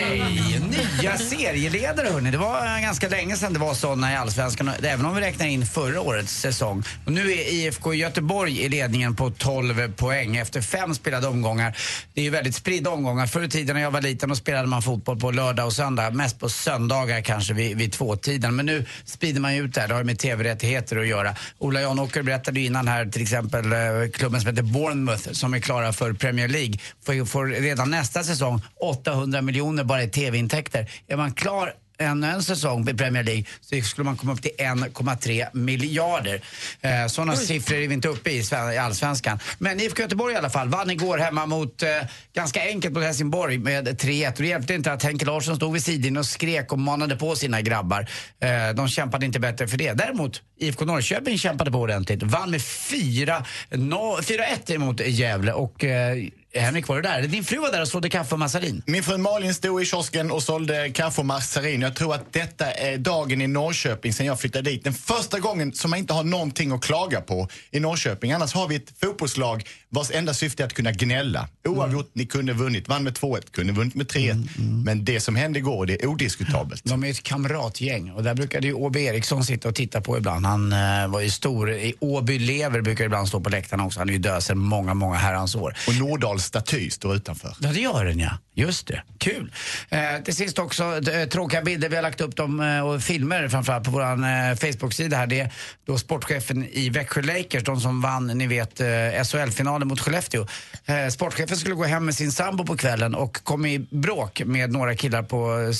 Ja, 1.03 1.17
serieledare 1.17 2.07
hörni. 2.07 2.31
Det 2.31 2.37
var 2.37 2.65
eh, 2.65 2.81
ganska 2.81 3.09
länge 3.09 3.35
sedan 3.35 3.53
det 3.53 3.59
var 3.59 3.73
såna 3.73 4.13
i 4.13 4.15
Allsvenskan, 4.15 4.71
även 4.83 5.05
om 5.05 5.15
vi 5.15 5.21
räknar 5.21 5.47
in 5.47 5.65
förra 5.65 6.01
årets 6.01 6.33
säsong. 6.33 6.83
Och 7.05 7.11
nu 7.11 7.31
är 7.31 7.53
IFK 7.53 7.93
Göteborg 7.93 8.61
i 8.61 8.69
ledningen 8.69 9.15
på 9.15 9.29
12 9.29 9.93
poäng 9.93 10.37
efter 10.37 10.61
fem 10.61 10.95
spelade 10.95 11.27
omgångar. 11.27 11.77
Det 12.13 12.21
är 12.21 12.25
ju 12.25 12.29
väldigt 12.29 12.55
spridda 12.55 12.89
omgångar. 12.89 13.27
Förr 13.27 13.43
i 13.43 13.49
tiden 13.49 13.75
när 13.75 13.83
jag 13.83 13.91
var 13.91 14.01
liten 14.01 14.29
då 14.29 14.35
spelade 14.35 14.67
man 14.67 14.81
fotboll 14.81 15.19
på 15.19 15.31
lördag 15.31 15.65
och 15.65 15.73
söndag. 15.73 16.11
Mest 16.11 16.39
på 16.39 16.49
söndagar 16.49 17.21
kanske 17.21 17.53
vid, 17.53 17.77
vid 17.77 17.91
tvåtiden. 17.91 18.55
Men 18.55 18.65
nu 18.65 18.85
sprider 19.05 19.41
man 19.41 19.55
ju 19.55 19.65
ut 19.65 19.73
det 19.73 19.81
här. 19.81 19.87
Det 19.87 19.93
har 19.93 20.03
med 20.03 20.19
TV-rättigheter 20.19 20.97
att 20.97 21.07
göra. 21.07 21.35
Ola 21.57 21.81
Janåker 21.81 22.21
berättade 22.21 22.59
ju 22.59 22.65
innan 22.65 22.87
här 22.87 23.05
till 23.05 23.21
exempel 23.21 23.73
eh, 23.73 23.79
klubben 24.13 24.41
som 24.41 24.49
heter 24.49 24.63
Bournemouth 24.63 25.31
som 25.31 25.53
är 25.53 25.59
klara 25.59 25.93
för 25.93 26.13
Premier 26.13 26.47
League. 26.47 26.73
Får, 27.05 27.25
får 27.25 27.45
redan 27.45 27.91
nästa 27.91 28.23
säsong 28.23 28.61
800 28.79 29.41
miljoner 29.41 29.83
bara 29.83 30.03
i 30.03 30.09
TV-intäkter. 30.09 30.92
Är 31.07 31.17
man 31.17 31.33
klar 31.33 31.73
ännu 31.99 32.27
en 32.27 32.43
säsong 32.43 32.89
i 32.89 32.93
Premier 32.93 33.23
League 33.23 33.43
så 33.61 33.81
skulle 33.81 34.05
man 34.05 34.17
komma 34.17 34.33
upp 34.33 34.41
till 34.41 34.51
1,3 34.57 35.47
miljarder. 35.53 36.41
Eh, 36.81 37.07
sådana 37.07 37.35
siffror 37.35 37.77
är 37.77 37.87
vi 37.87 37.93
inte 37.93 38.07
uppe 38.07 38.29
i 38.31 38.37
i 38.37 38.41
Sve- 38.41 38.73
i 38.73 38.77
Allsvenskan. 38.77 39.39
Men 39.57 39.79
IFK 39.79 40.01
Göteborg 40.01 40.33
i 40.33 40.37
alla 40.37 40.49
fall 40.49 40.69
vann 40.69 40.89
igår 40.89 41.17
hemma 41.17 41.45
mot, 41.45 41.83
eh, 41.83 41.89
ganska 42.35 42.61
enkelt 42.61 42.93
mot 42.93 43.03
Helsingborg 43.03 43.57
med 43.57 43.99
3-1. 43.99 44.35
Och 44.37 44.41
det 44.41 44.47
hjälpte 44.47 44.73
inte 44.73 44.93
att 44.93 45.03
Henke 45.03 45.25
Larsson 45.25 45.55
stod 45.55 45.73
vid 45.73 45.83
sidan 45.83 46.17
och 46.17 46.25
skrek 46.25 46.71
och 46.71 46.79
manade 46.79 47.15
på 47.15 47.35
sina 47.35 47.61
grabbar. 47.61 48.07
Eh, 48.39 48.75
de 48.75 48.87
kämpade 48.87 49.25
inte 49.25 49.39
bättre 49.39 49.67
för 49.67 49.77
det. 49.77 49.93
Däremot 49.93 50.41
IFK 50.59 50.85
Norrköping 50.85 51.37
kämpade 51.37 51.71
på 51.71 51.77
ordentligt. 51.79 52.23
Vann 52.23 52.51
med 52.51 52.61
4 52.61 53.45
no- 53.71 54.21
4-1 54.21 54.69
emot 54.73 54.99
Gävle 55.07 55.53
och 55.53 55.83
eh, 55.83 56.17
Henrik 56.55 56.87
var 56.87 56.95
du 56.95 57.01
där? 57.01 57.21
Din 57.21 57.43
fru 57.43 57.57
var 57.57 57.71
där 57.71 57.81
och 57.81 57.87
sålde 57.87 58.09
kaffe 58.09 58.35
och 58.35 58.39
massarin. 58.39 58.83
Min 58.85 59.03
fru 59.03 59.17
Malin 59.17 59.53
stod 59.53 59.81
i 59.81 59.85
kiosken 59.85 60.31
och 60.31 60.43
sålde 60.43 60.89
kaffe 60.89 61.21
och 61.21 61.27
massarin. 61.27 61.81
Jag 61.81 61.95
tror 61.95 62.15
att 62.15 62.33
detta 62.33 62.71
är 62.71 62.97
dagen 62.97 63.41
i 63.41 63.47
Norrköping 63.47 64.13
sen 64.13 64.25
jag 64.25 64.39
flyttade 64.39 64.69
dit. 64.69 64.83
Den 64.83 64.93
första 64.93 65.39
gången 65.39 65.73
som 65.73 65.89
man 65.89 65.99
inte 65.99 66.13
har 66.13 66.23
någonting 66.23 66.71
att 66.71 66.81
klaga 66.83 67.21
på 67.21 67.47
i 67.71 67.79
Norrköping. 67.79 68.31
Annars 68.31 68.53
har 68.53 68.67
vi 68.67 68.75
ett 68.75 68.93
fotbollslag 69.01 69.63
vars 69.89 70.11
enda 70.11 70.33
syfte 70.33 70.63
är 70.63 70.67
att 70.67 70.73
kunna 70.73 70.91
gnälla. 70.91 71.47
Oavgjort, 71.67 72.11
ni 72.13 72.25
kunde 72.25 72.53
vunnit. 72.53 72.87
Vann 72.87 73.03
med 73.03 73.13
2-1, 73.13 73.51
kunde 73.51 73.73
vunnit 73.73 73.95
med 73.95 74.07
3-1. 74.07 74.47
Men 74.85 75.05
det 75.05 75.19
som 75.19 75.35
hände 75.35 75.59
igår, 75.59 75.85
det 75.85 76.03
är 76.03 76.07
odiskutabelt. 76.07 76.81
De 76.85 77.03
är 77.03 77.09
ett 77.09 77.23
kamratgäng 77.23 78.11
och 78.11 78.23
där 78.23 78.33
brukade 78.33 78.67
ju 78.67 78.73
Åby 78.73 79.03
Eriksson 79.03 79.43
sitta 79.43 79.69
och 79.69 79.75
titta 79.75 80.01
på 80.01 80.17
ibland. 80.17 80.45
Han 80.45 80.73
eh, 80.73 81.07
var 81.07 81.21
ju 81.21 81.29
stor. 81.29 81.71
I 81.71 81.93
Åby 81.99 82.39
Lever 82.39 82.81
brukar 82.81 83.05
ibland 83.05 83.27
stå 83.27 83.39
på 83.39 83.49
läktarna 83.49 83.85
också. 83.85 83.99
Han 83.99 84.09
är 84.09 84.13
ju 84.13 84.19
död 84.19 84.43
sedan 84.43 84.57
många, 84.57 84.93
många 84.93 85.15
herrans 85.15 85.55
år. 85.55 85.75
Och 85.87 85.95
Norrdals 85.95 86.42
staty 86.43 86.89
står 86.89 87.15
utanför. 87.15 87.55
Ja, 87.59 87.69
det 87.69 87.79
gör 87.79 88.05
den 88.05 88.19
ja. 88.19 88.37
Just 88.55 88.87
det. 88.87 89.03
Kul. 89.17 89.51
Eh, 89.89 90.23
till 90.23 90.35
sist 90.35 90.59
också 90.59 90.83
eh, 91.11 91.27
tråkiga 91.29 91.61
bilder. 91.61 91.89
Vi 91.89 91.95
har 91.95 92.03
lagt 92.03 92.21
upp 92.21 92.35
dem 92.35 92.59
eh, 92.59 92.87
och 92.87 93.01
filmer 93.01 93.47
framförallt 93.47 93.85
på 93.85 93.91
vår 93.91 94.01
eh, 94.01 94.55
Facebook-sida 94.55 95.17
här. 95.17 95.27
Det 95.27 95.39
är 95.39 95.53
då 95.85 95.97
sportchefen 95.97 96.65
i 96.65 96.89
Växjö 96.89 97.21
Lakers, 97.21 97.63
de 97.63 97.81
som 97.81 98.01
vann, 98.01 98.27
ni 98.27 98.47
vet, 98.47 98.79
eh, 98.79 98.87
SHL-finalen 99.23 99.87
mot 99.87 99.99
Skellefteå. 99.99 100.47
Eh, 100.85 101.07
sportchefen 101.07 101.57
skulle 101.57 101.75
gå 101.75 101.83
hem 101.83 102.05
med 102.05 102.15
sin 102.15 102.31
sambo 102.31 102.65
på 102.65 102.77
kvällen 102.77 103.15
och 103.15 103.43
kom 103.43 103.65
i 103.65 103.79
bråk 103.79 104.41
med 104.45 104.71
några 104.71 104.95
killar 104.95 105.23
på 105.23 105.61
eh, 105.61 105.71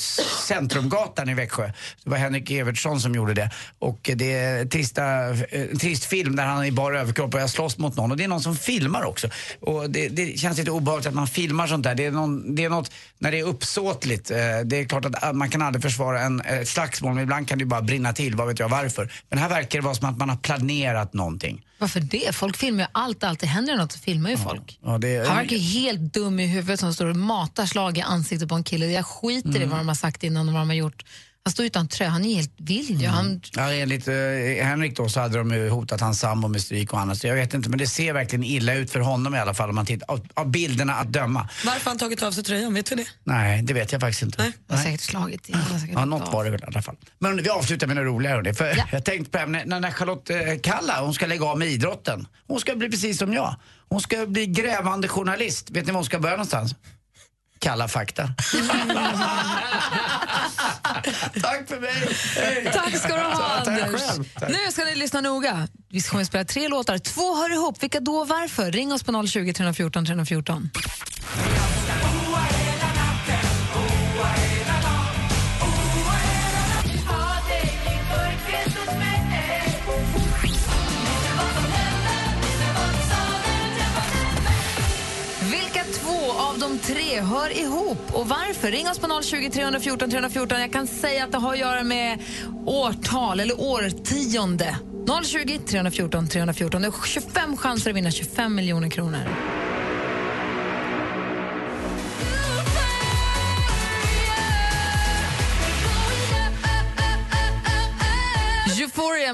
Centrumgatan 0.46 1.28
i 1.28 1.34
Växjö. 1.34 1.72
Det 2.04 2.10
var 2.10 2.16
Henrik 2.16 2.50
Evertsson 2.50 3.00
som 3.00 3.14
gjorde 3.14 3.34
det. 3.34 3.50
Och 3.78 4.10
det 4.14 4.32
är 4.32 4.64
trista, 4.64 5.30
eh, 5.30 5.40
en 5.50 5.78
trist 5.78 6.04
film 6.04 6.36
där 6.36 6.44
han 6.44 6.62
är 6.62 6.66
i 6.66 6.72
bara 6.72 7.00
överkropp 7.00 7.34
och 7.34 7.40
jag 7.40 7.50
slåss 7.50 7.78
mot 7.78 7.96
någon. 7.96 8.10
Och 8.10 8.16
det 8.16 8.24
är 8.24 8.28
någon 8.28 8.42
som 8.42 8.56
filmar 8.56 9.04
också. 9.04 9.28
Och 9.60 9.90
det, 9.90 10.08
det 10.08 10.38
känns 10.38 10.53
lite 10.58 10.70
obehagligt 10.70 11.06
att 11.06 11.14
man 11.14 11.26
filmar 11.26 11.66
sånt 11.66 11.84
där. 11.84 11.94
Det 11.94 12.04
är, 12.04 12.10
någon, 12.10 12.54
det 12.54 12.64
är 12.64 12.68
något, 12.70 12.90
när 13.18 13.30
det 13.32 13.38
är 13.40 13.44
uppsåtligt. 13.44 14.30
Eh, 14.30 14.36
det 14.64 14.76
är 14.80 14.84
klart 14.88 15.04
att 15.04 15.36
man 15.36 15.50
kan 15.50 15.62
aldrig 15.62 15.82
försvara 15.82 16.20
en, 16.20 16.40
ett 16.40 16.68
slagsmål, 16.68 17.14
men 17.14 17.22
ibland 17.22 17.48
kan 17.48 17.58
det 17.58 17.62
ju 17.62 17.66
bara 17.68 17.82
brinna 17.82 18.12
till. 18.12 18.34
Vad 18.36 18.46
vet 18.46 18.58
jag 18.58 18.68
varför. 18.68 19.12
Men 19.28 19.38
här 19.38 19.48
verkar 19.48 19.78
det 19.78 19.84
vara 19.84 19.94
som 19.94 20.08
att 20.08 20.18
man 20.18 20.28
har 20.28 20.36
planerat 20.36 21.12
någonting. 21.14 21.66
Varför 21.78 22.00
det? 22.00 22.34
Folk 22.34 22.56
filmar 22.56 22.80
ju 22.82 22.86
allt, 22.92 23.24
alltid 23.24 23.48
händer 23.48 23.72
det 23.72 23.78
något 23.78 23.92
så 23.92 23.98
filmar 23.98 24.30
ju 24.30 24.36
folk. 24.36 24.78
Ja, 24.84 24.98
det, 24.98 25.28
Han 25.28 25.36
verkar 25.36 25.56
ju 25.56 25.80
helt 25.80 26.14
dum 26.14 26.40
i 26.40 26.46
huvudet 26.46 26.80
som 26.80 26.94
står 26.94 27.06
och 27.06 27.16
matar 27.16 27.66
slag 27.66 27.98
i 27.98 28.00
ansiktet 28.00 28.48
på 28.48 28.54
en 28.54 28.64
kille. 28.64 28.86
Jag 28.86 29.06
skiter 29.06 29.48
i 29.50 29.56
Mm. 29.56 29.70
vad 29.70 29.78
de 29.78 29.88
har 29.88 29.94
sagt 29.94 30.24
innan 30.24 30.48
och 30.48 30.54
vad 30.54 30.62
de 30.62 30.68
har 30.68 30.76
gjort. 30.76 31.04
Han 31.46 31.52
står 31.52 31.66
utan 31.66 31.88
tröja, 31.88 32.10
han 32.10 32.24
är 32.24 32.34
helt 32.34 32.52
vild 32.56 33.00
ju. 33.02 33.06
Han, 33.06 33.40
Ja, 33.56 33.72
enligt 33.72 34.08
eh, 34.08 34.14
Henrik 34.62 34.96
då 34.96 35.08
så 35.08 35.20
hade 35.20 35.38
de 35.38 35.50
ju 35.50 35.68
hotat 35.68 36.00
hans 36.00 36.20
sambo 36.20 36.48
med 36.48 36.60
stryk 36.60 36.92
och 36.92 37.00
annat. 37.00 37.18
Så 37.18 37.26
jag 37.26 37.34
vet 37.34 37.54
inte, 37.54 37.68
men 37.68 37.78
det 37.78 37.86
ser 37.86 38.12
verkligen 38.12 38.44
illa 38.44 38.74
ut 38.74 38.90
för 38.90 39.00
honom 39.00 39.34
i 39.34 39.38
alla 39.38 39.54
fall 39.54 39.68
om 39.68 39.74
man 39.74 39.86
tittar 39.86 40.10
av, 40.10 40.26
av 40.34 40.50
bilderna 40.50 40.94
att 40.94 41.12
döma. 41.12 41.48
Varför 41.64 41.84
har 41.84 41.90
han 41.90 41.98
tagit 41.98 42.22
av 42.22 42.32
sig 42.32 42.44
tröjan? 42.44 42.74
Vet 42.74 42.86
du 42.86 42.94
det? 42.94 43.06
Nej, 43.24 43.62
det 43.62 43.74
vet 43.74 43.92
jag 43.92 44.00
faktiskt 44.00 44.22
inte. 44.22 44.42
Nej. 44.42 44.52
har 44.68 44.76
säkert 44.76 45.00
slagit 45.00 45.50
i. 45.50 45.52
Han 45.52 45.88
Ja, 45.92 46.04
något 46.04 46.32
var 46.32 46.44
det 46.44 46.50
väl 46.50 46.60
i 46.60 46.64
alla 46.66 46.82
fall. 46.82 46.96
Men 47.18 47.36
vi 47.42 47.48
avslutar 47.48 47.86
med 47.86 47.96
något 47.96 48.04
roligare 48.06 48.34
hörni. 48.34 48.54
För 48.54 48.84
jag 48.92 49.04
tänkte 49.04 49.38
på 49.38 49.46
när, 49.50 49.80
när 49.80 49.90
Charlotte 49.90 50.30
eh, 50.30 50.38
Kalla, 50.62 51.00
hon 51.00 51.14
ska 51.14 51.26
lägga 51.26 51.44
av 51.44 51.58
med 51.58 51.68
idrotten. 51.68 52.26
Hon 52.46 52.60
ska 52.60 52.74
bli 52.74 52.90
precis 52.90 53.18
som 53.18 53.32
jag. 53.32 53.56
Hon 53.88 54.00
ska 54.00 54.26
bli 54.26 54.46
grävande 54.46 55.08
journalist. 55.08 55.70
Vet 55.70 55.86
ni 55.86 55.92
var 55.92 55.98
hon 55.98 56.04
ska 56.04 56.18
börja 56.18 56.36
någonstans? 56.36 56.74
Kalla 57.58 57.88
fakta. 57.88 58.22
Tack 61.42 61.68
för 61.68 61.80
mig. 61.80 62.08
Hej. 62.36 62.70
Tack 62.72 62.98
ska 62.98 63.08
du 63.16 63.22
ha, 63.22 63.64
Tack 63.64 63.82
Anders. 63.82 64.00
själv. 64.02 64.24
Tack. 64.38 64.48
Nu 64.50 64.72
ska 64.72 64.84
ni 64.84 64.94
lyssna 64.94 65.20
noga. 65.20 65.68
Vi 65.90 66.00
kommer 66.02 66.24
spela 66.24 66.44
tre 66.44 66.68
låtar. 66.68 66.98
Två 66.98 67.34
hör 67.36 67.52
ihop. 67.52 67.82
Vilka 67.82 68.00
då 68.00 68.16
och 68.16 68.28
varför? 68.28 68.72
Ring 68.72 68.92
oss 68.92 69.02
på 69.02 69.26
020 69.26 69.52
314 69.52 70.06
314. 70.06 70.70
Av 86.54 86.60
de 86.60 86.78
tre 86.78 87.20
hör 87.20 87.58
ihop 87.58 87.98
och 88.12 88.28
varför? 88.28 88.70
Ring 88.70 88.88
oss 88.88 88.98
på 88.98 89.22
020 89.22 89.50
314 89.50 90.10
314. 90.10 90.60
Jag 90.60 90.72
kan 90.72 90.86
säga 90.86 91.24
att 91.24 91.32
det 91.32 91.38
har 91.38 91.52
att 91.52 91.58
göra 91.58 91.82
med 91.82 92.18
årtal 92.66 93.40
eller 93.40 93.60
årtionde. 93.60 94.76
020 95.24 95.58
314 95.66 96.28
314. 96.28 96.82
Det 96.82 96.88
är 96.88 97.06
25 97.06 97.56
chanser 97.56 97.90
att 97.90 97.96
vinna 97.96 98.10
25 98.10 98.54
miljoner 98.54 98.90
kronor. 98.90 99.20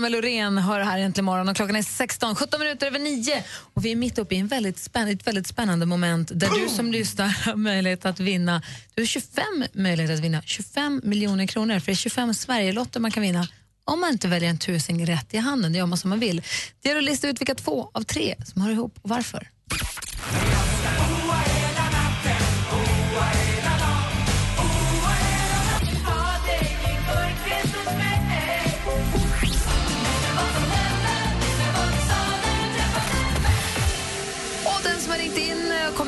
Euphoria 0.01 0.21
Loreen 0.21 0.59
hör 0.59 0.81
här 0.81 0.99
äntligen 0.99 1.25
morgon 1.25 1.49
och 1.49 1.57
klockan 1.57 1.77
är 1.77 1.83
16, 1.83 2.35
17 2.35 2.61
minuter 2.61 2.87
över 2.87 2.99
9 2.99 3.45
och 3.75 3.85
vi 3.85 3.93
är 3.93 3.97
mitt 3.97 4.19
uppe 4.19 4.35
i 4.35 4.39
en 4.39 4.47
väldigt 4.47 4.79
spännande, 4.79 5.13
ett 5.13 5.27
väldigt 5.27 5.47
spännande 5.47 5.87
moment 5.87 6.31
där 6.35 6.49
du 6.63 6.69
som 6.69 6.93
lyssnar 6.93 7.29
har 7.29 7.57
möjlighet 7.57 8.05
att 8.05 8.21
vinna, 8.21 8.63
du 8.95 9.03
har 9.03 9.07
25 9.07 9.45
möjligheter 9.73 10.15
att 10.15 10.21
vinna 10.21 10.43
25 10.43 11.01
miljoner 11.05 11.47
kronor. 11.47 11.79
För 11.79 11.87
det 11.87 11.93
är 11.93 11.97
25 11.97 12.35
Sverigelotter 12.35 13.01
man 13.01 13.11
kan 13.11 13.23
vinna 13.23 13.49
om 13.85 14.01
man 14.01 14.11
inte 14.11 14.29
väljer 14.29 14.51
en 14.51 14.59
tusing 14.59 15.07
rätt 15.07 15.35
i 15.35 15.37
handen, 15.37 15.73
det 15.73 15.79
gör 15.79 15.87
man 15.87 15.99
som 15.99 16.11
man 16.11 16.21
vill. 16.21 16.43
Det 16.83 16.89
gäller 16.89 17.01
att 17.01 17.05
lista 17.05 17.29
ut 17.29 17.41
vilka 17.41 17.55
två 17.55 17.91
av 17.95 18.03
tre 18.03 18.35
som 18.45 18.63
hör 18.63 18.71
ihop 18.71 18.99
och 19.03 19.09
varför. 19.09 19.49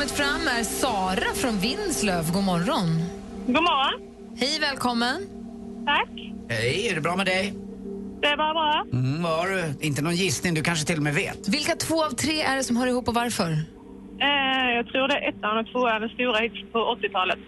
Kommit 0.03 0.17
fram 0.17 0.49
är 0.49 0.65
Sara 0.65 1.35
från 1.35 1.59
Vinslöv. 1.59 2.33
God 2.33 2.45
morgon. 2.45 2.87
God 3.47 3.55
morgon. 3.55 4.01
Hej, 4.37 4.59
välkommen. 4.61 5.27
Tack. 5.87 6.09
Hej, 6.49 6.89
är 6.89 6.95
det 6.95 7.01
bra 7.01 7.17
med 7.17 7.27
dig? 7.27 7.55
Det 8.21 8.37
var 8.37 8.55
bra. 8.55 8.85
Mm, 8.93 9.23
vad 9.23 9.33
har 9.33 9.49
du? 9.49 9.87
Inte 9.87 10.03
någon 10.03 10.17
gissning, 10.17 10.55
du 10.55 10.63
kanske 10.63 10.87
till 10.87 10.97
och 10.97 11.03
med 11.03 11.15
vet. 11.15 11.49
Vilka 11.49 11.77
två 11.77 12.05
av 12.05 12.11
tre 12.11 12.43
är 12.43 12.57
det 12.57 12.65
som 12.65 12.77
hör 12.77 12.87
ihop 12.87 13.09
och 13.09 13.15
varför? 13.15 13.51
Eh, 14.21 14.71
jag 14.77 14.87
tror 14.87 15.09
det 15.09 15.15
är 15.15 15.29
ettan 15.29 15.59
och 15.59 15.67
tvåan, 15.73 16.01
den 16.01 16.11
stora 16.11 16.39
hits 16.39 16.73
på 16.73 16.79
80-talet. 16.79 17.39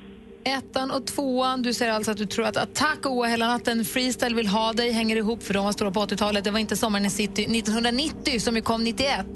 Ettan 0.44 0.90
och 0.90 1.06
tvåan, 1.06 1.62
du 1.62 1.74
säger 1.74 1.92
alltså 1.92 2.10
att 2.10 2.16
du 2.18 2.26
tror 2.26 2.46
att 2.46 2.56
Attack 2.56 3.06
och 3.06 3.12
Oa 3.12 3.26
hela 3.26 3.46
natten, 3.46 3.84
Freestyle 3.84 4.34
vill 4.34 4.48
ha 4.48 4.72
dig, 4.72 4.90
hänger 4.92 5.16
ihop 5.16 5.42
för 5.42 5.54
de 5.54 5.64
var 5.64 5.72
stora 5.72 5.90
på 5.90 6.00
80-talet. 6.00 6.44
Det 6.44 6.50
var 6.50 6.58
inte 6.58 6.76
Sommaren 6.76 7.06
i 7.06 7.10
city 7.10 7.42
1990 7.42 8.40
som 8.40 8.56
ju 8.56 8.62
kom 8.62 8.84
91. 8.84 9.26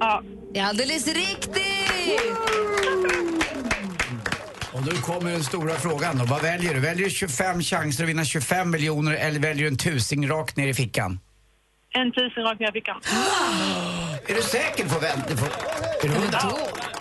Ja. 0.00 0.22
Det 0.54 0.58
är 0.60 0.64
alldeles 0.64 1.06
riktigt! 1.06 1.62
Och 4.72 4.86
nu 4.86 4.92
kommer 4.92 5.30
den 5.30 5.44
stora 5.44 5.74
frågan 5.74 6.18
då. 6.18 6.24
Vad 6.24 6.42
väljer 6.42 6.74
du? 6.74 6.80
Väljer 6.80 7.04
du 7.04 7.10
25 7.10 7.62
chanser 7.62 8.02
att 8.04 8.08
vinna 8.10 8.24
25 8.24 8.70
miljoner 8.70 9.12
eller 9.12 9.40
väljer 9.40 9.62
du 9.62 9.68
en 9.68 9.76
tusing 9.78 10.28
rakt 10.28 10.56
ner 10.56 10.68
i 10.68 10.74
fickan? 10.74 11.20
En 11.94 12.12
tusen 12.12 12.42
rakt 12.42 12.60
ner 12.60 12.68
i 12.68 12.72
fickan. 12.72 13.00
Är 14.26 14.34
du 14.34 14.42
säker 14.42 14.84
på 14.88 15.00
du 15.28 15.36
får- 15.36 15.46
Är 16.02 16.08
du 16.08 16.14
hundra? 16.14 16.38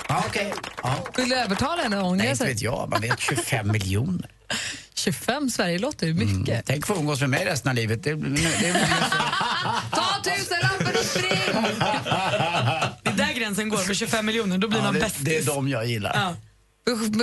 Ja, 0.10 0.24
okej. 0.28 0.54
Ja. 0.84 0.96
Vill 1.18 1.30
du 1.30 1.36
övertala 1.36 1.82
henne 1.84 1.98
att 1.98 2.04
ångra 2.04 2.16
Nej, 2.18 2.26
inte 2.28 2.38
sig? 2.38 2.48
vet 2.54 2.62
jag. 2.62 2.90
Man 2.90 3.02
vet 3.02 3.20
25 3.20 3.72
miljoner. 3.72 4.30
25 4.94 5.50
Sverigelotter 5.50 6.08
är 6.08 6.14
mycket. 6.14 6.50
Mm. 6.50 6.64
Tänk 6.66 6.88
få 6.88 6.96
umgås 6.96 7.22
med 7.22 7.30
mig 7.30 7.46
resten 7.46 7.70
av 7.70 7.76
livet. 7.76 8.04
Det, 8.04 8.14
det, 8.16 8.30
det, 8.62 8.86
Ta 9.92 10.06
tusenlappen 10.24 10.88
och 11.00 11.06
spring! 11.06 11.32
Det 13.42 13.46
är 13.46 13.50
där 13.50 13.56
gränsen 13.56 13.70
går 13.70 13.78
för 13.78 13.94
25 13.94 14.26
miljoner, 14.26 14.58
då 14.58 14.68
blir 14.68 14.80
ja, 14.80 14.84
man 14.84 14.94
det, 14.94 15.00
bäst. 15.00 15.26
det 15.26 15.38
är 15.38 15.46
de 15.46 15.68
jag 15.68 15.86
gillar. 15.86 16.12
Ja. 16.16 16.36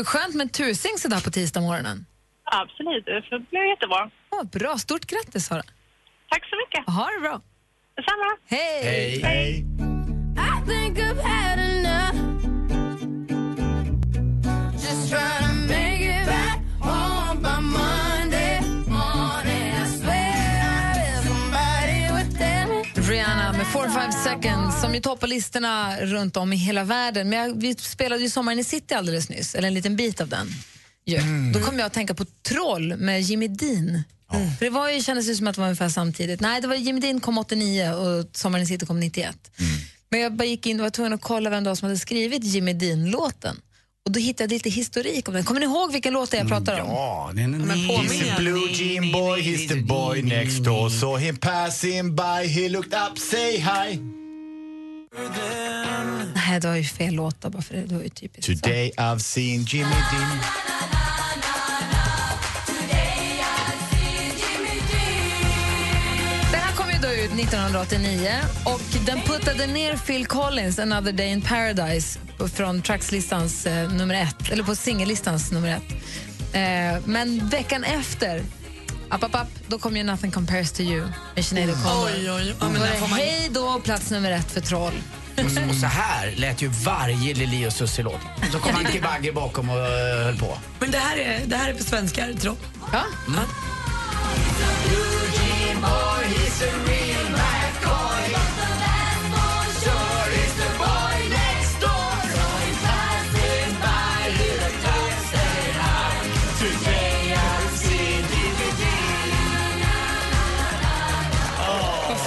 Skönt 0.04 0.34
med 0.34 0.52
tusing 0.52 0.98
sådär 0.98 1.20
på 1.20 1.30
tisdag 1.30 1.60
morgonen. 1.60 2.06
Absolut, 2.44 3.04
det 3.04 3.50
blir 3.50 3.70
jättebra. 3.70 4.10
Ja, 4.30 4.44
bra, 4.52 4.78
stort 4.78 5.06
grattis 5.06 5.46
Sara. 5.46 5.62
Tack 6.30 6.44
så 6.50 6.56
mycket. 6.56 6.94
Ha 6.94 7.06
det 7.14 7.20
bra. 7.20 7.40
Detsamma. 7.96 8.36
Hej! 8.46 9.20
Hej. 9.22 9.64
I 10.36 10.70
think 10.70 10.98
I've 10.98 11.22
had 11.22 11.58
enough. 11.58 12.14
Just 14.72 15.10
trying 15.10 15.47
4-5 24.38 24.42
seconds 24.42 24.80
som 24.80 24.94
ju 24.94 25.00
toppar 25.00 25.26
listorna 25.26 26.00
runt 26.00 26.36
om 26.36 26.52
i 26.52 26.56
hela 26.56 26.84
världen. 26.84 27.28
Men 27.28 27.38
jag, 27.38 27.60
vi 27.60 27.74
spelade 27.74 28.22
ju 28.22 28.30
Sommaren 28.30 28.58
i 28.58 28.64
city 28.64 28.94
alldeles 28.94 29.28
nyss, 29.28 29.54
eller 29.54 29.68
en 29.68 29.74
liten 29.74 29.96
bit 29.96 30.20
av 30.20 30.28
den. 30.28 30.48
Ja. 31.04 31.20
Då 31.54 31.60
kom 31.60 31.78
jag 31.78 31.86
att 31.86 31.92
tänka 31.92 32.14
på 32.14 32.24
Troll 32.24 32.96
med 32.96 33.22
Jimmy 33.22 33.48
Dean. 33.48 34.02
För 34.58 34.64
det 34.64 34.70
var 34.70 34.90
ju, 34.90 35.02
kändes 35.02 35.28
ju 35.28 35.34
som 35.34 35.46
att 35.46 35.54
det 35.54 35.60
var 35.60 35.68
ungefär 35.68 35.88
samtidigt. 35.88 36.40
Nej, 36.40 36.60
det 36.60 36.66
var 36.66 36.74
Jimmy 36.74 37.00
Dean 37.00 37.20
kom 37.20 37.38
89 37.38 37.90
och 37.90 38.26
Sommaren 38.32 38.64
i 38.64 38.66
city 38.66 38.86
kom 38.86 39.00
91. 39.00 39.50
Men 40.10 40.20
jag 40.20 40.32
bara 40.32 40.44
gick 40.44 40.66
in 40.66 40.80
och 40.80 40.84
var 40.84 40.90
tvungen 40.90 41.12
att 41.12 41.20
kolla 41.20 41.50
vem 41.50 41.64
det 41.64 41.70
var 41.70 41.74
som 41.74 41.86
hade 41.86 41.98
skrivit 41.98 42.44
Jimmy 42.44 42.72
Dean-låten. 42.72 43.56
Och 44.04 44.12
då 44.12 44.20
hittade 44.20 44.44
jag 44.44 44.52
lite 44.52 44.70
historik 44.70 45.28
om 45.28 45.34
den. 45.34 45.44
Kommer 45.44 45.60
ni 45.60 45.66
ihåg 45.66 45.92
vilken 45.92 46.12
låt 46.12 46.30
det 46.30 46.36
är 46.36 46.40
jag 46.40 46.48
pratar 46.48 46.80
om? 46.80 46.88
Ja, 46.88 47.30
det 47.34 47.40
är 47.40 47.44
en 47.44 47.70
He's 47.70 48.32
a 48.32 48.36
blue 48.38 48.72
jean 48.72 49.12
boy, 49.12 49.40
he's 49.40 49.68
the 49.68 49.80
boy 49.80 50.22
next 50.22 50.64
door. 50.64 50.90
Saw 50.90 51.26
him 51.26 51.36
passing 51.36 52.16
by, 52.16 52.48
he 52.48 52.68
looked 52.68 52.94
up, 52.94 53.18
say 53.18 53.58
hi. 53.58 53.98
Nej, 56.34 56.60
det 56.60 56.68
var 56.68 56.76
ju 56.76 56.84
fel 56.84 57.14
låt 57.14 57.40
då, 57.40 57.50
bara 57.50 57.62
för 57.62 57.74
det, 57.74 57.82
det 57.86 57.94
var 57.94 58.02
ju 58.02 58.08
typiskt. 58.08 58.62
Today 58.62 58.92
I've 58.96 59.18
seen 59.18 59.64
Jimmy 59.64 59.90
Dean. 59.90 60.38
Den 66.52 66.60
här 66.60 66.76
kom 66.76 66.90
ju 66.90 66.98
då 66.98 67.08
ut 67.08 67.40
1989 67.40 68.30
och 68.64 68.80
den 69.06 69.20
puttade 69.20 69.66
ner 69.66 69.96
Phil 69.96 70.26
Collins, 70.26 70.78
Another 70.78 71.12
Day 71.12 71.26
in 71.26 71.42
Paradise, 71.42 72.18
från 72.54 72.82
trackslistans 72.82 73.66
eh, 73.66 73.92
nummer 73.92 74.14
ett, 74.14 74.50
eller 74.50 74.64
på 74.64 74.74
singellistans 74.74 75.52
nummer 75.52 75.68
ett. 75.76 75.92
Eh, 76.54 77.02
men 77.06 77.48
veckan 77.48 77.84
efter, 77.84 78.42
app, 79.10 79.24
app, 79.24 79.34
app, 79.34 79.48
då 79.66 79.78
kom 79.78 79.96
ju 79.96 80.02
Nothing 80.04 80.30
Compares 80.30 80.72
to 80.72 80.82
You 80.82 81.08
med 81.34 81.44
Sinead 81.44 81.70
O'Connor. 81.70 82.04
Oj, 82.06 82.30
oj, 82.30 82.54
får 83.00 83.08
man- 83.08 83.18
hej 83.18 83.48
då, 83.50 83.80
plats 83.84 84.10
nummer 84.10 84.30
ett 84.30 84.50
för 84.50 84.60
Troll. 84.60 84.92
Och 85.70 85.74
så 85.80 85.86
här 85.86 86.34
lät 86.36 86.62
ju 86.62 86.68
varje 86.68 87.34
Lili 87.34 87.68
och 87.68 87.72
Susie-låt. 87.72 88.20
Så 88.52 88.58
kom 88.58 88.74
Anki 88.76 89.00
Bagge 89.00 89.32
bakom 89.32 89.70
och 89.70 89.76
eh, 89.78 90.24
höll 90.24 90.36
på. 90.38 90.58
Men 90.80 90.90
det 90.90 90.98
här 90.98 91.16
är, 91.16 91.40
det 91.46 91.56
här 91.56 91.70
är 91.70 91.74
på 91.74 91.84
svenskar, 91.84 92.32
tror 92.32 92.56
Ja. 92.92 93.02
ja. 93.36 93.42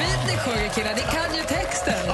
Fint 0.01 0.21
ni 0.27 0.37
sjunger 0.37 0.69
killar, 0.69 0.93
ni 0.95 1.01
kan 1.01 1.35
ju 1.35 1.43
texten. 1.43 2.07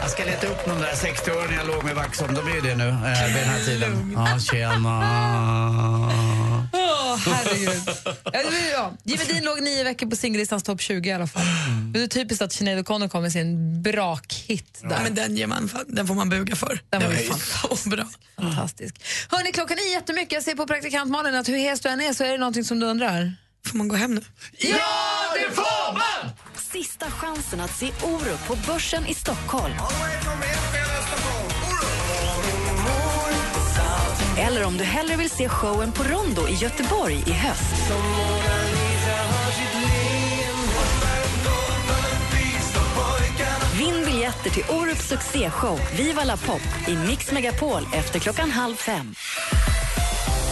Jag 0.00 0.10
ska 0.10 0.24
leta 0.24 0.46
upp 0.46 0.64
de 0.64 0.78
där 0.80 0.92
60-åringarna 0.92 1.56
jag 1.56 1.66
låg 1.66 1.84
med 1.84 1.94
Vaxholm. 1.94 2.34
De 2.34 2.48
är 2.48 2.54
ju 2.54 2.60
det 2.60 2.74
nu, 2.76 2.88
eh, 2.88 3.26
vid 3.26 3.34
den 3.36 3.48
här 3.48 3.64
tiden. 3.64 4.12
Ja, 4.16 4.38
tjena. 4.38 4.98
Åh, 6.72 7.16
herregud. 7.26 7.82
Ja, 8.32 8.40
ja. 8.72 8.92
Jimmy 9.04 9.24
Dean 9.24 9.44
låg 9.44 9.62
nio 9.62 9.84
veckor 9.84 10.06
på 10.10 10.16
singellistans 10.16 10.62
topp 10.62 10.80
20 10.80 11.08
i 11.10 11.12
alla 11.12 11.26
fall. 11.26 11.42
Det 11.92 12.02
är 12.02 12.06
typiskt 12.06 12.42
att 12.42 12.52
Sinead 12.52 12.78
O'Connor 12.86 13.08
kom 13.08 13.22
med 13.22 13.32
sin 13.32 13.82
brakhit 13.82 14.78
där. 14.82 14.90
Ja, 14.90 14.96
men 15.02 15.14
den, 15.14 15.36
ger 15.36 15.46
man, 15.46 15.68
fan- 15.68 15.84
den 15.88 16.06
får 16.06 16.14
man 16.14 16.28
buga 16.30 16.56
för. 16.56 16.80
Den 16.90 17.02
var 17.02 17.10
ju 17.10 17.16
är 17.16 17.76
så 17.76 17.88
bra. 17.88 18.04
Fantastisk. 18.38 18.94
Hörni, 19.30 19.52
klockan 19.52 19.78
är 19.78 19.92
jättemycket. 19.92 20.32
Jag 20.32 20.42
ser 20.42 20.54
på 20.54 20.66
praktikant 20.66 21.10
Malin 21.10 21.34
att 21.34 21.48
hur 21.48 21.58
hes 21.58 21.80
du 21.80 21.88
än 21.88 22.00
är 22.00 22.12
så 22.12 22.24
är 22.24 22.32
det 22.32 22.38
någonting 22.38 22.64
som 22.64 22.80
du 22.80 22.86
undrar. 22.86 23.34
Får 23.66 23.78
man 23.78 23.88
gå 23.88 23.96
hem 23.96 24.14
nu? 24.14 24.22
Ja, 24.58 24.76
det 25.34 25.54
får 25.54 25.92
man! 25.92 26.23
Sista 26.74 27.10
chansen 27.10 27.60
att 27.60 27.76
se 27.76 27.86
Orup 27.86 28.48
på 28.48 28.56
Börsen 28.66 29.06
i 29.06 29.14
Stockholm. 29.14 29.74
Eller 34.38 34.64
om 34.64 34.76
du 34.76 34.84
hellre 34.84 35.16
vill 35.16 35.30
se 35.30 35.48
showen 35.48 35.92
på 35.92 36.02
Rondo 36.02 36.48
i 36.48 36.52
Göteborg 36.52 37.14
i 37.26 37.32
höst. 37.32 37.92
Vinn 43.78 44.04
biljetter 44.04 44.50
till 44.50 44.64
Orups 44.70 45.08
succéshow 45.08 45.80
Viva 45.96 46.24
la 46.24 46.36
pop 46.36 46.88
i 46.88 46.96
Mix 46.96 47.32
Megapol 47.32 47.82
efter 47.94 48.18
klockan 48.18 48.50
halv 48.50 48.74
fem. 48.74 49.14